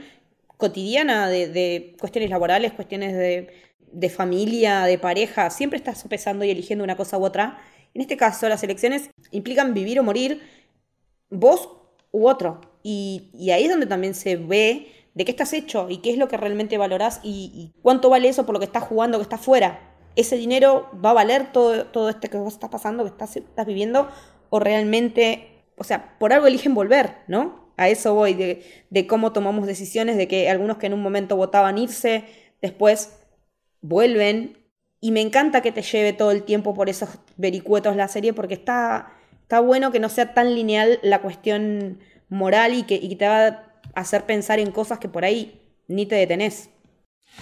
cotidiana 0.57 1.27
de, 1.27 1.95
cuestiones 1.99 2.29
laborales, 2.29 2.71
cuestiones 2.73 3.13
de, 3.13 4.09
familia, 4.09 4.83
de 4.83 4.97
pareja, 4.97 5.49
siempre 5.49 5.77
estás 5.77 5.99
sopesando 5.99 6.45
y 6.45 6.51
eligiendo 6.51 6.83
una 6.83 6.95
cosa 6.95 7.17
u 7.17 7.25
otra. 7.25 7.59
En 7.93 8.01
este 8.01 8.17
caso, 8.17 8.47
las 8.47 8.63
elecciones 8.63 9.09
implican 9.31 9.73
vivir 9.73 9.99
o 9.99 10.03
morir 10.03 10.41
vos 11.29 11.69
u 12.11 12.27
otro. 12.27 12.61
Y 12.83 13.49
ahí 13.51 13.63
es 13.63 13.69
donde 13.69 13.87
también 13.87 14.13
se 14.13 14.35
ve 14.35 14.94
de 15.15 15.23
qué 15.23 15.31
estás 15.31 15.53
hecho 15.53 15.87
y 15.89 15.97
qué 15.97 16.11
es 16.11 16.17
lo 16.17 16.27
que 16.27 16.37
realmente 16.37 16.77
valorás 16.77 17.21
y, 17.23 17.71
cuánto 17.81 18.09
vale 18.09 18.27
eso 18.27 18.45
por 18.45 18.53
lo 18.53 18.59
que 18.59 18.65
estás 18.65 18.83
jugando, 18.83 19.17
que 19.17 19.23
estás 19.23 19.41
fuera. 19.41 19.79
Ese 20.15 20.37
dinero 20.37 20.89
va 21.03 21.11
a 21.11 21.13
valer 21.13 21.51
todo, 21.51 21.85
todo 21.87 22.09
este 22.09 22.29
que 22.29 22.37
vos 22.37 22.53
estás 22.53 22.69
pasando, 22.69 23.03
que 23.03 23.09
estás, 23.09 23.65
viviendo, 23.65 24.09
o 24.49 24.59
realmente, 24.59 25.63
o 25.77 25.83
sea, 25.83 26.17
por 26.19 26.33
algo 26.33 26.47
eligen 26.47 26.73
volver, 26.73 27.17
¿no? 27.27 27.71
A 27.77 27.89
eso 27.89 28.13
voy, 28.13 28.33
de, 28.33 29.07
cómo 29.07 29.31
tomamos 29.31 29.67
decisiones, 29.67 30.17
de 30.17 30.27
que 30.27 30.49
algunos 30.49 30.77
que 30.77 30.87
en 30.87 30.93
un 30.93 31.01
momento 31.01 31.35
votaban 31.35 31.77
irse, 31.77 32.25
después 32.61 33.17
vuelven. 33.81 34.57
Y 34.99 35.11
me 35.11 35.21
encanta 35.21 35.61
que 35.61 35.71
te 35.71 35.81
lleve 35.81 36.13
todo 36.13 36.31
el 36.31 36.43
tiempo 36.43 36.73
por 36.73 36.89
esos 36.89 37.09
vericuetos 37.37 37.95
la 37.95 38.07
serie, 38.07 38.33
porque 38.33 38.53
está, 38.53 39.13
está 39.41 39.59
bueno 39.59 39.91
que 39.91 39.99
no 39.99 40.09
sea 40.09 40.33
tan 40.33 40.55
lineal 40.55 40.99
la 41.03 41.21
cuestión 41.21 41.99
moral 42.29 42.73
y 42.73 42.83
que, 42.83 42.95
y 42.95 43.09
que 43.09 43.15
te 43.17 43.27
va 43.27 43.65
hacer 43.93 44.25
pensar 44.25 44.59
en 44.59 44.71
cosas 44.71 44.99
que 44.99 45.09
por 45.09 45.25
ahí 45.25 45.61
ni 45.87 46.05
te 46.05 46.15
detenés. 46.15 46.69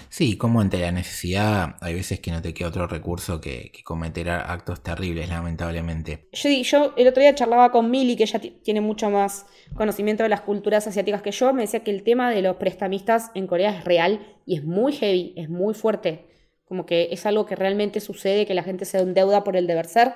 Sí, 0.09 0.37
como 0.37 0.61
ante 0.61 0.79
la 0.79 0.91
necesidad 0.91 1.75
hay 1.81 1.93
veces 1.93 2.19
que 2.19 2.31
no 2.31 2.41
te 2.41 2.53
queda 2.53 2.69
otro 2.69 2.87
recurso 2.87 3.39
que, 3.39 3.71
que 3.71 3.83
cometer 3.83 4.29
actos 4.29 4.81
terribles, 4.81 5.29
lamentablemente. 5.29 6.27
Yo, 6.31 6.49
yo, 6.49 6.93
el 6.97 7.07
otro 7.07 7.21
día 7.21 7.35
charlaba 7.35 7.71
con 7.71 7.91
Mili, 7.91 8.15
que 8.15 8.23
ella 8.23 8.41
tiene 8.63 8.81
mucho 8.81 9.09
más 9.09 9.45
conocimiento 9.75 10.23
de 10.23 10.29
las 10.29 10.41
culturas 10.41 10.87
asiáticas 10.87 11.21
que 11.21 11.31
yo, 11.31 11.53
me 11.53 11.63
decía 11.63 11.83
que 11.83 11.91
el 11.91 12.03
tema 12.03 12.31
de 12.31 12.41
los 12.41 12.55
prestamistas 12.55 13.31
en 13.35 13.45
Corea 13.45 13.77
es 13.77 13.83
real 13.83 14.25
y 14.45 14.57
es 14.57 14.63
muy 14.63 14.93
heavy, 14.93 15.33
es 15.35 15.49
muy 15.49 15.73
fuerte. 15.73 16.25
Como 16.65 16.85
que 16.85 17.09
es 17.11 17.25
algo 17.25 17.45
que 17.45 17.55
realmente 17.55 17.99
sucede, 17.99 18.47
que 18.47 18.55
la 18.55 18.63
gente 18.63 18.85
se 18.85 18.99
endeuda 18.99 19.43
por 19.43 19.55
el 19.55 19.67
deber 19.67 19.85
ser 19.85 20.13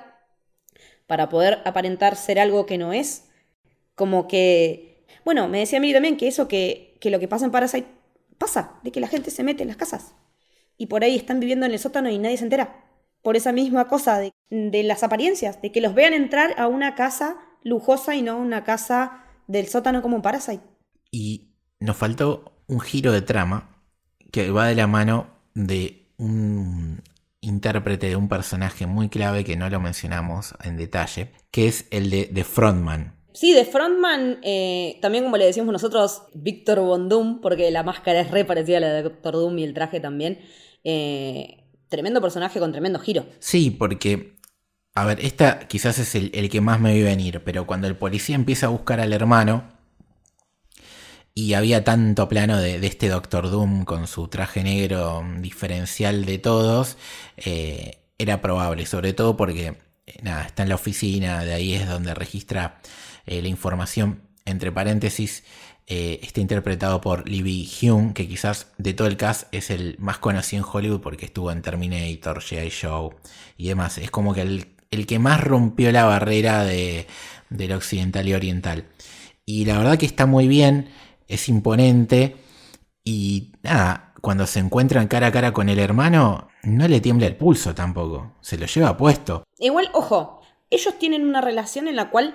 para 1.06 1.28
poder 1.30 1.60
aparentar 1.64 2.16
ser 2.16 2.38
algo 2.38 2.66
que 2.66 2.78
no 2.78 2.92
es. 2.92 3.28
Como 3.94 4.28
que, 4.28 4.97
bueno, 5.28 5.46
me 5.46 5.58
decía 5.58 5.78
Mili 5.78 5.92
también 5.92 6.16
que 6.16 6.26
eso, 6.26 6.48
que, 6.48 6.96
que 7.02 7.10
lo 7.10 7.20
que 7.20 7.28
pasa 7.28 7.44
en 7.44 7.50
Parasite 7.50 7.86
pasa, 8.38 8.80
de 8.82 8.90
que 8.90 8.98
la 8.98 9.08
gente 9.08 9.30
se 9.30 9.44
mete 9.44 9.60
en 9.62 9.68
las 9.68 9.76
casas. 9.76 10.14
Y 10.78 10.86
por 10.86 11.04
ahí 11.04 11.16
están 11.16 11.38
viviendo 11.38 11.66
en 11.66 11.72
el 11.72 11.78
sótano 11.78 12.08
y 12.08 12.16
nadie 12.16 12.38
se 12.38 12.44
entera. 12.44 12.86
Por 13.20 13.36
esa 13.36 13.52
misma 13.52 13.88
cosa 13.88 14.18
de, 14.18 14.32
de 14.48 14.82
las 14.84 15.02
apariencias, 15.02 15.60
de 15.60 15.70
que 15.70 15.82
los 15.82 15.92
vean 15.92 16.14
entrar 16.14 16.54
a 16.58 16.66
una 16.66 16.94
casa 16.94 17.36
lujosa 17.62 18.14
y 18.14 18.22
no 18.22 18.38
una 18.38 18.64
casa 18.64 19.22
del 19.48 19.66
sótano 19.66 20.00
como 20.00 20.16
un 20.16 20.22
Parasite. 20.22 20.64
Y 21.10 21.50
nos 21.78 21.98
faltó 21.98 22.62
un 22.66 22.80
giro 22.80 23.12
de 23.12 23.20
trama 23.20 23.84
que 24.32 24.50
va 24.50 24.66
de 24.66 24.76
la 24.76 24.86
mano 24.86 25.26
de 25.52 26.08
un 26.16 27.02
intérprete 27.42 28.08
de 28.08 28.16
un 28.16 28.30
personaje 28.30 28.86
muy 28.86 29.10
clave 29.10 29.44
que 29.44 29.56
no 29.58 29.68
lo 29.68 29.78
mencionamos 29.78 30.54
en 30.64 30.78
detalle, 30.78 31.32
que 31.50 31.68
es 31.68 31.84
el 31.90 32.08
de, 32.08 32.30
de 32.32 32.44
Frontman. 32.44 33.17
Sí, 33.32 33.52
de 33.52 33.64
Frontman, 33.64 34.38
eh, 34.42 34.98
también 35.00 35.24
como 35.24 35.36
le 35.36 35.44
decimos 35.44 35.72
nosotros, 35.72 36.22
Víctor 36.34 36.80
Von 36.80 37.08
Doom, 37.08 37.40
porque 37.40 37.70
la 37.70 37.82
máscara 37.82 38.20
es 38.20 38.30
re 38.30 38.44
parecida 38.44 38.78
a 38.78 38.80
la 38.80 38.92
de 38.92 39.02
Doctor 39.02 39.34
Doom 39.34 39.58
y 39.58 39.64
el 39.64 39.74
traje 39.74 40.00
también. 40.00 40.40
Eh, 40.84 41.64
tremendo 41.88 42.20
personaje 42.20 42.58
con 42.58 42.72
tremendo 42.72 42.98
giro. 42.98 43.26
Sí, 43.38 43.70
porque, 43.70 44.36
a 44.94 45.04
ver, 45.04 45.20
esta 45.20 45.68
quizás 45.68 45.98
es 45.98 46.14
el, 46.14 46.30
el, 46.34 46.48
que 46.48 46.60
más 46.60 46.80
me 46.80 46.94
vi 46.94 47.02
venir, 47.02 47.42
pero 47.44 47.66
cuando 47.66 47.86
el 47.86 47.96
policía 47.96 48.34
empieza 48.34 48.66
a 48.66 48.70
buscar 48.70 49.00
al 49.00 49.12
hermano 49.12 49.64
y 51.34 51.54
había 51.54 51.84
tanto 51.84 52.28
plano 52.28 52.58
de, 52.58 52.80
de 52.80 52.86
este 52.86 53.08
Doctor 53.08 53.50
Doom 53.50 53.84
con 53.84 54.08
su 54.08 54.28
traje 54.28 54.64
negro 54.64 55.22
diferencial 55.38 56.24
de 56.24 56.38
todos, 56.38 56.96
eh, 57.36 57.98
era 58.18 58.40
probable, 58.40 58.84
sobre 58.86 59.12
todo 59.12 59.36
porque, 59.36 59.78
nada, 60.22 60.44
está 60.44 60.64
en 60.64 60.70
la 60.70 60.74
oficina, 60.74 61.44
de 61.44 61.54
ahí 61.54 61.74
es 61.74 61.88
donde 61.88 62.14
registra 62.14 62.80
eh, 63.28 63.42
la 63.42 63.48
información, 63.48 64.22
entre 64.44 64.72
paréntesis, 64.72 65.44
eh, 65.86 66.20
está 66.22 66.40
interpretado 66.40 67.00
por 67.00 67.28
Libby 67.28 67.68
Hume, 67.80 68.12
que 68.12 68.28
quizás 68.28 68.72
de 68.76 68.92
todo 68.92 69.08
el 69.08 69.16
cast 69.16 69.52
es 69.54 69.70
el 69.70 69.96
más 69.98 70.18
conocido 70.18 70.62
en 70.62 70.70
Hollywood 70.70 71.00
porque 71.00 71.26
estuvo 71.26 71.50
en 71.50 71.62
Terminator, 71.62 72.40
G.I. 72.40 72.68
Show 72.68 73.14
y 73.56 73.68
demás. 73.68 73.98
Es 73.98 74.10
como 74.10 74.34
que 74.34 74.42
el, 74.42 74.76
el 74.90 75.06
que 75.06 75.18
más 75.18 75.42
rompió 75.42 75.90
la 75.92 76.04
barrera 76.04 76.64
de, 76.64 77.06
del 77.50 77.72
occidental 77.72 78.28
y 78.28 78.34
oriental. 78.34 78.86
Y 79.46 79.64
la 79.64 79.78
verdad 79.78 79.98
que 79.98 80.06
está 80.06 80.26
muy 80.26 80.46
bien, 80.46 80.90
es 81.26 81.48
imponente 81.48 82.36
y 83.02 83.52
nada, 83.62 84.12
cuando 84.20 84.46
se 84.46 84.60
encuentran 84.60 85.08
cara 85.08 85.28
a 85.28 85.32
cara 85.32 85.52
con 85.52 85.68
el 85.68 85.78
hermano, 85.78 86.48
no 86.62 86.88
le 86.88 87.00
tiembla 87.00 87.26
el 87.26 87.36
pulso 87.36 87.74
tampoco, 87.74 88.32
se 88.42 88.58
lo 88.58 88.66
lleva 88.66 88.96
puesto. 88.96 89.44
Igual, 89.58 89.88
ojo, 89.94 90.42
ellos 90.70 90.98
tienen 90.98 91.26
una 91.26 91.40
relación 91.40 91.88
en 91.88 91.96
la 91.96 92.10
cual 92.10 92.34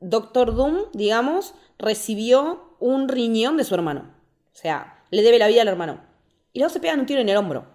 Doctor 0.00 0.54
Doom, 0.54 0.90
digamos, 0.92 1.54
recibió 1.78 2.76
un 2.80 3.08
riñón 3.08 3.56
de 3.56 3.64
su 3.64 3.74
hermano. 3.74 4.14
O 4.52 4.56
sea, 4.56 5.04
le 5.10 5.22
debe 5.22 5.38
la 5.38 5.48
vida 5.48 5.62
al 5.62 5.68
hermano. 5.68 6.00
Y 6.52 6.58
luego 6.58 6.72
se 6.72 6.80
pegan 6.80 7.00
un 7.00 7.06
tiro 7.06 7.20
en 7.20 7.28
el 7.28 7.36
hombro. 7.36 7.66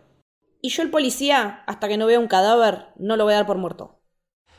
Y 0.61 0.69
yo, 0.69 0.84
el 0.84 0.91
policía, 0.91 1.63
hasta 1.65 1.88
que 1.88 1.97
no 1.97 2.05
vea 2.05 2.19
un 2.19 2.28
cadáver, 2.28 2.88
no 2.97 3.15
lo 3.15 3.24
voy 3.24 3.34
a 3.34 3.38
dar 3.38 3.47
por 3.47 3.57
muerto. 3.57 3.99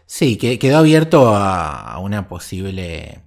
Sí, 0.07 0.37
que 0.37 0.59
quedó 0.59 0.79
abierto 0.79 1.35
a, 1.35 1.99
una 2.01 2.29
posible 2.29 3.23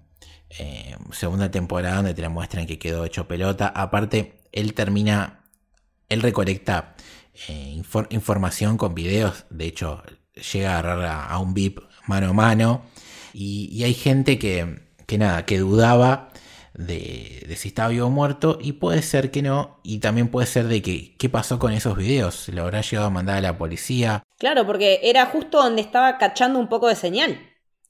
eh, 0.60 0.96
segunda 1.12 1.50
temporada 1.50 1.98
donde 1.98 2.14
te 2.14 2.22
la 2.22 2.30
muestran 2.30 2.68
que 2.68 2.78
quedó 2.78 3.06
hecho 3.06 3.28
pelota. 3.28 3.68
Aparte, 3.68 4.42
él 4.52 4.74
termina, 4.74 5.46
él 6.10 6.22
recolecta 6.22 6.96
eh, 7.48 7.82
información 8.10 8.78
con 8.78 8.94
videos, 8.94 9.46
de 9.50 9.66
hecho, 9.66 10.04
llega 10.54 10.76
a 10.76 10.80
agarrar 10.80 11.30
a, 11.32 11.40
un 11.40 11.54
VIP 11.54 11.80
mano 12.08 12.30
a 12.30 12.34
mano. 12.34 12.86
Y, 13.38 13.84
hay 13.84 13.94
gente 13.94 14.40
que, 14.40 14.80
que 15.06 15.18
nada, 15.18 15.46
que 15.46 15.60
dudaba 15.60 16.30
de, 16.74 17.54
si 17.58 17.68
estaba 17.68 17.90
vivo 17.90 18.08
o 18.08 18.10
muerto 18.10 18.58
y 18.62 18.74
puede 18.74 19.02
ser 19.02 19.30
que 19.30 19.42
no 19.42 19.82
y 19.84 20.00
también 20.00 20.30
puede 20.30 20.48
ser 20.48 20.68
de 20.68 20.82
que 20.82 21.18
qué 21.18 21.28
pasó 21.28 21.60
con 21.60 21.74
esos 21.74 21.98
videos, 21.98 22.48
lo 22.50 22.64
habrá 22.64 22.80
llegado 22.80 23.08
a 23.08 23.12
mandar 23.12 23.38
a 23.38 23.42
la 23.42 23.58
policía. 23.58 24.24
Claro, 24.38 24.66
porque 24.66 25.02
era 25.04 25.26
justo 25.26 25.62
donde 25.62 25.82
estaba 25.82 26.18
cachando 26.18 26.60
un 26.60 26.70
poco 26.70 26.88
de 26.88 26.96
señal. 26.96 27.38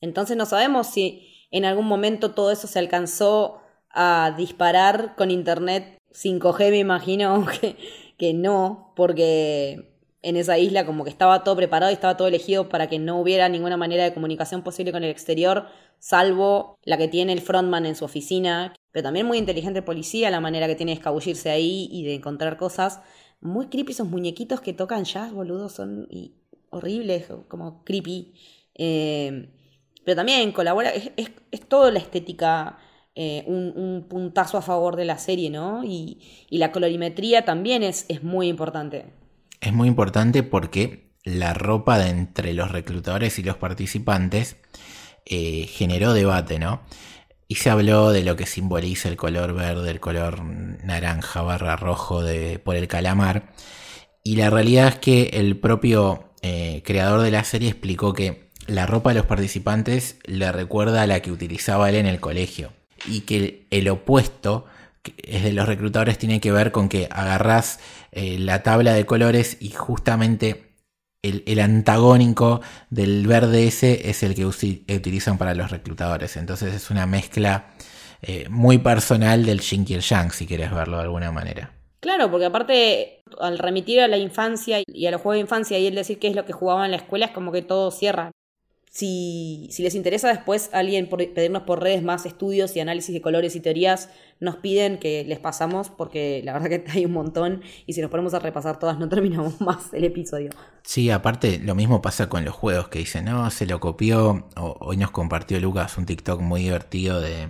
Entonces 0.02 0.36
no 0.36 0.48
sabemos 0.48 0.88
si 0.88 1.48
en 1.52 1.66
algún 1.66 1.86
momento 1.86 2.32
todo 2.32 2.52
eso 2.52 2.66
se 2.66 2.80
alcanzó 2.80 3.62
a 3.92 4.34
disparar 4.36 5.16
con 5.16 5.30
internet 5.30 6.00
5G, 6.12 6.72
me 6.72 6.80
imagino 6.80 7.46
que, 7.62 7.78
que 8.18 8.34
no, 8.34 8.94
porque 8.96 9.95
en 10.26 10.38
esa 10.38 10.58
isla 10.58 10.88
como 10.88 11.04
que 11.04 11.12
estaba 11.12 11.44
todo 11.44 11.56
preparado 11.56 11.92
y 11.92 11.94
estaba 11.94 12.18
todo 12.18 12.28
elegido 12.28 12.68
para 12.68 12.90
que 12.90 12.98
no 12.98 13.22
hubiera 13.22 13.48
ninguna 13.48 13.78
manera 13.78 14.04
de 14.04 14.14
comunicación 14.14 14.64
posible 14.64 14.92
con 14.92 15.04
el 15.04 15.12
exterior, 15.12 15.68
salvo 16.00 16.80
la 16.84 16.98
que 16.98 17.08
tiene 17.08 17.32
el 17.32 17.42
frontman 17.42 17.86
en 17.86 17.96
su 17.96 18.06
oficina, 18.06 18.74
pero 18.92 19.04
también 19.04 19.28
muy 19.28 19.38
inteligente 19.38 19.84
policía, 19.84 20.32
la 20.32 20.40
manera 20.40 20.66
que 20.66 20.74
tiene 20.76 20.94
de 20.94 20.98
escabullirse 20.98 21.52
ahí 21.52 21.88
y 21.92 22.04
de 22.06 22.16
encontrar 22.16 22.58
cosas. 22.58 23.02
Muy 23.40 23.68
creepy 23.68 23.92
esos 23.92 24.08
muñequitos 24.08 24.62
que 24.62 24.74
tocan 24.74 25.04
jazz, 25.04 25.32
boludo, 25.32 25.70
son 25.70 26.08
horribles, 26.72 27.28
como 27.48 27.84
creepy. 27.84 28.34
Eh, 28.74 29.48
pero 30.04 30.16
también 30.16 30.52
colabora, 30.52 30.90
es, 30.90 31.12
es, 31.52 31.62
toda 31.68 31.92
la 31.92 32.00
estética 32.00 32.80
eh, 33.14 33.44
un, 33.46 34.08
puntazo 34.10 34.58
a 34.58 34.64
favor 34.64 34.96
de 34.96 35.06
la 35.06 35.20
serie, 35.20 35.52
¿no? 35.52 35.84
Y, 35.84 36.20
la 36.50 36.72
colorimetría 36.72 37.46
también 37.46 37.84
es, 37.84 38.06
es 38.10 38.24
muy 38.24 38.48
importante 38.48 39.06
es 39.66 39.74
muy 39.74 39.88
importante 39.88 40.44
porque 40.44 41.12
la 41.24 41.54
ropa 41.54 41.98
de 41.98 42.10
entre 42.10 42.54
los 42.54 42.72
reclutadores 42.72 43.40
y 43.40 43.44
los 43.44 43.58
participantes 43.58 44.58
eh, 45.26 45.68
generó 45.68 46.14
debate, 46.14 46.60
¿no? 46.60 46.82
Y 47.48 47.56
se 47.56 47.70
habló 47.70 48.12
de 48.12 48.24
lo 48.24 48.36
que 48.36 48.46
simboliza 48.46 49.10
el 49.10 49.18
color 49.18 49.54
verde, 49.54 49.92
el 49.92 50.00
color 50.00 50.44
naranja 50.44 51.42
barra 51.42 51.76
rojo 51.76 52.24
de, 52.24 52.60
por 52.60 52.76
el 52.76 52.88
calamar. 52.88 53.54
Y 54.24 54.36
la 54.36 54.50
realidad 54.50 54.88
es 54.88 54.96
que 55.00 55.24
el 55.34 55.58
propio 55.58 56.32
eh, 56.42 56.82
creador 56.86 57.22
de 57.22 57.32
la 57.32 57.44
serie 57.44 57.70
explicó 57.70 58.14
que 58.14 58.50
la 58.68 58.86
ropa 58.86 59.12
de 59.12 59.16
los 59.16 59.26
participantes 59.26 60.18
le 60.26 60.52
recuerda 60.52 61.04
a 61.04 61.08
la 61.08 61.22
que 61.22 61.32
utilizaba 61.32 61.90
él 61.90 61.96
en 61.96 62.08
el 62.08 62.20
colegio. 62.20 62.72
Y 63.08 63.22
que 63.22 63.68
el 63.70 63.90
opuesto 63.90 64.66
es 65.18 65.44
de 65.44 65.54
los 65.54 65.68
reclutadores 65.68 66.18
tiene 66.18 66.40
que 66.40 66.52
ver 66.52 66.72
con 66.72 66.90
que 66.90 67.08
agarras 67.12 67.80
eh, 68.16 68.40
la 68.40 68.64
tabla 68.64 68.94
de 68.94 69.06
colores 69.06 69.58
y 69.60 69.72
justamente 69.72 70.72
el, 71.22 71.60
antagónico 71.60 72.62
del 72.90 73.28
verde 73.28 73.68
ese 73.68 74.10
es 74.10 74.24
el 74.24 74.36
que 74.36 74.46
utilizan 74.46 75.38
para 75.38 75.54
los 75.54 75.70
reclutadores. 75.70 76.38
Entonces 76.38 76.74
es 76.74 76.90
una 76.90 77.06
mezcla 77.06 77.74
eh, 78.22 78.48
muy 78.50 78.78
personal 78.78 79.46
del 79.46 79.60
Shin 79.60 79.86
y 79.88 79.96
el 79.96 80.02
Yang, 80.02 80.32
si 80.32 80.48
quieres 80.48 80.72
verlo 80.72 80.96
de 80.96 81.04
alguna 81.04 81.32
manera. 81.32 81.74
Claro, 82.00 82.32
porque 82.32 82.46
aparte 82.46 83.22
al 83.42 83.58
remitir 83.58 84.00
a 84.00 84.08
la 84.08 84.18
infancia 84.18 84.82
y 84.88 85.08
a 85.08 85.12
los 85.12 85.22
juegos 85.22 85.36
de 85.36 85.42
infancia 85.42 85.78
y 85.78 85.88
el 85.88 85.96
decir 85.96 86.18
qué 86.18 86.30
es 86.30 86.36
lo 86.36 86.46
que 86.46 86.54
jugaban 86.54 86.86
en 86.86 86.92
la 86.92 86.98
escuela 86.98 87.26
es 87.26 87.32
como 87.34 87.52
que 87.52 87.64
todo 87.64 87.92
cierra. 87.92 88.32
Si, 88.96 89.68
les 89.78 89.94
interesa 89.94 90.30
después 90.30 90.70
alguien 90.72 91.10
pedirnos 91.10 91.64
por 91.64 91.84
redes 91.84 92.02
más 92.02 92.26
estudios 92.26 92.78
y 92.78 92.80
análisis 92.80 93.14
de 93.14 93.20
colores 93.20 93.54
y 93.58 93.60
teorías, 93.60 94.10
nos 94.40 94.56
piden 94.56 95.00
que 95.00 95.26
les 95.26 95.38
pasamos 95.38 95.90
porque 95.90 96.42
la 96.46 96.54
verdad 96.54 96.70
que 96.70 96.86
hay 96.92 97.04
un 97.04 97.12
montón 97.12 97.62
y 97.86 97.92
si 97.92 98.00
nos 98.00 98.10
ponemos 98.10 98.34
a 98.36 98.40
repasar 98.40 98.80
todas 98.80 98.98
no 98.98 99.10
terminamos 99.10 99.60
más 99.60 99.94
el 99.94 100.06
episodio. 100.06 100.52
Sí, 100.84 101.10
aparte 101.10 101.60
lo 101.60 101.76
mismo 101.76 102.02
pasa 102.02 102.30
con 102.30 102.46
los 102.46 102.56
juegos 102.56 102.88
que 102.88 103.00
dicen, 103.00 103.26
no, 103.26 103.52
se 103.52 103.66
lo 103.66 103.82
copió. 103.82 104.48
hoy 104.56 104.96
nos 104.96 105.12
compartió 105.12 105.60
Lucas 105.60 105.98
un 105.98 106.06
TikTok 106.06 106.40
muy 106.40 106.62
divertido 106.62 107.20
de, 107.20 107.50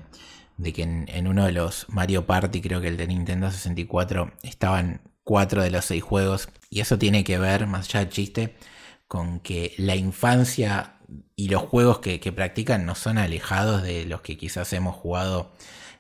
que 0.74 0.82
en, 0.82 1.06
en, 1.10 1.28
uno 1.28 1.46
de 1.46 1.52
los 1.52 1.86
Mario 1.90 2.26
Party, 2.26 2.60
creo 2.60 2.82
que 2.82 2.88
el 2.88 2.98
de 2.98 3.06
Nintendo 3.06 3.52
64, 3.52 4.32
estaban 4.42 5.02
cuatro 5.24 5.62
de 5.62 5.70
los 5.70 5.86
seis 5.86 6.02
juegos 6.02 6.50
y 6.72 6.80
eso 6.80 6.98
tiene 6.98 7.24
que 7.24 7.38
ver, 7.38 7.68
más 7.68 7.88
allá 7.88 8.00
del 8.00 8.10
chiste, 8.10 8.56
con 9.08 9.40
que 9.40 9.76
la 9.78 9.96
infancia 9.96 10.95
y 11.36 11.50
los 11.50 11.62
juegos 11.64 12.00
que, 12.00 12.20
practican 12.32 12.86
no 12.86 12.96
son 12.96 13.18
alejados 13.18 13.84
de 13.84 14.06
los 14.06 14.22
que 14.22 14.38
quizás 14.38 14.72
hemos 14.74 14.96
jugado 14.96 15.52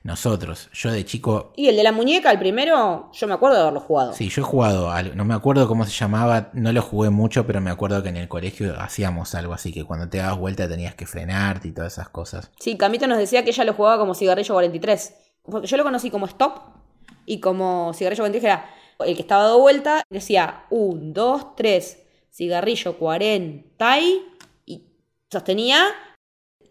nosotros. 0.04 0.70
Yo 0.72 0.92
de 0.92 1.04
chico. 1.04 1.52
Y 1.56 1.68
el 1.68 1.76
de 1.76 1.84
la 1.84 1.92
muñeca, 1.92 2.32
el 2.32 2.40
primero, 2.40 3.10
yo 3.12 3.28
me 3.28 3.34
acuerdo 3.34 3.56
de 3.56 3.62
haberlo 3.64 3.80
jugado. 3.80 4.14
Sí, 4.14 4.30
yo 4.30 4.42
he 4.42 4.46
jugado, 4.46 4.92
no 5.16 5.26
me 5.26 5.34
acuerdo 5.34 5.68
cómo 5.68 5.86
se 5.86 5.92
llamaba, 5.92 6.52
no 6.54 6.72
lo 6.72 6.82
jugué 6.82 7.10
mucho, 7.10 7.48
pero 7.48 7.60
me 7.60 7.72
acuerdo 7.72 8.04
que 8.04 8.10
en 8.10 8.18
el 8.18 8.28
colegio 8.28 8.80
hacíamos 8.80 9.34
algo 9.34 9.54
así, 9.54 9.74
que 9.74 9.84
cuando 9.84 10.08
te 10.08 10.20
dabas 10.20 10.38
vuelta 10.38 10.68
tenías 10.68 10.96
que 10.96 11.06
frenarte 11.06 11.70
y 11.70 11.72
todas 11.72 11.94
esas 11.94 12.10
cosas. 12.10 12.52
Sí, 12.60 12.78
Camito 12.78 13.08
nos 13.08 13.18
decía 13.18 13.44
que 13.44 13.50
ella 13.50 13.64
lo 13.64 13.74
jugaba 13.74 13.98
como 13.98 14.14
cigarrillo 14.14 14.54
43. 14.54 15.16
Porque 15.44 15.68
yo 15.68 15.78
lo 15.78 15.84
conocí 15.84 16.10
como 16.10 16.28
stop 16.28 16.60
y 17.26 17.40
como 17.40 17.92
cigarrillo 17.94 18.24
43 18.24 18.44
era 18.44 18.76
el 19.00 19.16
que 19.16 19.22
estaba 19.22 19.44
dado 19.44 19.60
vuelta, 19.60 20.04
decía 20.10 20.66
1, 20.70 21.14
2, 21.14 21.56
3, 21.56 21.98
cigarrillo 22.32 22.98
40 22.98 24.00
y 24.00 24.35
sostenía, 25.32 25.88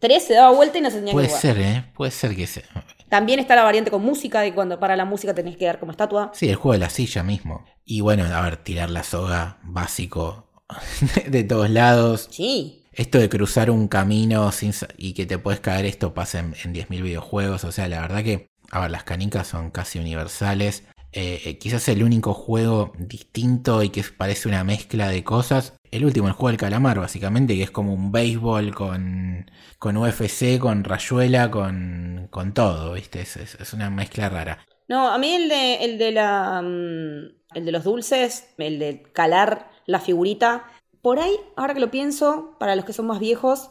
tres 0.01 0.25
se 0.25 0.35
daba 0.35 0.55
vuelta 0.55 0.79
y 0.79 0.81
no 0.81 0.91
se 0.91 0.99
tenía 0.99 1.13
Puede 1.13 1.29
que 1.29 1.35
ser, 1.35 1.59
¿eh? 1.59 1.93
Puede 1.95 2.11
ser 2.11 2.35
que 2.35 2.47
sea. 2.47 2.65
También 3.09 3.39
está 3.39 3.55
la 3.55 3.63
variante 3.63 3.91
con 3.91 4.03
música, 4.03 4.41
de 4.41 4.55
cuando 4.55 4.81
para 4.81 4.97
la 4.97 5.05
música 5.05 5.35
tenés 5.35 5.57
que 5.57 5.67
dar 5.67 5.79
como 5.79 5.93
estatua. 5.93 6.31
Sí, 6.35 6.49
el 6.49 6.57
juego 6.57 6.73
de 6.73 6.79
la 6.81 6.91
silla 6.91 7.23
mismo. 7.23 7.65
Y 7.85 8.01
bueno, 8.01 8.25
a 8.25 8.41
ver, 8.41 8.57
tirar 8.57 8.91
la 8.91 9.05
soga, 9.05 9.59
básico, 9.63 10.49
de 11.29 11.45
todos 11.45 11.71
lados. 11.71 12.29
Sí. 12.31 12.83
Esto 12.93 13.19
de 13.19 13.29
cruzar 13.29 13.71
un 13.71 13.89
camino 13.89 14.51
sin, 14.53 14.73
y 14.97 15.15
que 15.15 15.27
te 15.27 15.39
puedes 15.39 15.61
caer, 15.61 15.85
esto 15.85 16.15
pasa 16.15 16.39
en, 16.39 16.55
en 16.65 16.75
10.000 16.75 17.03
videojuegos. 17.03 17.65
O 17.65 17.73
sea, 17.73 17.89
la 17.89 18.01
verdad 18.01 18.23
que, 18.23 18.49
a 18.71 18.81
ver, 18.81 18.91
las 18.91 19.05
canicas 19.05 19.47
son 19.47 19.71
casi 19.71 19.99
universales. 19.99 20.85
Eh, 21.17 21.41
eh, 21.45 21.59
quizás 21.59 21.87
el 21.89 22.03
único 22.03 22.35
juego 22.35 22.93
distinto 22.99 23.85
y 23.85 23.91
que 23.91 24.03
parece 24.03 24.49
una 24.49 24.65
mezcla 24.65 25.09
de 25.09 25.23
cosas. 25.23 25.75
El 25.95 26.05
último, 26.05 26.27
el 26.27 26.33
juego 26.33 26.49
del 26.49 26.57
calamar, 26.57 26.99
básicamente, 26.99 27.55
que 27.55 27.63
es 27.63 27.71
como 27.71 27.95
un 27.95 28.11
béisbol 28.11 28.75
con, 28.75 29.49
con 29.79 29.97
UFC, 29.97 30.59
con 30.59 30.83
rayuela, 30.83 31.53
con, 31.53 32.27
con 32.33 32.53
todo, 32.53 32.95
¿viste? 32.95 33.21
Es, 33.21 33.73
una 33.73 33.91
mezcla 33.91 34.29
rara. 34.29 34.59
No, 34.89 35.07
a 35.07 35.19
mí 35.19 35.33
el 35.33 35.49
de, 35.49 35.85
el 35.85 35.99
de 35.99 36.11
la. 36.11 36.61
Mm, 36.63 37.37
el 37.55 37.65
de 37.65 37.71
los 37.71 37.85
dulces, 37.85 38.53
el 38.59 38.81
de 38.81 39.05
calar 39.13 39.71
la 39.87 40.01
figurita. 40.01 40.65
Por 41.01 41.21
ahí, 41.21 41.37
ahora 41.55 41.75
que 41.75 41.81
lo 41.81 41.93
pienso, 41.93 42.57
para 42.59 42.75
los 42.75 42.85
que 42.85 42.93
son 42.93 43.07
más 43.07 43.21
viejos, 43.21 43.71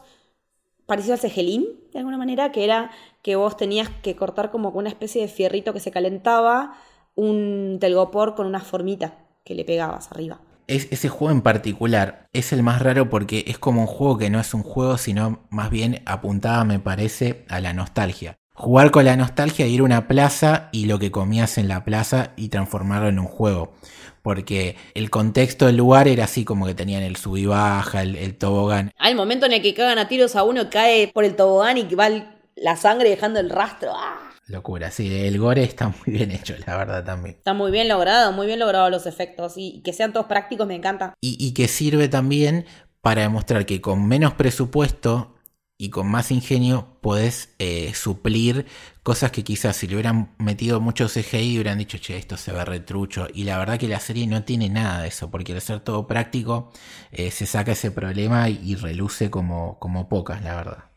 parecido 0.85 1.15
al 1.15 1.19
cegelín, 1.19 1.67
de 1.91 1.99
alguna 1.99 2.17
manera, 2.17 2.53
que 2.53 2.63
era 2.63 2.91
que 3.21 3.35
vos 3.35 3.57
tenías 3.57 3.89
que 4.01 4.15
cortar 4.15 4.49
como 4.49 4.69
una 4.69 4.87
especie 4.87 5.21
de 5.21 5.27
fierrito 5.27 5.73
que 5.73 5.81
se 5.81 5.91
calentaba 5.91 6.77
un 7.15 7.79
telgopor 7.81 8.33
con 8.33 8.47
una 8.47 8.61
formita 8.61 9.17
que 9.43 9.55
le 9.55 9.65
pegabas 9.65 10.09
arriba. 10.09 10.39
Es, 10.73 10.87
ese 10.89 11.07
juego 11.07 11.31
en 11.31 11.43
particular 11.43 12.27
es 12.33 12.51
el 12.51 12.63
más 12.63 12.81
raro 12.81 13.07
porque 13.07 13.45
es 13.45 13.59
como 13.59 13.81
un 13.81 13.87
juego 13.87 14.17
que 14.17 14.31
no 14.31 14.39
es 14.39 14.55
un 14.55 14.63
juego, 14.63 14.97
sino 14.97 15.45
más 15.51 15.69
bien 15.69 16.01
apuntaba, 16.07 16.63
me 16.63 16.79
parece, 16.79 17.45
a 17.47 17.59
la 17.59 17.73
nostalgia. 17.73 18.39
Jugar 18.55 18.89
con 18.89 19.05
la 19.05 19.15
nostalgia, 19.15 19.67
ir 19.67 19.81
a 19.81 19.83
una 19.83 20.07
plaza 20.07 20.69
y 20.71 20.87
lo 20.87 20.97
que 20.97 21.11
comías 21.11 21.59
en 21.59 21.67
la 21.67 21.85
plaza 21.85 22.31
y 22.37 22.49
transformarlo 22.49 23.07
en 23.07 23.19
un 23.19 23.27
juego. 23.27 23.75
Porque 24.23 24.75
el 24.95 25.11
contexto 25.11 25.67
del 25.67 25.77
lugar 25.77 26.07
era 26.07 26.23
así 26.23 26.43
como 26.43 26.65
que 26.65 26.73
tenían 26.73 27.03
el 27.03 27.17
sub 27.17 27.37
y 27.37 27.45
baja, 27.45 28.01
el, 28.01 28.35
tobogán. 28.35 28.91
Al 28.97 29.15
momento 29.15 29.45
en 29.45 29.53
el 29.53 29.61
que 29.61 29.75
cagan 29.75 29.99
a 29.99 30.07
tiros 30.07 30.35
a 30.35 30.41
uno, 30.41 30.71
cae 30.71 31.07
por 31.13 31.23
el 31.23 31.35
tobogán 31.35 31.77
y 31.77 31.83
va 31.93 32.09
la 32.55 32.77
sangre 32.77 33.11
dejando 33.11 33.39
el 33.39 33.51
rastro. 33.51 33.91
¡Ah! 33.93 34.32
Locura, 34.47 34.91
sí, 34.91 35.25
el 35.25 35.39
gore 35.39 35.63
está 35.63 35.87
muy 35.87 36.17
bien 36.17 36.31
hecho, 36.31 36.55
la 36.65 36.77
verdad 36.77 37.03
también. 37.03 37.35
Está 37.35 37.53
muy 37.53 37.71
bien 37.71 37.87
logrado, 37.87 38.31
muy 38.33 38.45
bien 38.45 38.59
logrado 38.59 38.89
los 38.89 39.05
efectos 39.05 39.53
y 39.55 39.81
que 39.83 39.93
sean 39.93 40.11
todos 40.11 40.25
prácticos 40.25 40.67
me 40.67 40.75
encanta. 40.75 41.13
Y, 41.21 41.53
que 41.53 41.67
sirve 41.67 42.09
también 42.09 42.65
para 43.01 43.21
demostrar 43.21 43.65
que 43.65 43.79
con 43.79 44.07
menos 44.07 44.33
presupuesto 44.33 45.35
y 45.77 45.89
con 45.89 46.07
más 46.07 46.31
ingenio 46.31 46.99
podés 47.01 47.55
eh, 47.59 47.93
suplir 47.93 48.65
cosas 49.01 49.31
que 49.31 49.43
quizás 49.43 49.75
si 49.75 49.87
le 49.87 49.95
hubieran 49.95 50.33
metido 50.37 50.79
mucho 50.79 51.07
CGI 51.07 51.55
hubieran 51.55 51.77
dicho, 51.77 51.97
che, 51.97 52.17
esto 52.17 52.37
se 52.37 52.51
ve 52.51 52.63
retrucho. 52.65 53.27
Y 53.33 53.45
la 53.45 53.57
verdad 53.57 53.79
que 53.79 53.87
la 53.87 53.99
serie 53.99 54.27
no 54.27 54.43
tiene 54.43 54.69
nada 54.69 55.01
de 55.01 55.07
eso, 55.07 55.31
porque 55.31 55.53
al 55.53 55.61
ser 55.61 55.79
todo 55.79 56.05
práctico 56.05 56.71
eh, 57.11 57.31
se 57.31 57.45
saca 57.45 57.71
ese 57.71 57.91
problema 57.91 58.49
y, 58.49 58.75
reluce 58.75 59.29
como, 59.29 59.79
como 59.79 60.09
pocas, 60.09 60.41
la 60.43 60.55
verdad. 60.55 60.92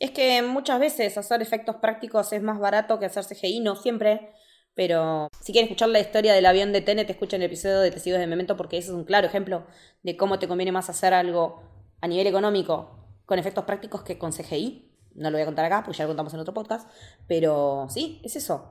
Es 0.00 0.10
que 0.12 0.40
muchas 0.42 0.80
veces 0.80 1.18
hacer 1.18 1.42
efectos 1.42 1.76
prácticos 1.76 2.32
es 2.32 2.42
más 2.42 2.58
barato 2.58 2.98
que 2.98 3.04
hacer 3.04 3.24
CGI, 3.24 3.60
no 3.60 3.76
siempre. 3.76 4.32
Pero 4.74 5.28
si 5.42 5.52
quieren 5.52 5.68
escuchar 5.68 5.90
la 5.90 6.00
historia 6.00 6.32
del 6.32 6.46
avión 6.46 6.72
de 6.72 6.80
Tenet, 6.80 7.10
escuchen 7.10 7.42
el 7.42 7.46
episodio 7.46 7.80
de 7.80 7.90
Testigos 7.90 8.18
de 8.18 8.26
Memento 8.26 8.56
porque 8.56 8.78
ese 8.78 8.88
es 8.88 8.94
un 8.94 9.04
claro 9.04 9.26
ejemplo 9.26 9.66
de 10.02 10.16
cómo 10.16 10.38
te 10.38 10.48
conviene 10.48 10.72
más 10.72 10.88
hacer 10.88 11.12
algo 11.12 11.62
a 12.00 12.08
nivel 12.08 12.26
económico 12.26 13.10
con 13.26 13.38
efectos 13.38 13.64
prácticos 13.66 14.02
que 14.02 14.16
con 14.16 14.32
CGI. 14.32 14.90
No 15.16 15.30
lo 15.30 15.36
voy 15.36 15.42
a 15.42 15.46
contar 15.46 15.66
acá, 15.66 15.82
porque 15.84 15.98
ya 15.98 16.04
lo 16.04 16.10
contamos 16.10 16.32
en 16.32 16.40
otro 16.40 16.54
podcast. 16.54 16.90
Pero 17.28 17.86
sí, 17.90 18.22
es 18.24 18.36
eso. 18.36 18.70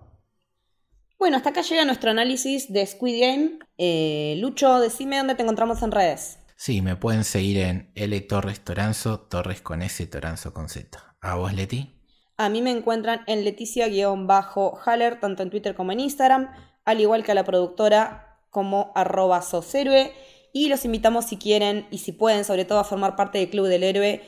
Bueno, 1.20 1.38
hasta 1.38 1.50
acá 1.50 1.62
llega 1.62 1.86
nuestro 1.86 2.10
análisis 2.10 2.74
de 2.74 2.88
Squid 2.88 3.22
Game. 3.22 3.60
Eh, 3.78 4.36
Lucho, 4.40 4.80
decime 4.80 5.18
dónde 5.18 5.36
te 5.36 5.44
encontramos 5.44 5.84
en 5.84 5.92
redes. 5.92 6.40
Sí, 6.56 6.82
me 6.82 6.96
pueden 6.96 7.24
seguir 7.24 7.60
en 7.60 7.92
L 7.94 8.20
Torres 8.22 8.62
Toranzo, 8.62 9.20
Torres 9.20 9.62
con 9.62 9.84
S, 9.84 10.08
Toranzo 10.08 10.54
con 10.54 10.70
Z. 10.70 11.09
¿A 11.22 11.36
vos, 11.36 11.54
Leti? 11.54 11.94
A 12.38 12.50
mí 12.50 12.62
me 12.62 12.72
encuentran 12.72 13.22
en 13.28 13.44
Leticia-Haller, 13.44 15.20
tanto 15.20 15.44
en 15.44 15.50
Twitter 15.50 15.76
como 15.76 15.92
en 15.92 16.00
Instagram, 16.00 16.50
al 16.86 17.02
igual 17.02 17.24
que 17.24 17.34
a 17.34 17.36
la 17.36 17.44
productora 17.44 18.38
como 18.50 18.94
arroba 18.96 19.42
soshéroe. 19.42 20.14
Y 20.54 20.70
los 20.70 20.86
invitamos 20.86 21.26
si 21.26 21.38
quieren 21.38 21.86
y 21.92 21.98
si 22.00 22.14
pueden, 22.14 22.46
sobre 22.46 22.66
todo, 22.66 22.80
a 22.80 22.84
formar 22.84 23.16
parte 23.16 23.40
del 23.40 23.50
Club 23.50 23.68
del 23.68 23.84
Héroe, 23.84 24.22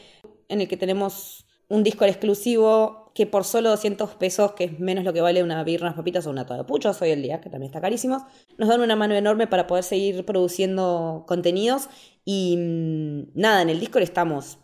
en 0.49 0.61
el 0.61 0.67
que 0.67 0.77
tenemos 0.77 1.45
un 1.69 1.83
disco 1.83 2.03
exclusivo 2.03 3.01
que 3.15 3.25
por 3.25 3.45
solo 3.45 3.69
200 3.69 4.11
pesos, 4.15 4.53
que 4.53 4.65
es 4.65 4.79
menos 4.79 5.03
lo 5.03 5.13
que 5.13 5.21
vale 5.21 5.41
una 5.43 5.63
birra, 5.63 5.87
unas 5.87 5.95
papitas 5.95 6.27
o 6.27 6.29
una 6.29 6.45
toda 6.45 6.59
de 6.59 6.63
puchos 6.65 7.01
hoy 7.01 7.11
el 7.11 7.21
día, 7.21 7.41
que 7.41 7.49
también 7.49 7.69
está 7.69 7.81
carísimo, 7.81 8.25
nos 8.57 8.69
dan 8.69 8.81
una 8.81 8.95
mano 8.95 9.15
enorme 9.15 9.47
para 9.47 9.67
poder 9.67 9.83
seguir 9.83 10.25
produciendo 10.25 11.23
contenidos. 11.27 11.89
Y 12.25 12.57
mm, 12.57 13.39
nada, 13.39 13.61
en 13.61 13.69
el 13.69 13.79
Discord 13.79 14.03
estamos 14.03 14.57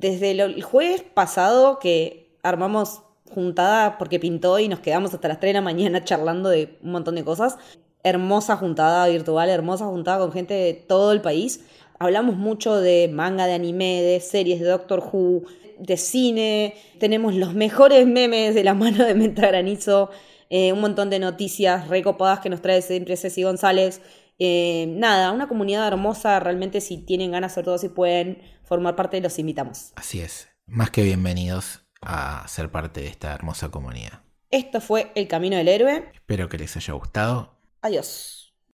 desde 0.00 0.32
el 0.32 0.62
jueves 0.62 1.02
pasado 1.02 1.78
que 1.78 2.36
armamos 2.42 3.02
juntada 3.32 3.96
porque 3.96 4.18
pintó 4.18 4.58
y 4.58 4.68
nos 4.68 4.80
quedamos 4.80 5.14
hasta 5.14 5.28
las 5.28 5.38
3 5.38 5.50
de 5.50 5.54
la 5.54 5.60
mañana 5.60 6.04
charlando 6.04 6.48
de 6.48 6.78
un 6.82 6.92
montón 6.92 7.14
de 7.14 7.24
cosas. 7.24 7.58
Hermosa 8.02 8.56
juntada 8.56 9.06
virtual, 9.06 9.48
hermosa 9.48 9.86
juntada 9.86 10.18
con 10.18 10.32
gente 10.32 10.52
de 10.52 10.74
todo 10.74 11.12
el 11.12 11.20
país. 11.20 11.64
Hablamos 11.98 12.36
mucho 12.36 12.80
de 12.80 13.08
manga, 13.12 13.46
de 13.46 13.54
anime, 13.54 14.02
de 14.02 14.20
series, 14.20 14.60
de 14.60 14.66
Doctor 14.66 14.98
Who, 15.00 15.44
de 15.78 15.96
cine. 15.96 16.74
Tenemos 16.98 17.34
los 17.34 17.54
mejores 17.54 18.06
memes 18.06 18.54
de 18.54 18.64
la 18.64 18.74
mano 18.74 19.04
de 19.04 19.14
Menta 19.14 19.46
Granizo. 19.46 20.10
Eh, 20.50 20.72
un 20.72 20.80
montón 20.80 21.08
de 21.08 21.20
noticias 21.20 21.88
recopadas 21.88 22.40
que 22.40 22.50
nos 22.50 22.60
trae 22.60 22.82
siempre 22.82 23.16
Ceci 23.16 23.44
González. 23.44 24.00
Eh, 24.38 24.86
nada, 24.88 25.32
una 25.32 25.48
comunidad 25.48 25.86
hermosa. 25.86 26.40
Realmente, 26.40 26.80
si 26.80 26.98
tienen 26.98 27.32
ganas, 27.32 27.54
sobre 27.54 27.66
todo 27.66 27.78
si 27.78 27.88
pueden 27.88 28.42
formar 28.64 28.96
parte, 28.96 29.20
los 29.20 29.38
invitamos. 29.38 29.92
Así 29.96 30.20
es. 30.20 30.48
Más 30.66 30.90
que 30.90 31.02
bienvenidos 31.02 31.86
a 32.00 32.46
ser 32.48 32.70
parte 32.70 33.00
de 33.00 33.08
esta 33.08 33.32
hermosa 33.32 33.70
comunidad. 33.70 34.22
Esto 34.50 34.80
fue 34.80 35.12
El 35.14 35.28
Camino 35.28 35.56
del 35.56 35.68
Héroe. 35.68 36.10
Espero 36.14 36.48
que 36.48 36.58
les 36.58 36.76
haya 36.76 36.94
gustado. 36.94 37.58
Adiós. 37.82 38.43